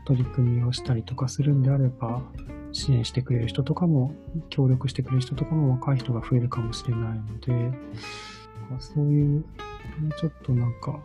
[0.05, 2.23] 取り組みをしたりとかするんであれば、
[2.73, 4.15] 支援してくれる人とかも、
[4.51, 7.79] 協力してくれる人とかも若い人が増えるかもしれないので、
[8.79, 9.45] そうい、う
[10.19, 11.01] ちょっとなんか、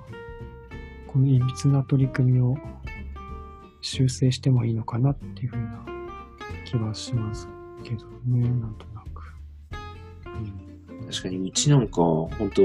[1.08, 2.58] このいびつな取り組みを
[3.82, 5.86] 修正してもいいのかなっていうふうな
[6.66, 7.48] 気はします
[7.84, 9.34] けどね、なんとなく。
[11.10, 12.62] 確かにうちなんか、本当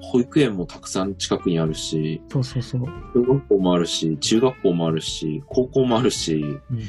[0.00, 2.82] 保育園もたくさん近くにあるし、そうそうそう。
[3.14, 6.40] 小学校もあるし、中学校もあるし、高校もあるし、
[6.70, 6.80] うん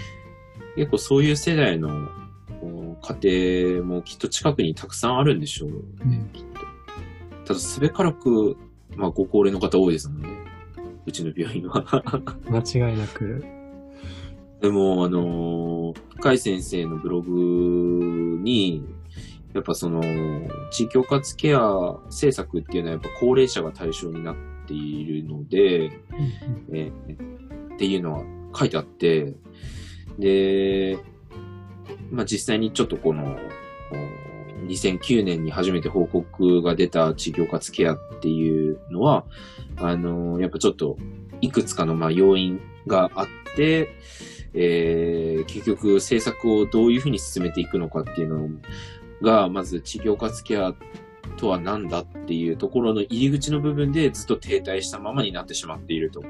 [0.76, 2.10] 結構そういう世代の
[3.22, 6.62] 家庭もきっと近くにたくさんあるんでしょうね、きっと。
[7.46, 8.58] ただ、すべからく、
[8.96, 10.30] まあ、ご高齢の方多いですもんね。
[11.06, 11.86] うちの病院は。
[12.50, 13.44] 間違いなく。
[14.64, 18.86] でも、あのー深井先生のブログに、
[19.54, 20.02] やっぱその、
[20.72, 21.60] 地域包括ケア
[22.06, 24.36] 政策っていうのはやっぱ高齢者が対象になっ
[24.66, 25.92] ているので、
[26.72, 28.24] えーっていうのは
[28.56, 29.34] 書いてあって、
[30.18, 30.98] で、
[32.10, 33.36] まあ実際にちょっとこの、
[33.92, 39.26] お2009年に初めて報告が出た地域包括ケアっていうのは、
[39.76, 40.98] あのーやっぱちょっと
[41.42, 43.90] いくつかのまあ要因があって、
[44.54, 48.50] えー結局政策をどういうふうに進めていくのかっていうの
[49.22, 50.74] が、まず地域包括ケア
[51.38, 56.24] とは何だっていうところの入り口の部分でずっと停滞したままになってしまっていると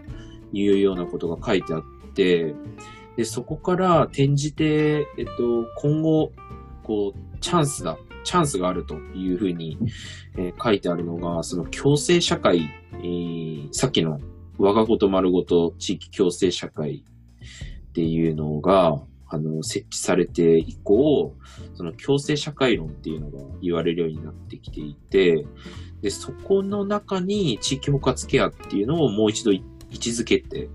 [0.52, 2.56] いうようなことが書いてあって、
[3.16, 6.32] で、そこから転じて、えっと、今後、
[6.84, 9.78] こう、チャンスだ、チャンスがあるというふうに、
[10.38, 14.20] えー書いてあるのが、その共生社会、えーさっきの
[14.58, 17.04] 我がこと丸ごと地域共生社会
[17.94, 21.36] っていうのが、あの、設置されて以降、
[21.76, 25.46] その共生社会論っていうのが言われるようになってきていて、
[26.02, 29.64] で、そこの中に地域包括ケアっていうのをもう一度位
[29.94, 30.70] 置づけて、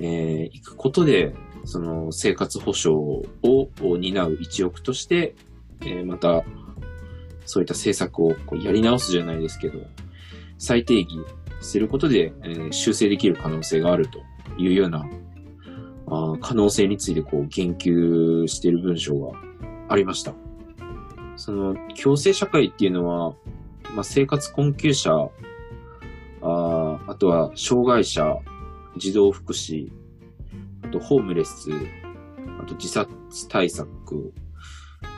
[0.00, 1.34] えー、いくことで、
[1.64, 2.94] その生活保障
[3.42, 5.34] をを担う一翼として、
[5.80, 6.44] えーまた、
[7.46, 9.78] そういった政策をこうやり直すじゃないですけど、
[10.58, 11.08] 再定義
[11.62, 14.20] することで、えー修正できる可能性があると
[14.58, 15.08] いうような、
[16.06, 19.38] あ可能性についてこう言及している文章が
[19.88, 20.34] ありました。
[21.36, 23.34] その、共生社会っていうのは、
[23.94, 25.30] まあ、生活困窮者、
[26.42, 28.36] ああとは障害者、
[28.96, 29.90] 児童福祉、
[30.82, 31.70] あとホームレス、
[32.60, 33.08] あと自殺
[33.48, 33.88] 対策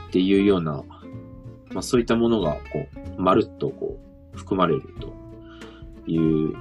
[0.07, 0.83] っていうような、
[1.71, 3.99] まあそういったものが、こう、まるっとこ
[4.33, 5.13] う、含まれると
[6.07, 6.55] いう、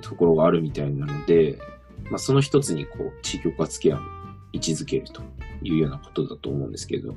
[0.00, 1.58] ところがあるみたいなので、
[2.12, 4.00] まあその一つにこう、地域包括ケアを
[4.52, 5.22] 位置づけると
[5.62, 7.14] いうようなことだと思うんですけど、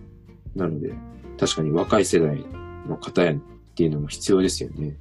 [0.56, 0.94] なので、
[1.38, 2.46] 確かに若い世代
[2.88, 3.38] の方へっ
[3.76, 4.96] ていうのも必要ですよね。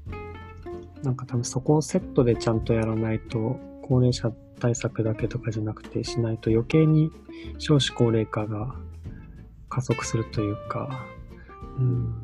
[1.04, 7.12] なんか多分そこをセットでちゃんとやらないと、高齢者対策だけとかじゃなくてしないと余計に
[7.58, 8.74] 少子高齢化が
[9.68, 11.06] 加速するというか、
[11.78, 12.20] うん、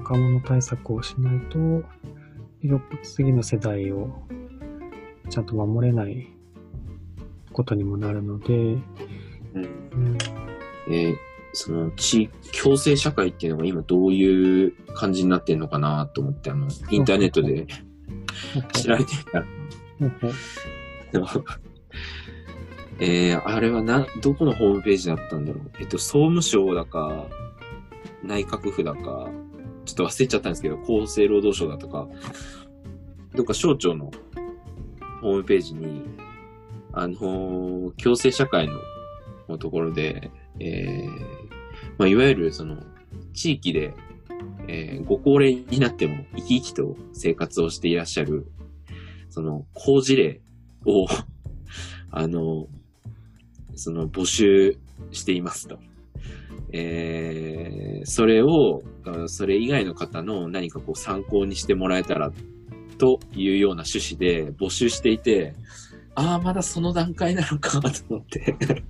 [0.00, 1.82] 若者対策をしないと、
[3.02, 4.22] 次の世代を
[5.30, 6.35] ちゃんと守れない
[7.56, 8.82] ことにもなるので、うん。
[9.54, 10.18] うん、
[10.88, 11.16] えー、
[11.54, 12.28] その地、
[12.62, 17.66] 共生社会っていうのが今どういう感じになってんのかなと思って、あの、インターネットで
[18.74, 19.46] 調べてみたら。
[21.12, 21.26] でも、
[22.98, 25.70] えー、あれはな、どこのホームページだったんだろう。
[25.80, 27.26] えっと、総務省だか、
[28.22, 29.30] 内閣府だか、
[29.86, 32.06] ちょっと忘れちゃったんですけど、厚生労働省だとか、
[33.34, 34.10] どっか省庁の
[35.22, 36.02] ホームページに、
[36.96, 38.70] あの、共生社会
[39.48, 41.08] のところで、えー、
[41.98, 42.78] まあ、いわゆるその、
[43.34, 43.92] 地域で、
[44.66, 48.46] えー、ご高齢になっても生き生きと生活をしていらっしゃる、
[49.28, 50.40] その、工事例
[50.86, 51.06] を
[52.10, 52.66] あの、
[53.74, 54.78] その、募集
[55.10, 55.78] していますと。
[56.72, 58.82] えー、それを、
[59.26, 62.32] それ以外の方の何かこう参考にしてもらえたら
[62.96, 65.54] というような趣旨で募集していて、
[66.16, 68.56] ああ、まだその段階なのかと思って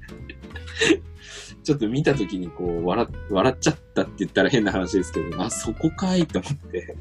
[1.63, 6.97] ちょっと見たときにこう笑、笑っちゃったって言ったら変な話ですけど、あ、そこかいと思って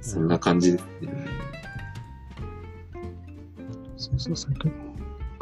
[0.00, 1.26] そんな感じですね。
[3.96, 4.70] そうそう、先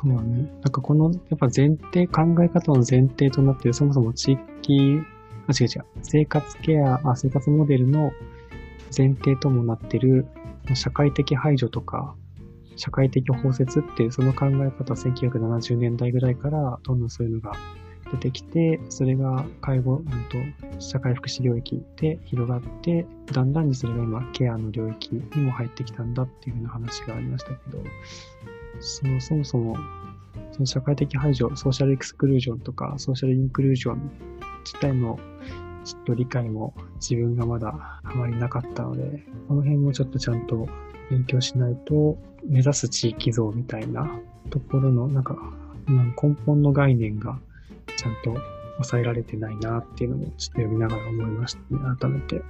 [0.05, 4.32] かはね、なんかこの、やっぱ前提、考え方の前提となっている、そもそも地
[4.62, 5.01] 域、
[5.47, 8.12] あ、違う違う、生活ケア、あ、生活モデルの
[8.97, 10.26] 前提ともなっている、
[10.74, 12.14] 社会的排除とか、
[12.77, 17.53] 社会的包摂っていうその考え方は1970年代ぐらいからどんどんそういうのが
[18.12, 27.83] 出てきて、それが介護、うんと、社会福祉領域で広がって、だんだんにそれが今ケアの領域にも入ってきたんだっていうふうな話がありましたけど、
[28.81, 29.77] そのそもそも、
[30.53, 34.11] その社会的排除、ソーシャルエクスクルージョンとか、ソーシャルインクルージョン
[34.64, 35.18] 自体の
[35.85, 40.66] ちょっと理解も自分がまだあまりなかったので、この辺もちょっとちゃんと
[41.11, 44.11] 勉強しないと、目指す地域像みたいな
[44.51, 45.36] ところの、なんか、
[45.86, 47.38] 根本の概念が
[47.97, 48.36] ちゃんと
[48.76, 52.42] 抑えられてないなっていうのもちょっと読みながら思いましたね、改めて。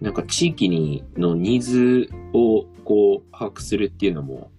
[0.00, 4.50] なんか地域にのニーズをこう把握するっていうのも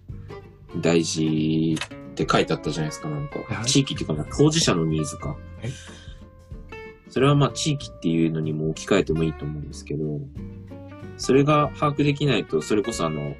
[0.80, 3.38] 大事って書いてあったじゃないですか、なんか。
[3.54, 5.28] はい、地域っていうか、当事者のニーズか。
[5.28, 5.38] はい、
[7.08, 10.20] それはまあ地域っていうのにも置き換えてもいいと思うんですけど、
[11.18, 13.36] それが把握できないと、それこそあの、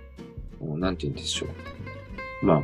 [0.61, 1.47] なんて言うんでしょ
[2.43, 2.47] う。
[2.47, 2.63] まあ、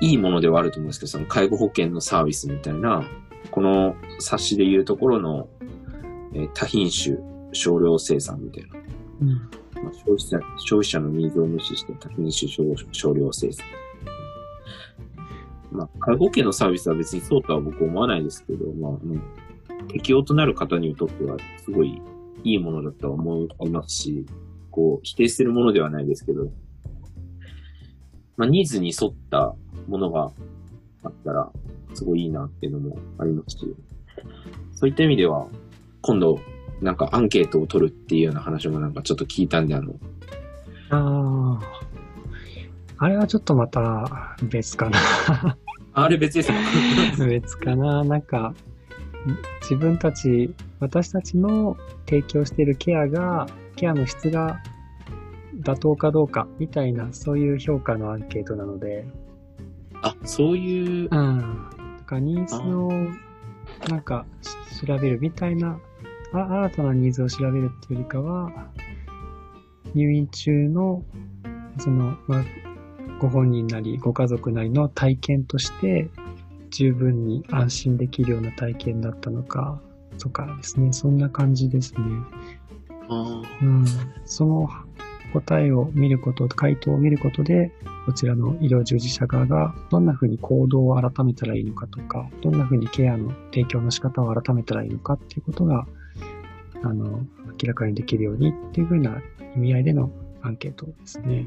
[0.00, 3.08] いいものではあると思うんですけど、その介護保険のサービスみたいな、
[3.50, 5.48] この冊子で言うところの、
[6.34, 7.16] えー、多品種
[7.52, 8.78] 少量生産みたいな。
[9.20, 9.28] うん
[9.82, 13.66] まあ、消費者消費者のニーズを無視して多品種少少量生産。
[15.70, 22.00] まあ、介護保険のサービスは別にそうとは僕思わないですけど、まあ、うん、適用となる方にとってはすごい
[22.44, 24.26] いいものだとは思いますし、
[24.70, 26.48] こう、否定するものではないですけど、
[28.38, 29.54] まあ、ニーズに沿った
[29.88, 30.30] ものが
[31.04, 31.50] あったら、
[31.94, 33.76] すごいいいなっていうのもありますし、
[34.74, 35.46] そういった意味では、
[36.00, 36.38] 今度、
[36.80, 39.94] なんかアンケートを取るっていうような話もなんかちょっと聞いたんで、あの。
[40.90, 43.04] ああ。
[43.04, 44.98] あれはちょっとまた別かな
[45.94, 46.54] あれ別ですか？
[47.26, 48.54] 別かななんか、
[49.62, 54.60] 自分たち、私たちの提供しているケアが、ケアの質が
[55.60, 59.06] 妥当かどうかみたいな、そういう評価のアンケートなので。
[60.02, 61.08] あ、そういう。
[61.10, 61.38] うん。
[61.98, 62.90] だからニーズを、
[63.88, 64.26] なんか、
[64.86, 65.78] 調べるみたいな
[66.32, 68.70] あ、新たなニーズを調べるっていうよりかは、
[69.94, 71.02] 入院中の、
[71.78, 72.44] その、まあ、
[73.20, 76.08] ご本人なり、ご家族なりの体験として、
[76.70, 79.80] 十分に安心できるような体験だったのか、
[80.18, 82.00] とかですね、そんな感じですね。
[83.62, 83.84] うん、
[84.26, 84.68] その
[85.32, 87.72] 答えを見ること、回答を見ることで、
[88.06, 95.86] こちらの医療従事者側がどんなふうに行動を改めたらいいのかとか、どんなふうにケアの提供の仕方を改めたらいいのかっていうことが
[96.82, 97.26] あの、
[97.62, 99.20] 明らかにできるようにっていうふうな
[99.56, 100.10] 意味合いでの
[100.42, 101.46] アンケートですね。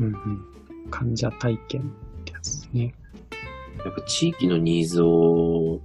[0.00, 0.44] うんうん。
[0.90, 2.94] 患者体験ってやつですね。
[3.84, 5.80] やっぱ地域のニーズを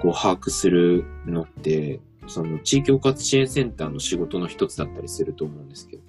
[0.00, 6.02] こう把握するのって、その地域包括支援センターの仕事の一つだったりすると思うんですけど。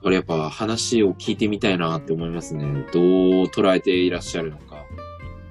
[0.00, 2.64] これやっぱ話を聞いてみたいなって思いますね。
[2.92, 3.02] どう
[3.46, 4.84] 捉えていらっしゃるのか。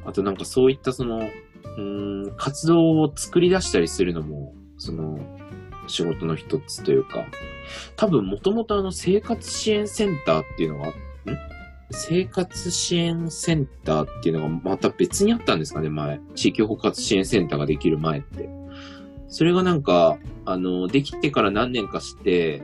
[0.06, 1.30] あとなんかそういったその
[1.78, 5.20] うん、活動を作り出したりするのも、その、
[5.88, 7.26] 仕事の一つというか、
[7.96, 10.94] 多分もともとあの生活支援センターっていうのが、ん？
[11.92, 16.20] 生活支援センターっていうのがまた別にあったんですかね、前。
[16.36, 18.50] 地域包括支援センターができる前って。
[19.30, 22.64] それがなんか、あの、できてから何年かして、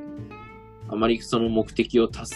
[0.88, 2.35] あまりその目的を達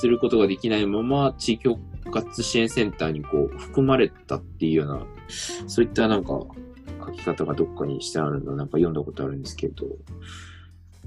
[0.00, 5.06] することができないまま、地域包括支援センターにこう、含まれたっていうような、
[5.66, 6.40] そういったなんか、
[7.06, 9.86] 書き方がどっかにしてあるのなんか読んだことあるんですけど、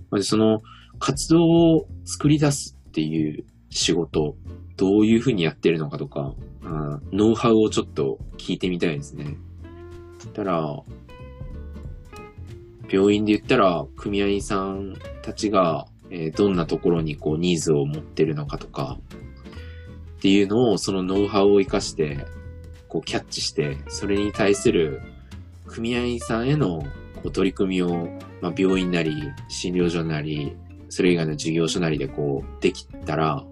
[0.10, 0.64] まあその
[1.00, 4.36] 活動を作り出すっていう仕事、
[4.78, 6.34] どういうふうにやってるのかとか、
[6.64, 9.38] うんノウハウをちょっと聞いてみたいですね。
[10.34, 10.82] たら、
[12.94, 14.94] 病院で言ったら、組合員さん
[15.24, 19.00] たちが、えーどんなところにこうニーズを持ってるのかとか、
[20.18, 22.28] っていうのを、そのノウハウを活かして、
[22.88, 25.02] こうキャッチして、それに対する
[25.66, 26.84] 組合員さんへの
[27.16, 28.10] こう取り組みを、
[28.42, 29.16] まあ、病院なり、
[29.48, 30.56] 診療所なり、
[30.90, 33.44] それ以外の事業所なりでこう、できたら、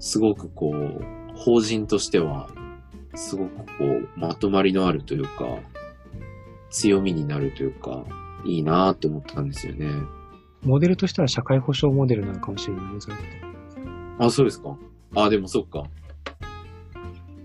[0.00, 1.04] すごくこう、
[1.36, 2.50] 法人としては、
[3.14, 5.60] すごくこう、まとまりのあるというか、
[6.70, 8.04] 強みになるというか、
[8.44, 9.90] いいなって思ったんですよね。
[10.62, 13.24] モデルとしては社会保障モデルなのかもしれないね、それって。
[14.18, 14.76] あ、そうですか。
[15.14, 15.84] あ、でもそっか。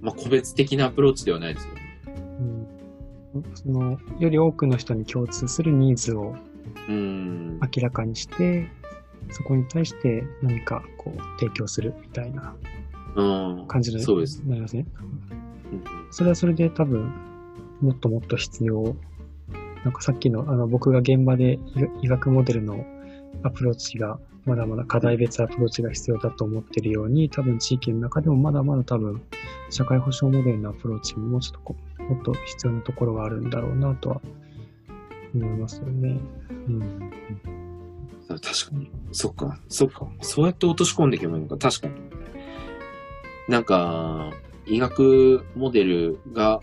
[0.01, 1.81] まあ、個別的なアプローチではないですよね。
[3.33, 3.43] うん。
[3.53, 6.35] その、より多くの人に共通するニーズを
[6.87, 7.59] うーん。
[7.59, 8.67] 明らかにして、
[9.29, 12.55] そこに対して何かこう提供するみたいな
[13.15, 13.23] う
[13.63, 13.67] ん。
[13.67, 14.41] 感じのそうです。
[14.45, 14.85] なりますね。
[15.01, 15.43] うん
[16.11, 17.11] それはそれで多分、
[17.81, 18.95] もっともっと必要。
[19.83, 21.59] なんかさっきの、あの、僕が現場で
[22.01, 22.85] 医学モデルの
[23.43, 29.21] アプローチが、まだまだ課題別アプローチが必要だと思ってるように、多分地域の中でもまだまだ多分、
[29.69, 34.21] 社会保障モデルのアプローチももうちょっとこう、もっと必要なところがあるんだろうなとは
[35.33, 36.19] 思いますよね。
[36.67, 37.11] うん。
[38.27, 38.91] 確かに。
[39.11, 40.07] そっか、そっか。
[40.21, 41.57] そうやって落とし込んでいけばいいのか。
[41.57, 41.87] 確か。
[41.87, 41.93] に。
[43.49, 44.31] なんか、
[44.65, 46.61] 医学モデルが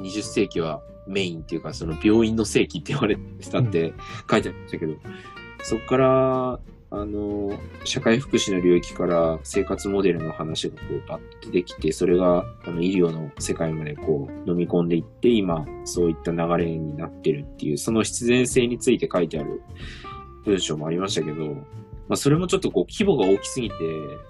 [0.00, 3.92] 20世紀はメインっていうか、その病院の世紀って言われてたって
[4.30, 4.94] 書いてありましたけど、
[5.62, 19.62] そこから、あの、社会福祉の領域から生活モデルの話がこうバッと出てきて、それがあの医療の世界までこう飲み込んでいって、今そういった流れになってるっていう、その必然性について書いてある
[20.44, 21.54] 文章もありましたけど、
[22.08, 23.74] まあそれもちょっとこう規模が大きすぎて、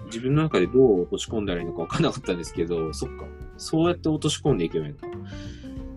[0.07, 3.27] 自分の中でどう落とし込んだらいいのかわかんなかったんですけど、そっか。
[3.59, 5.07] そうやって落とし込んでいけばいいのか。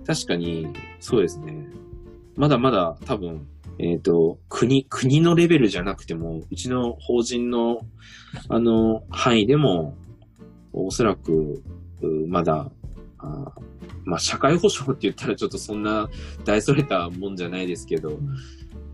[0.09, 0.65] 確かに、
[0.99, 1.67] そうですね。
[2.35, 3.45] まだまだ多分、
[3.77, 7.81] えっ、と、国、国のレベルじゃなくても、うちの法人の、
[8.47, 9.95] あの、範囲でも、
[10.73, 11.61] おそらく、
[12.27, 12.71] まだ、
[13.19, 13.51] あ
[14.03, 16.09] まあ、社会保障って言ったらちょっとそんな
[16.43, 18.17] 大それたもんじゃないですけど、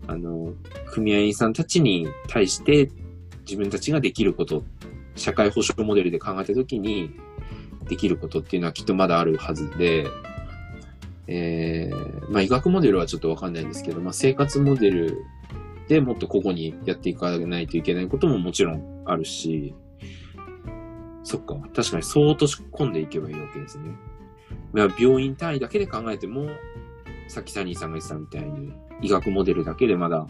[0.06, 0.52] あの、
[0.84, 2.90] 組合員さんたちに対して
[3.46, 4.64] 自分たちができること、
[5.14, 7.10] 社会保障モデルで考えたときに
[7.88, 10.06] できることっていうのはきっとまだあるはずで、
[11.28, 15.24] えー、まあ医学モデルはちょっとわかんないんですけど、まあ生活モデル
[15.88, 19.74] でもっと個々にやっていかないといけないことももちろんあるし、
[21.24, 23.90] そっか、確かにそう落とし込んでいけばいいわけですね。
[24.72, 26.48] まあ病院単位だけで考えても、
[27.28, 28.72] さっきサニーさんが言ってたみたいに、
[29.02, 30.26] 医学モデルだけでまだ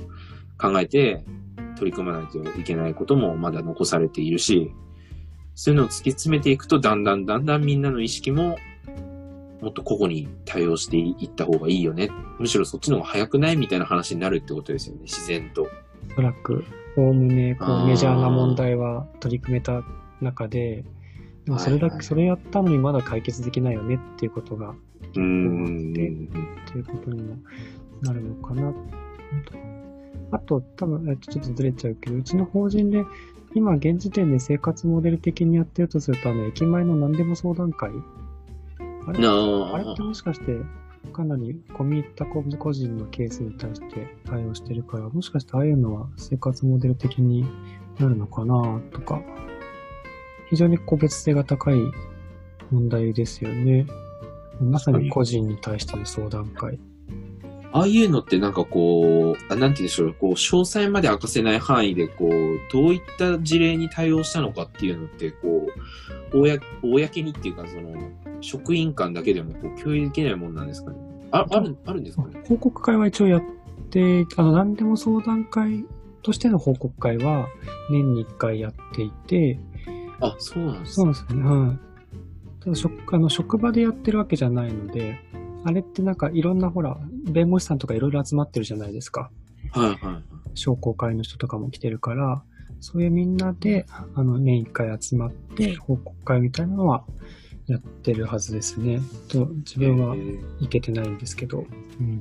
[0.59, 1.25] 考えて
[1.77, 4.73] 取り組まないといけないこともまだ残されているし、
[5.55, 8.57] そういうのを突き詰めていくと、だんだんだんだんみんなの意識も
[9.61, 12.11] もっと個々に対応していった方がいいよね。
[12.39, 15.63] むしろそっちの方が早くないみたいな話になるってことですよね、自然と。
[15.63, 15.69] お
[16.17, 16.65] そらく、
[16.97, 19.83] おおむね、こう、メジャーな問題は取り組めた
[20.21, 20.85] 中で、
[21.45, 25.95] でもそれだけ、はいはいそれやったのにまだ解決できないよねっていうことが、うーん。
[26.67, 27.37] ということにも
[28.03, 28.73] なるのかな。
[30.33, 33.05] あと、多分、えっと、ちょっとずれちゃうけど、うちの法人で、
[33.55, 37.91] 今現時点で生活モデル的にやってるとすると、あの、駅前の何でも相談会
[39.07, 39.19] あれ？
[39.21, 40.59] なあれってもしかして、
[41.13, 47.45] かなり込み入った個個人のケースに対して対応してるから、もしかしてああいうのは生活モデル的に
[47.99, 49.23] なるのかなとか、
[50.51, 51.79] 非常に個別性が高い
[52.71, 53.87] 問題ですよね。
[54.61, 56.79] まさに個人に対しての相談会。
[57.73, 62.31] ああいうのってなんかこう、あなんて言うんでしょう、こう、詳細まで明かせない範囲で、こう、
[62.73, 65.67] どういった事例に対応したのかっていうのって、こ
[66.31, 66.39] う、公
[66.83, 67.93] 公にっていうか、その、
[68.41, 70.99] 職員間だけでもこう共有できないもんなんですかね。
[71.33, 72.41] あ、ある、あるんですかね？
[72.47, 73.43] 報告会は一応やっ
[73.91, 75.85] て、あの、何でも相談会
[76.23, 77.49] としての報告会は
[77.91, 79.59] 年に1回やっていて、
[80.21, 81.49] あ、そうなんですそうなんですよね。
[81.49, 81.79] はい。
[82.61, 85.21] ただ職、あの、職場でやってるわけじゃないので、
[85.67, 89.33] あれってなんかいろんなほら、弁護士さんとかいろいろ集まってるじゃないですか。
[89.73, 90.23] はいはい。
[90.55, 92.45] 商工会の人とかも来てるから、
[92.79, 93.85] そういうみんなで、
[94.15, 97.05] あの、年一回集まって、報告会みたいなのは
[97.67, 99.01] やってるはずですね。
[99.27, 101.67] と、自分はえー行けてないんですけど。
[102.01, 102.21] うん。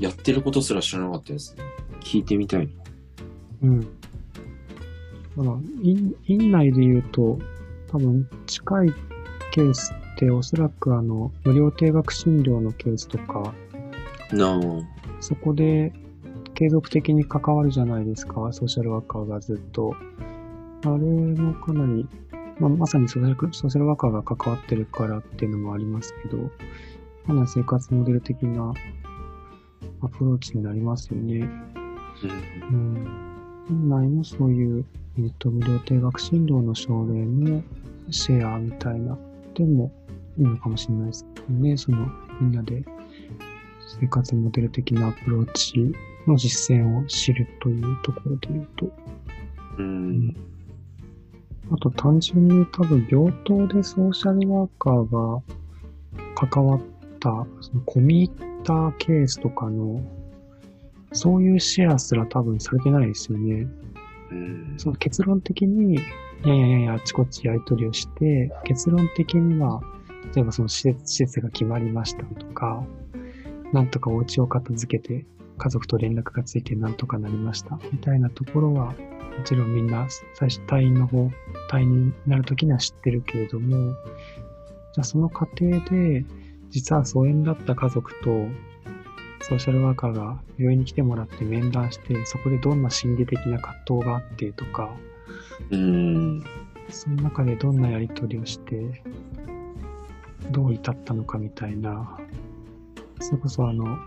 [0.00, 1.62] やってることすら知らなかったですね。
[2.00, 2.72] 聞いてみたいな。
[3.62, 3.88] うん。
[5.38, 7.38] あの、院院内で言うと、
[7.86, 8.92] 多分近い
[9.52, 13.54] ケースっておそらくあの、無料定額診療のケースとか、
[14.32, 14.60] なあ。
[15.20, 15.92] そこで
[16.54, 19.94] 継続的に関わるじゃないですか、ソーシャルワーカーがずっと。
[20.84, 22.06] あれもかなり、
[22.58, 26.50] まあ、まさにソーシャルソーシャルワーカーが関わってるからっていうのもありますけど、
[27.26, 28.74] かなり生活モデル的な
[30.02, 31.36] アプローチになりますよね。
[31.40, 31.48] うん
[32.70, 33.22] うん。
[33.68, 34.84] 本来のそういう、
[35.18, 37.62] えっと、無料定額診療の症例の
[38.10, 39.16] シェアみたいな、
[39.54, 39.92] でも
[40.38, 41.76] いいのかもしれないですけどね。
[41.76, 42.06] その、
[42.40, 42.84] みんなで
[44.00, 45.92] 生活モデル的なアプローチ
[46.26, 48.90] の実践を知るというところで言うと。
[49.78, 50.36] うん。
[51.70, 55.42] あと単純に多分病棟でソーシャルワーカーが
[56.34, 56.80] 関わっ
[57.20, 60.02] たその込み入ったケースとかの
[61.12, 63.66] そういうシェアすら多分されてないですよね。
[64.30, 64.74] うん。
[64.78, 65.98] その結論的に、い
[66.48, 69.80] やいやいやいや、あっちこっちやり取りをして、結論的には、
[70.34, 72.84] 例えばその施設施設が決まりましたとか、
[73.72, 75.26] なんとかお家を片付けて、
[75.58, 78.94] 家族と連絡がついてなんとかなりました、みたいなところは、も
[79.44, 81.30] ちろんみんな最初退院の方、
[81.70, 83.94] 退院になるときには知ってるけれども、
[84.94, 86.24] じゃあその過程で、
[86.70, 88.46] 実は疎遠だった家族と、
[89.40, 94.90] ソーシャルワーカーが病院に来てもらって面談して、そこでどんな心理的な葛藤があってとか、
[95.70, 96.44] うん。
[96.90, 99.02] その中でどんなやりとりをして、
[100.52, 102.18] どう至ったのかみたいな、
[103.20, 103.98] それこそあの、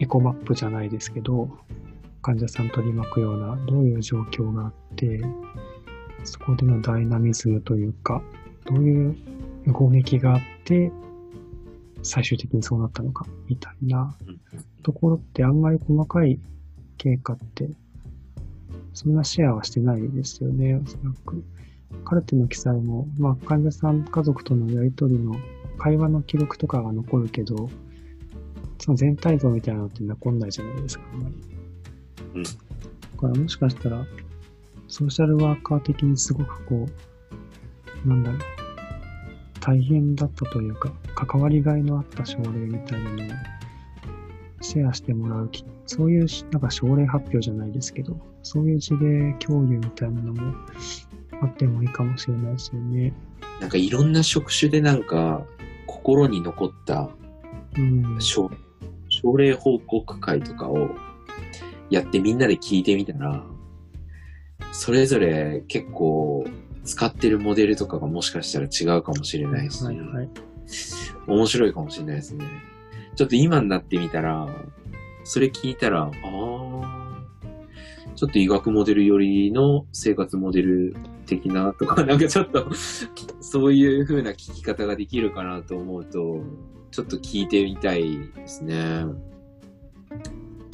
[0.00, 1.48] エコマップじゃないですけど、
[2.22, 5.20] 患者さん取り巻くような、どういう状況があって、
[6.24, 8.22] そこでのダイナミズムというか、
[8.66, 9.16] どういう
[9.66, 10.90] うごめきがあって、
[12.02, 14.14] 最終的にそうなったのか、みたいな
[14.82, 16.38] ところってあんまり細かい
[16.98, 17.68] 経過って、
[18.92, 21.42] そんなシェアはしてないですよね、おそらく。
[22.04, 25.36] カルテの記載も、まあ、患者さん、家族とのやりとりの
[25.78, 27.68] 会話の記録とかが残るけど、
[28.78, 31.34] その全体像みたいなのって残んないじゃないですか、あんまり。
[32.36, 32.50] うんだ
[33.20, 34.04] からもしかしたら、
[34.88, 36.86] ソーシャルワーカー的にすごくこ
[38.04, 38.40] う、なんだろう、
[39.60, 43.28] 大変だったというか、関わりがいのあった症例みたいなのを
[44.60, 50.54] シェアしてもらうき、そういうし、なんか症例発表じゃないですけど、そういう事例共有みたいなのも
[51.40, 53.12] あってもいいかもしれないですよね。
[53.60, 55.46] なんかいろんな職種でなんか、
[55.86, 57.10] 心に残った
[57.76, 58.20] うん。
[58.20, 58.50] 症
[59.08, 60.90] 症例報告会とかを
[61.90, 63.44] やってみんなで聞いてみたら、
[64.72, 66.44] それぞれ結構
[66.84, 70.28] 使ってるモデルとかがもしかしたら違うかもしれないし、はいはい。
[71.26, 72.44] 面白いかもしれないですね。
[73.16, 74.48] ちょっと今になってみたら、
[75.22, 77.14] それ聞いたら、ああ、
[78.14, 82.68] ちょっと医学モデル寄りの生活モデル的なとか、なんかちょっと、
[83.40, 86.42] そういう風な聞き方ができるかなと思うと、
[86.90, 89.04] ちょっと聞いてみたいですね。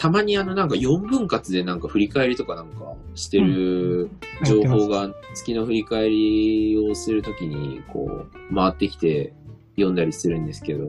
[0.01, 4.09] たまにあのなんか4分割でなんか振り返りとかなんかしてる
[4.47, 9.35] 情報が月の振り返りをするときにこう回ってきて
[9.77, 10.87] 読んだりするんですけど、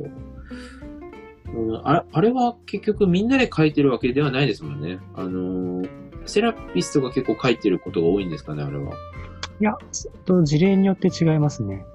[1.53, 4.99] うん、ああれは結局みんなで書いてるわけではないですもんね。
[5.13, 5.89] あのー、
[6.25, 8.93] セラピストが結構書いてることが多いんですかね、あれは。
[9.59, 9.77] いや、
[10.25, 11.85] と事例によって違いますね。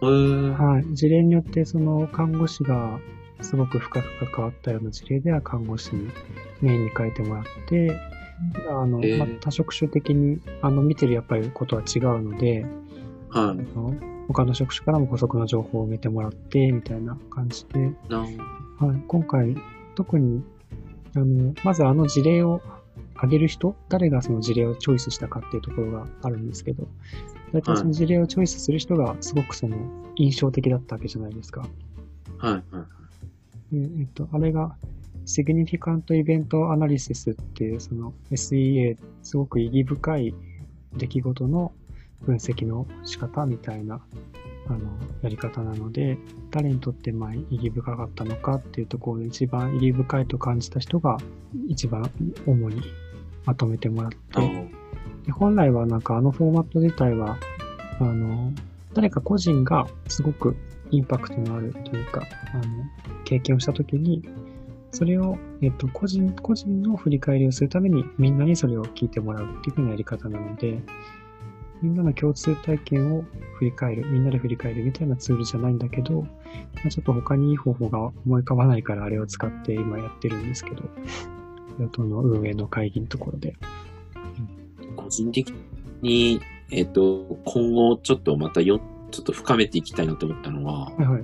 [0.00, 0.94] はい。
[0.94, 3.00] 事例によって、その看護師が
[3.40, 6.08] すごく深く関わったような事例では看護師に
[6.60, 8.00] メインに書いてもらって、
[8.68, 12.62] あの、えーまあ、多職種的に、あの、見てるやっぱりことは違うので、
[13.30, 13.44] はい。
[13.50, 13.94] あの
[14.28, 18.28] 他の職種からも補足の情報を見てもらって、みたいな感じで、なはい、
[19.08, 19.56] 今回、
[19.94, 20.44] 特に、
[21.16, 22.60] あの、まずあの事例を
[23.18, 26.88] 挙げる人、誰がその事例をチョイスしたかっていうところがあるんですけど、
[27.52, 29.76] 大体その事例をチョイスする人がすごくその
[30.16, 31.66] 印象的だったわけじゃないですか。
[32.38, 32.52] はい。
[32.52, 32.58] は
[33.72, 33.76] い。
[33.76, 34.76] でえっと、あれが、
[35.26, 40.34] Significant Event Analysis っていう、その SEA、すごく意義深い
[40.96, 41.72] 出来事の
[42.22, 44.00] 分析の仕方みたいな、
[44.68, 44.78] あの、
[45.22, 46.16] やり方なので、
[46.50, 51.18] 誰にとってまあ意義深かったのかっていうところで一番意義深いと感じた人が
[51.66, 52.10] 一番
[52.46, 52.82] 主に
[53.44, 54.40] まとめてもらって、あ
[55.26, 57.38] で本来はなんかあのフォーマット自体は、
[58.00, 58.52] あの、
[58.94, 60.56] 誰か個人がすごく
[60.90, 62.62] インパクトのあるというか、あの、
[63.24, 64.22] 経験をしたときに、
[64.90, 70.80] それを、えっと、個人、個人の振り返りをするために、みんなにそれを聞いてもらうっていうふうなやり方なので、
[71.82, 73.24] みんなの共通体験を
[73.58, 76.28] 振り返る、みんなで振り返るみたいなツールじゃないんだけど、ま
[76.86, 80.82] あ、ちょっと他にいい方法が思い浮かばないからあれを使って今やってるんですけど、
[81.78, 83.54] 与党の運営の会議のところで。
[84.96, 85.52] 個人的
[86.02, 86.40] に、
[86.70, 88.80] えっ、と、今後ちょっとまたよ、
[89.10, 91.22] ちょっと深めていきたいなと思ったのは、はいはい。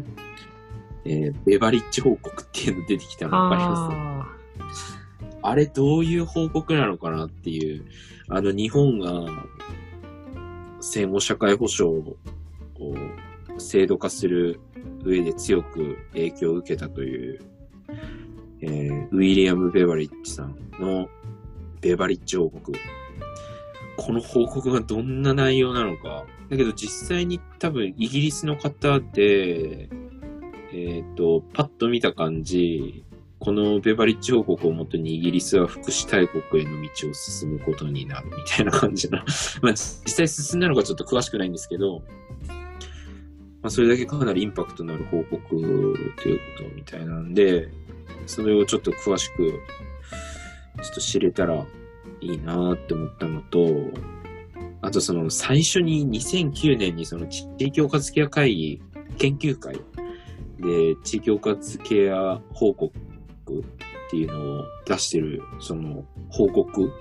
[1.07, 4.99] えーベバリッジ報告っていうの出てきたのわかります
[5.43, 7.85] ああれどういう報告なのかなっていう、
[8.29, 9.27] あの日本が
[10.81, 12.17] 戦後社会保障を
[13.59, 14.61] 制度化する
[15.05, 17.41] 上で強く影響を受けたという、
[18.65, 21.09] えーウィリアム・ベバリッジさんの
[21.81, 22.73] ベバリッジ報告。
[23.97, 26.25] この報告がどんな内容なのか。
[26.49, 29.89] だけど実際に多分イギリスの方で、
[30.73, 33.05] えっ、と、パッと見た感じ、
[33.39, 39.19] このベバリッジ報告をもとにイギリスは福祉大国への道を進むことになるみたいな感じの
[39.61, 42.03] まあ実際進んだのかちょっと詳しくないんですけど、
[42.49, 45.47] まあそれだけかなりインパクトのある報告
[46.17, 47.69] ということみたいなんで、
[48.27, 49.61] それをちょっと詳しく、
[50.83, 51.65] ちょっと知れたら
[52.21, 53.67] いいなって思ったのと、
[54.83, 58.83] あとその最初に2009年にその地域包括ケア会議
[59.17, 59.77] 研究会
[60.59, 66.93] で地域包括ケア報告っていうのを出してるその報告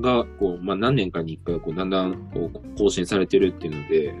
[0.00, 4.12] がこう、まあ、何年かに一回こうだんだんこう更新されてるっていうので、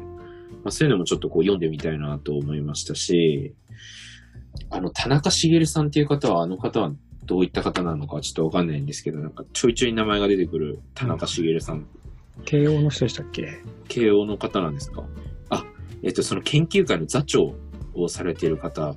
[0.62, 3.54] まあ、そういうのもちょっとこう読んでみたいなと思いましたし、
[4.70, 6.92] あの、田中茂さんっていう方は、あの方は
[7.24, 11.86] どういった方なのかちょっとわかんないんですけど、なんかちょいちょい名前が出てくる田中茂さん。
[12.44, 13.62] 慶応の人でしたっけ？
[13.88, 15.02] 慶応の方なんですか？
[15.50, 15.64] あ、
[16.02, 17.54] えっと、その研究会の座長
[17.94, 18.94] をされている方、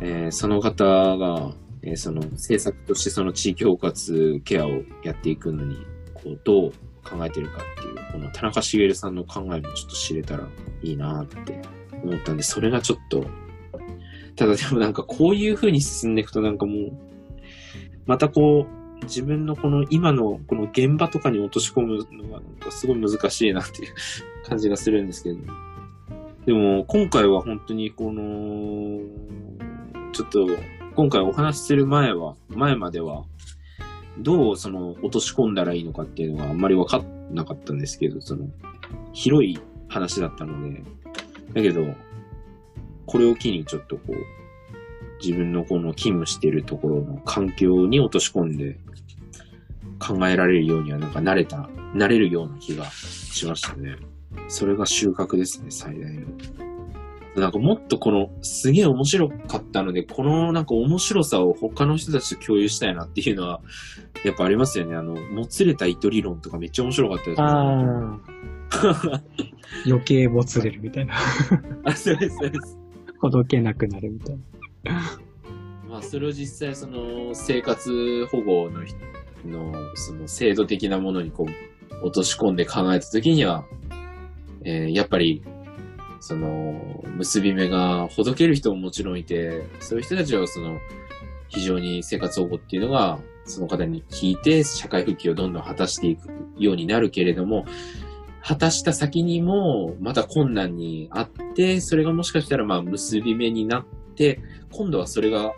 [0.00, 1.52] えーその方が、
[1.82, 4.70] えーその政策としてその地域包括ケアを
[5.02, 5.76] やっていくのに、
[6.14, 6.72] こう、どう
[7.04, 10.48] 考えてるかっていう、この田中茂さんの考えもちょっと知れたら
[10.82, 11.60] いいなって
[12.02, 13.24] 思ったんで、それがちょっと、
[14.38, 16.92] ただでもなんかこういう風に進んでいくとなんかもう、
[18.06, 23.94] またこう、自分のこの今のこの現場とかに落とし込むのがなんかすごい難しいなっていう
[24.48, 25.38] 感じがするんですけど。
[26.46, 29.00] でも今回は本当にこの、
[30.12, 30.48] ちょっと
[30.94, 33.24] 今回お話しする前は、前までは、
[34.18, 38.48] どうその落とし込んだらいいのかっていうのがあんまり分かんなかったんですけど、その
[39.12, 39.58] 広い
[39.88, 40.82] 話だったので、
[41.54, 41.94] だけど、
[43.08, 44.14] これを機にちょっとこう、
[45.24, 48.78] 自分のこの勤務しているところの環境に落とし込んで
[49.98, 53.96] 考えられるようにはなんか慣れた、慣れるような気がしましたね。
[54.48, 56.26] それが収穫ですね、最大の。
[57.36, 63.62] なんかもっとこの、すげえ面白かったので、このなんか面白さを他の人たちと共有したいなっていうのは、
[64.22, 64.94] やっぱありますよね。
[64.96, 68.20] あの、もつれた糸理論とかめっちゃ面白かったです、ああ。
[69.86, 71.14] 余計もつれるみたいな。
[71.84, 72.78] あ、そうです、そうです。
[73.20, 74.38] ほどけなくなるみたい
[74.84, 75.18] な。
[75.88, 78.96] まあ、それを実際、その、生活保護の人
[79.46, 83.64] の、その、制度的なものにこう、落とし込んで考えたときには、
[84.64, 85.42] えーやっぱり、
[86.20, 90.78] その、結び目がほどける人ももちろんいて、そういう人たちは、その、
[91.48, 96.28] 非常に生活保護っていうのが、その方に聞いて、社会復帰をどんどん果たしていく
[96.58, 97.64] ようになるけれども、
[98.42, 103.84] 果たした先にも、また困難にあって、それがもしかしたら、まあ、結び目になっ
[104.14, 104.40] て、
[104.72, 105.52] 今度はそれが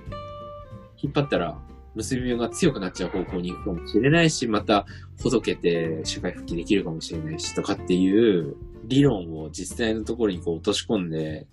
[0.96, 1.58] 引っ張ったら
[1.94, 4.86] 結び目が強くなっちゃう方向に行くかもしれないし、また
[5.22, 11.46] ほどけて社会復帰できるかもしれないしとかっていう理論を実際のところにこう落とし込んで、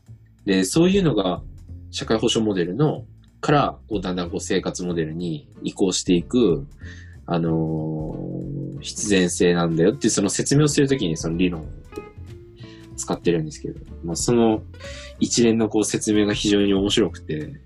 [0.46, 1.42] で、そういうのが
[1.92, 3.06] 社会保障モデルの
[3.42, 6.68] から、こうだんだんこう生活モデルに移行していく、
[7.26, 11.66] あのー必然性なんだよっていうその説明をするときにその理論を
[12.96, 14.62] 使ってるんですけど、まあ、その
[15.20, 17.60] 一連のこう説明が非常に面白くて、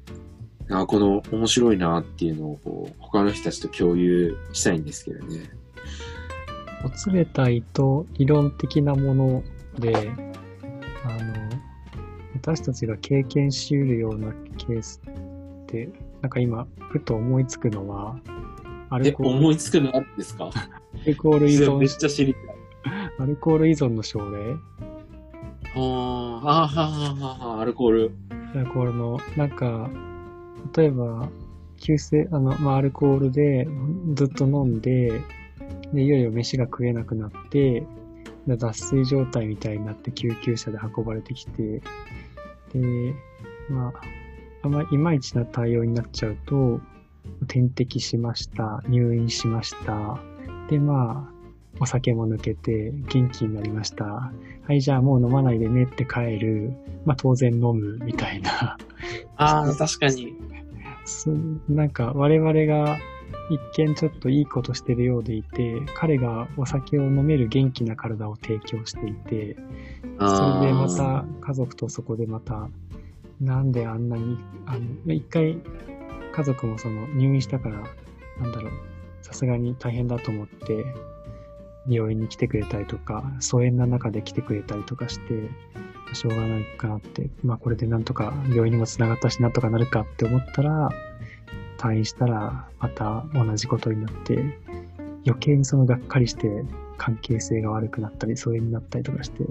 [0.70, 5.50] あこの面白いなっていうのをこう他の人たちと共有したいんですけどね。
[6.84, 9.44] もつれた糸理論的なもの
[9.78, 10.12] で、
[11.04, 11.50] あの、
[12.34, 15.00] 私たちが経験し得るようなケース
[15.64, 15.90] って、
[16.22, 18.20] なんか今、ふと思いつくのは、
[18.90, 20.50] アルえ、コール思いつくのあるんですか？
[20.94, 22.56] アルコール依めっ存、ちゃ知りたい。
[23.20, 24.56] アルコール依存の症例？
[25.74, 28.12] あーあー、はーはーはーはーアルコール。
[28.30, 29.90] アルコールの、なんか、
[30.76, 31.30] 例えば、
[31.78, 33.68] 急性、あの、まあ、アルコールで
[34.14, 35.22] ずっと飲んで、
[35.94, 37.86] で、いよいよ飯が食えなくなって、
[38.48, 41.82] で脱水状態みたいになって救急車で運ばれてきて、
[42.74, 43.16] で、
[43.70, 44.02] まあ、
[44.64, 46.82] あんまいまいちな対応になっちゃうと、
[47.48, 50.20] 点滴しました、入院しました。
[50.72, 51.42] で、まあ、
[51.80, 54.06] お酒も抜けて元気になりました。
[54.06, 54.34] は
[54.70, 56.74] い、じゃあもう飲まないでねって帰る。
[57.06, 58.78] まあ当然飲むみたいな。
[59.36, 60.34] ああ、確かに。
[61.04, 61.30] そ
[61.68, 63.00] なんか我々が
[63.50, 69.58] 一見ちょっといいことしてるようでいて、彼がお酒を飲める元気な体を提供していて、
[70.20, 72.70] それでまた家族とそこでまた、
[73.42, 74.38] なんであんなに、
[74.68, 75.58] あの、一回
[76.32, 77.76] 家族もその入院したから、
[78.40, 78.72] なんだろう、
[79.32, 80.86] さすがに大変だと思って、
[81.88, 85.50] 病院に来てくれたりとか、疎遠な中で来てくれたりとかして、
[86.14, 90.90] しょうがないかなって、まあこれでなんとか病院にも繋がったしなんとかなるかって思ったら、
[91.78, 94.38] 退院したらまた同じことになって、
[95.26, 96.66] 余計にそのがっかりして
[96.98, 99.46] 関係性が悪くなったり、疎遠になったりとかして、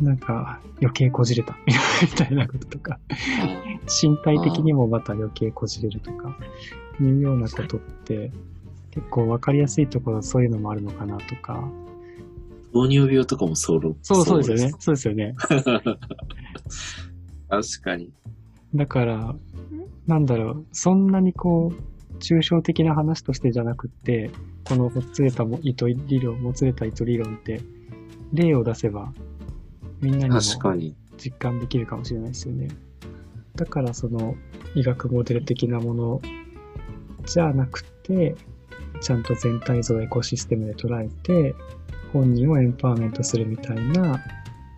[0.00, 1.58] なんか余計こじれた
[2.00, 3.00] みたいなこととか、
[4.02, 6.38] 身体的にもまた余計こじれるとか、
[7.00, 8.32] いうようなことって、
[8.98, 11.70] 結構わかりやすいところそういうのもあるのかなとか。
[12.72, 14.72] 糖尿病とかもそうそうそうですよね。
[14.80, 15.36] そうですよね。
[17.48, 18.12] 確かに。
[18.74, 19.36] だから、
[20.06, 21.76] なんだろう、そんなにこう、
[22.18, 24.32] 抽象的な話としてじゃなくって、
[24.64, 27.60] このほつれたも糸理論、もつれた糸理論って、
[28.32, 29.12] 例を出せば、
[30.00, 30.96] みんなにも確かに。
[31.16, 32.66] 実感できるかもしれないですよね。
[33.54, 34.34] だからその
[34.74, 36.20] 医学モデル的なもの
[37.26, 38.34] じゃなくて、
[39.00, 41.54] ちゃんと全体像エコシステムで捉えて、
[42.12, 44.24] 本人をエンパワーメントするみたいな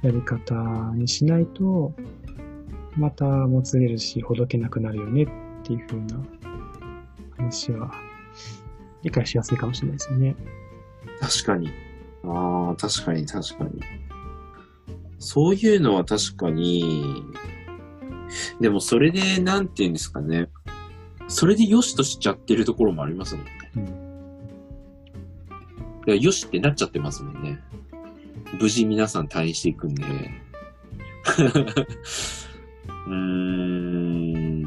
[0.03, 0.55] やり方
[0.95, 1.93] にしないと、
[2.97, 5.27] またもつれるし、ほどけなくなるよねっ
[5.63, 6.21] ていう風な
[7.37, 7.93] 話は
[9.03, 10.37] 理解しやすいかもしれないですよね。
[11.21, 11.71] 確かに。
[12.25, 13.81] ああ、確かに確かに。
[15.19, 17.23] そういうのは確かに、
[18.61, 20.49] でもそれで、なんて言うんですかね。
[21.29, 23.53] それで良しとしちゃってるところもありますもんね。
[23.77, 23.85] うん。
[26.07, 27.61] いや、良しってなっちゃってますもんね。
[28.61, 30.05] 無事皆さん退院していくんで。
[33.07, 34.63] うーん。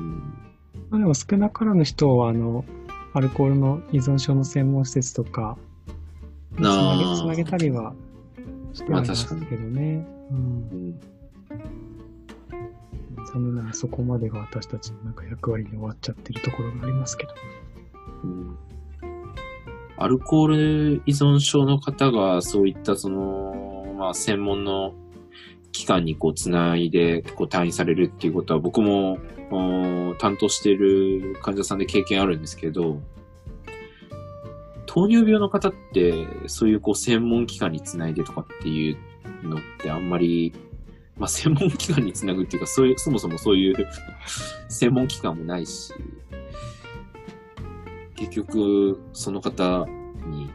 [0.90, 2.66] まあでも少なからぬ人は、あの、
[3.14, 5.58] アルコールの依存症の専門施設とか、
[6.56, 7.94] つなげつなげたりは
[8.74, 10.08] してはいますけどね。
[10.32, 11.00] うんうん
[13.34, 17.34] 残念ながらそこまでが私たちのなんか役割に終わっちゃってるところがありますけど。
[18.24, 18.58] うん
[20.04, 24.94] アルコール依存症の方がそういったその、まあ専門の
[25.72, 29.18] 機関にこうつないでこう退院されるっていうことは僕も
[30.20, 33.02] 担当している患者さんで経験あるんですけど、
[34.86, 40.54] 糖尿病の方ってそういうこう専門機関につないでとかっていうのってあんまり、
[41.16, 43.88] まあ専門機関につなぐっていうか、そういう、そもそもそういう
[44.68, 45.94] 専門機関もないし、
[48.16, 49.86] 結局、その方
[50.28, 50.50] に、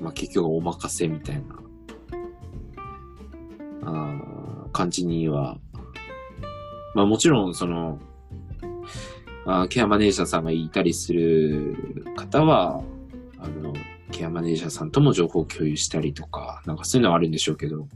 [0.00, 1.42] まあ結局お任せみたいな、
[3.82, 5.58] あ感じには、
[6.94, 7.98] まあもちろんその、
[9.46, 11.76] あケアマネージャーさんがいたりする
[12.16, 12.82] 方は、
[13.38, 13.72] あの、
[14.10, 17.86] ケアマネージャーさんとも情報共有したりとか、なんかそういうのはあるんでしょうけど、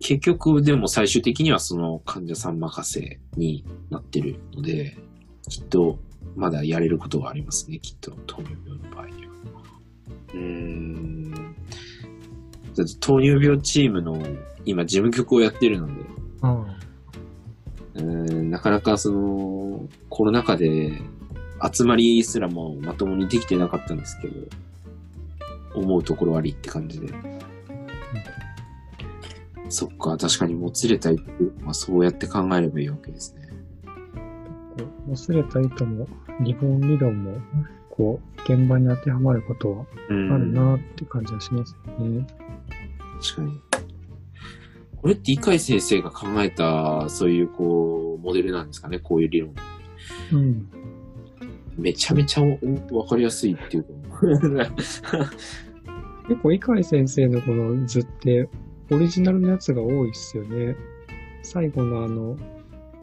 [0.00, 4.96] 結局でも最終的にはその患者さん任せになってるので、
[5.48, 5.98] きっと
[6.36, 9.32] まだやれることはありますね、きっと糖尿病の場合には。
[10.34, 11.54] うーん。
[13.00, 14.18] 糖尿病チームの
[14.64, 15.92] 今事務局をやってるので、
[16.42, 16.62] うん。
[16.62, 21.02] うーんなかなかそのコロナ禍で
[21.72, 24.34] 集まりすらもまともにできてなかったんですけど、
[25.74, 27.08] 思うところありって感じで。
[29.68, 31.22] そっか、確かにもつれた糸、
[31.62, 33.41] まあ、そうやって考えればいいわけですね。
[34.76, 36.06] こう、もつれた糸も、
[36.40, 37.40] リボン理論も、
[37.90, 40.32] こう、現場に当てはまることはうん。
[40.32, 42.26] あるなって感じはしますよね。
[43.20, 43.60] 確かに。
[44.96, 49.54] これって、伊海先生が考えた、そういう、こう、モデルなんですかね、こういう理論。
[50.32, 50.68] うん。
[51.76, 52.42] めちゃめちゃ
[52.90, 53.90] おわかりやすいっていうか。
[56.28, 58.48] 結構、碇先生のこの図って、
[58.90, 60.76] オリジナルのやつが多いっすよね。
[61.42, 62.36] 最後のあの、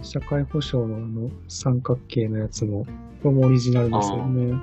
[0.01, 2.85] 社会保障のあの、三角形のやつも、
[3.21, 4.57] これもオリジナルですよね。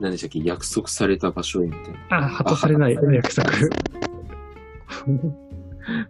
[0.00, 0.40] 何でしたっけ？
[0.44, 2.26] 約束された場所へみたいな。
[2.26, 3.50] あ、果たされない 約束。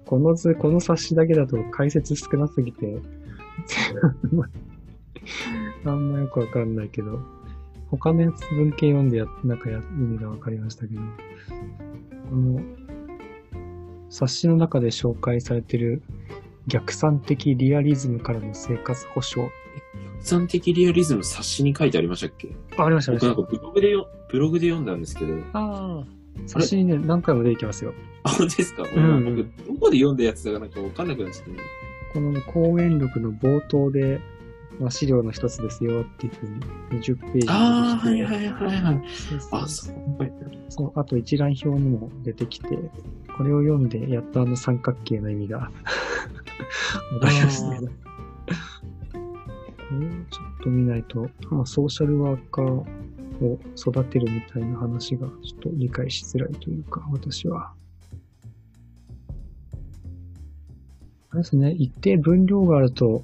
[0.05, 3.01] この図、この冊子だけだと解説少なすぎて、
[5.85, 7.21] あんまよくわかんないけど、
[7.89, 11.01] 他のやつ文系読んでや、なんかや、意味がわかりましたけど、
[12.31, 12.61] この、
[14.09, 16.03] 冊子の中で紹介されてる
[16.67, 19.51] 逆算的リアリズムからの生活保障。
[20.19, 22.55] 逆算的リアリズム冊子に書いてありましたっけ？
[22.77, 25.37] あ、ありました、あり僕ましなんかブログでよ、ブログで読んだんですけど。
[25.53, 25.59] た。
[25.59, 26.05] ああ。
[26.47, 27.93] 冊子にね、何回も出てきますよ。
[28.23, 31.59] あ、本当ですか、ん僕、どこで読んだやつだかなんかわかんなくなっちゃってね。
[32.13, 34.21] この講演録の冒頭で、
[34.79, 36.47] まあ、資料の一つですよっていうふう
[36.97, 39.03] に20ページああ、はいいはいはいはい。
[39.09, 39.95] そうそうあ、そう。
[40.19, 40.33] はい
[40.69, 42.79] そう、あと一覧表にも出てきて、
[43.41, 45.61] これを読んで、やっとあの三角形の意味が
[47.11, 47.87] わかりましたけど。
[47.87, 47.93] こ
[49.99, 52.67] れをちょっと見ないと、まあ、ソーシャルワーカー
[53.43, 57.73] を育てるみたいな話がちょっと理解しづらいというか、私は。
[61.31, 63.23] あれですね、一定分量があると、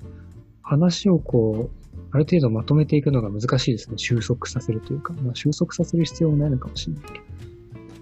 [0.62, 3.98] 話をこう、ある程度まとめていくのが難しいですね。
[3.98, 5.12] 収束させるというか。
[5.22, 7.26] まあ、収束させる必要もないのかもしれないけど。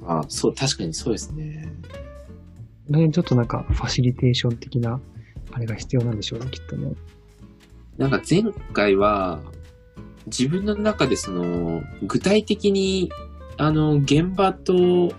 [0.06, 1.68] あ、そう、確かにそうですね。
[2.86, 5.00] この辺ちょっとなんか、ファシリテーション的な、
[5.52, 6.92] あれが必要なんでしょうね、きっとね。
[7.96, 8.42] なんか前
[8.72, 9.40] 回は、
[10.26, 13.10] 自分の中でその、具体的に、
[13.56, 15.12] あの、現場と、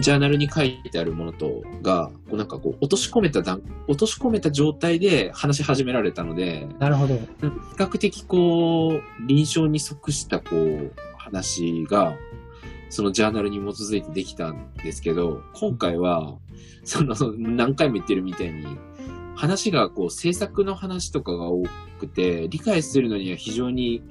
[0.00, 7.16] ジャーナルに書いてあるものとが、こうなんかこう、落とし込めた段、落とし込めた状態で話し始められたので、なるほど。
[7.16, 7.22] 比
[7.76, 12.16] 較的こう、臨床に即したこう、話が、
[12.92, 16.36] そのジャーナルに基づいてできたんですけど、今回は、
[16.84, 18.66] その、何回も言ってるみたいに、
[19.34, 21.64] 話がこう、制作の話とかが多
[21.98, 24.02] くて、理解するのには非常に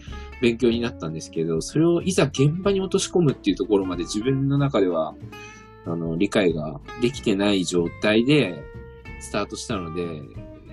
[0.41, 5.13] 勉強になったんですけど、それをいざ現場に落とし込むっていうところまで自分の中では、
[5.85, 8.63] あの、理解ができてない状態で
[9.19, 10.01] スタートしたので、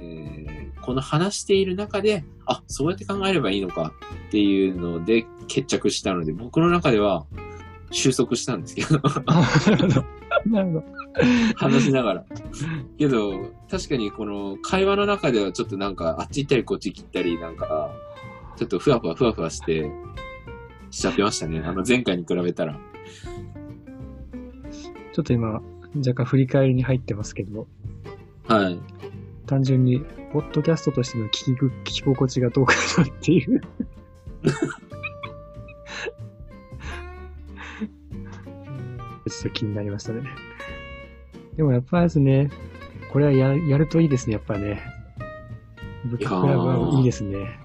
[0.01, 0.59] えー
[0.89, 3.93] この話している中で、あ、そうやって考えればいいのか
[4.29, 7.27] っていうので決着したので、僕の中では
[7.91, 9.01] 収束したんですけ ど、
[10.47, 10.85] なるほど。
[11.57, 12.25] 話しながら。
[12.99, 17.91] けど、確かにこの会話の中ではちょっとなんか、あっち行ったりこっち行ったり、なんか、
[18.57, 19.91] ちょっとふわふわふわふわして、
[20.91, 21.61] しちゃってましたね。
[21.65, 22.79] あの前回に比べたら。
[25.13, 25.63] ちょっと今、
[25.97, 27.67] 若干振り返りに入ってますけど、
[28.47, 28.79] はい。
[29.47, 30.01] 単純に、
[30.33, 33.61] ポッドキャストとしての聞きぐ聞き心地がどうかなっていう。
[39.31, 40.23] ちょっと気になりましたね。
[41.57, 42.51] でもやっぱりですね、
[43.13, 44.81] これはややるといいですね、やっぱね。
[46.05, 47.59] ブッククラブはいいですね。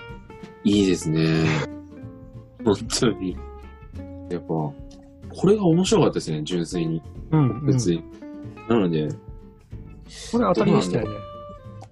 [0.63, 1.45] いいですね。
[2.63, 3.37] 本当に。
[4.29, 4.73] やっぱ、こ
[5.45, 7.01] れが面白かったですね、純粋に。
[7.31, 7.65] うん、うん。
[7.65, 8.03] 別に。
[8.67, 9.09] なので、
[10.31, 11.17] これ当たりでしたよね。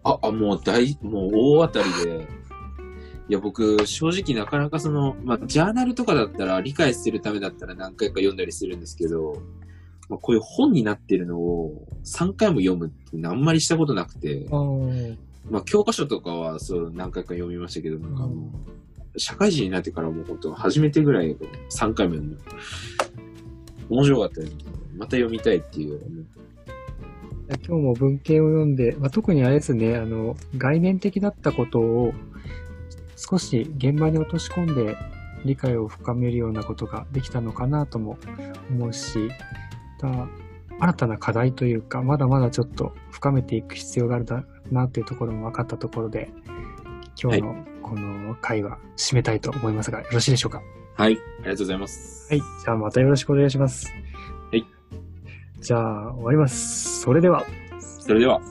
[0.03, 2.40] あ、あ、もう大、もう大当たりで。
[3.32, 9.41] いや、僕、正直なかなかその、まあ、ジャーナルとかだったら、理解するためだったら何回か読んだりするんですけど、
[10.10, 14.49] まあ、こういう本になってるのを3回も読むってあんまりしたことなくて、
[15.49, 18.52] まあ、教科書とかはそう何回か読みましたけど、なんかも
[19.16, 21.34] う、社会人になってからもう本当初めてぐらい
[21.70, 22.44] 3回も読んだ。
[23.88, 24.56] 面白かったです。
[24.98, 26.02] また読みたいっていう。
[27.66, 32.14] 今日も文献を読んで、まあ、特にあれですね、あの、概念的だったことを
[33.30, 34.98] 少し現場に落とし込んで
[35.45, 38.18] 理解を深めるようなことができたのかなとも
[38.72, 39.30] 思うし、
[40.02, 40.27] また
[40.80, 46.31] 新たな課題というか、まだまだちょっと深めていく必要があるだなというところも分かったところで、
[47.22, 50.64] 今日のこの会話締めたいと思いますが、よろしいでしょうか？
[50.95, 52.27] はい、ありがとうございます。
[52.34, 52.39] はい。
[52.39, 53.91] じゃあまたよろしくお願いします。
[54.52, 54.65] はい。
[55.60, 57.02] じゃあ終わります。
[57.02, 57.45] それでは。
[57.80, 58.41] それでは。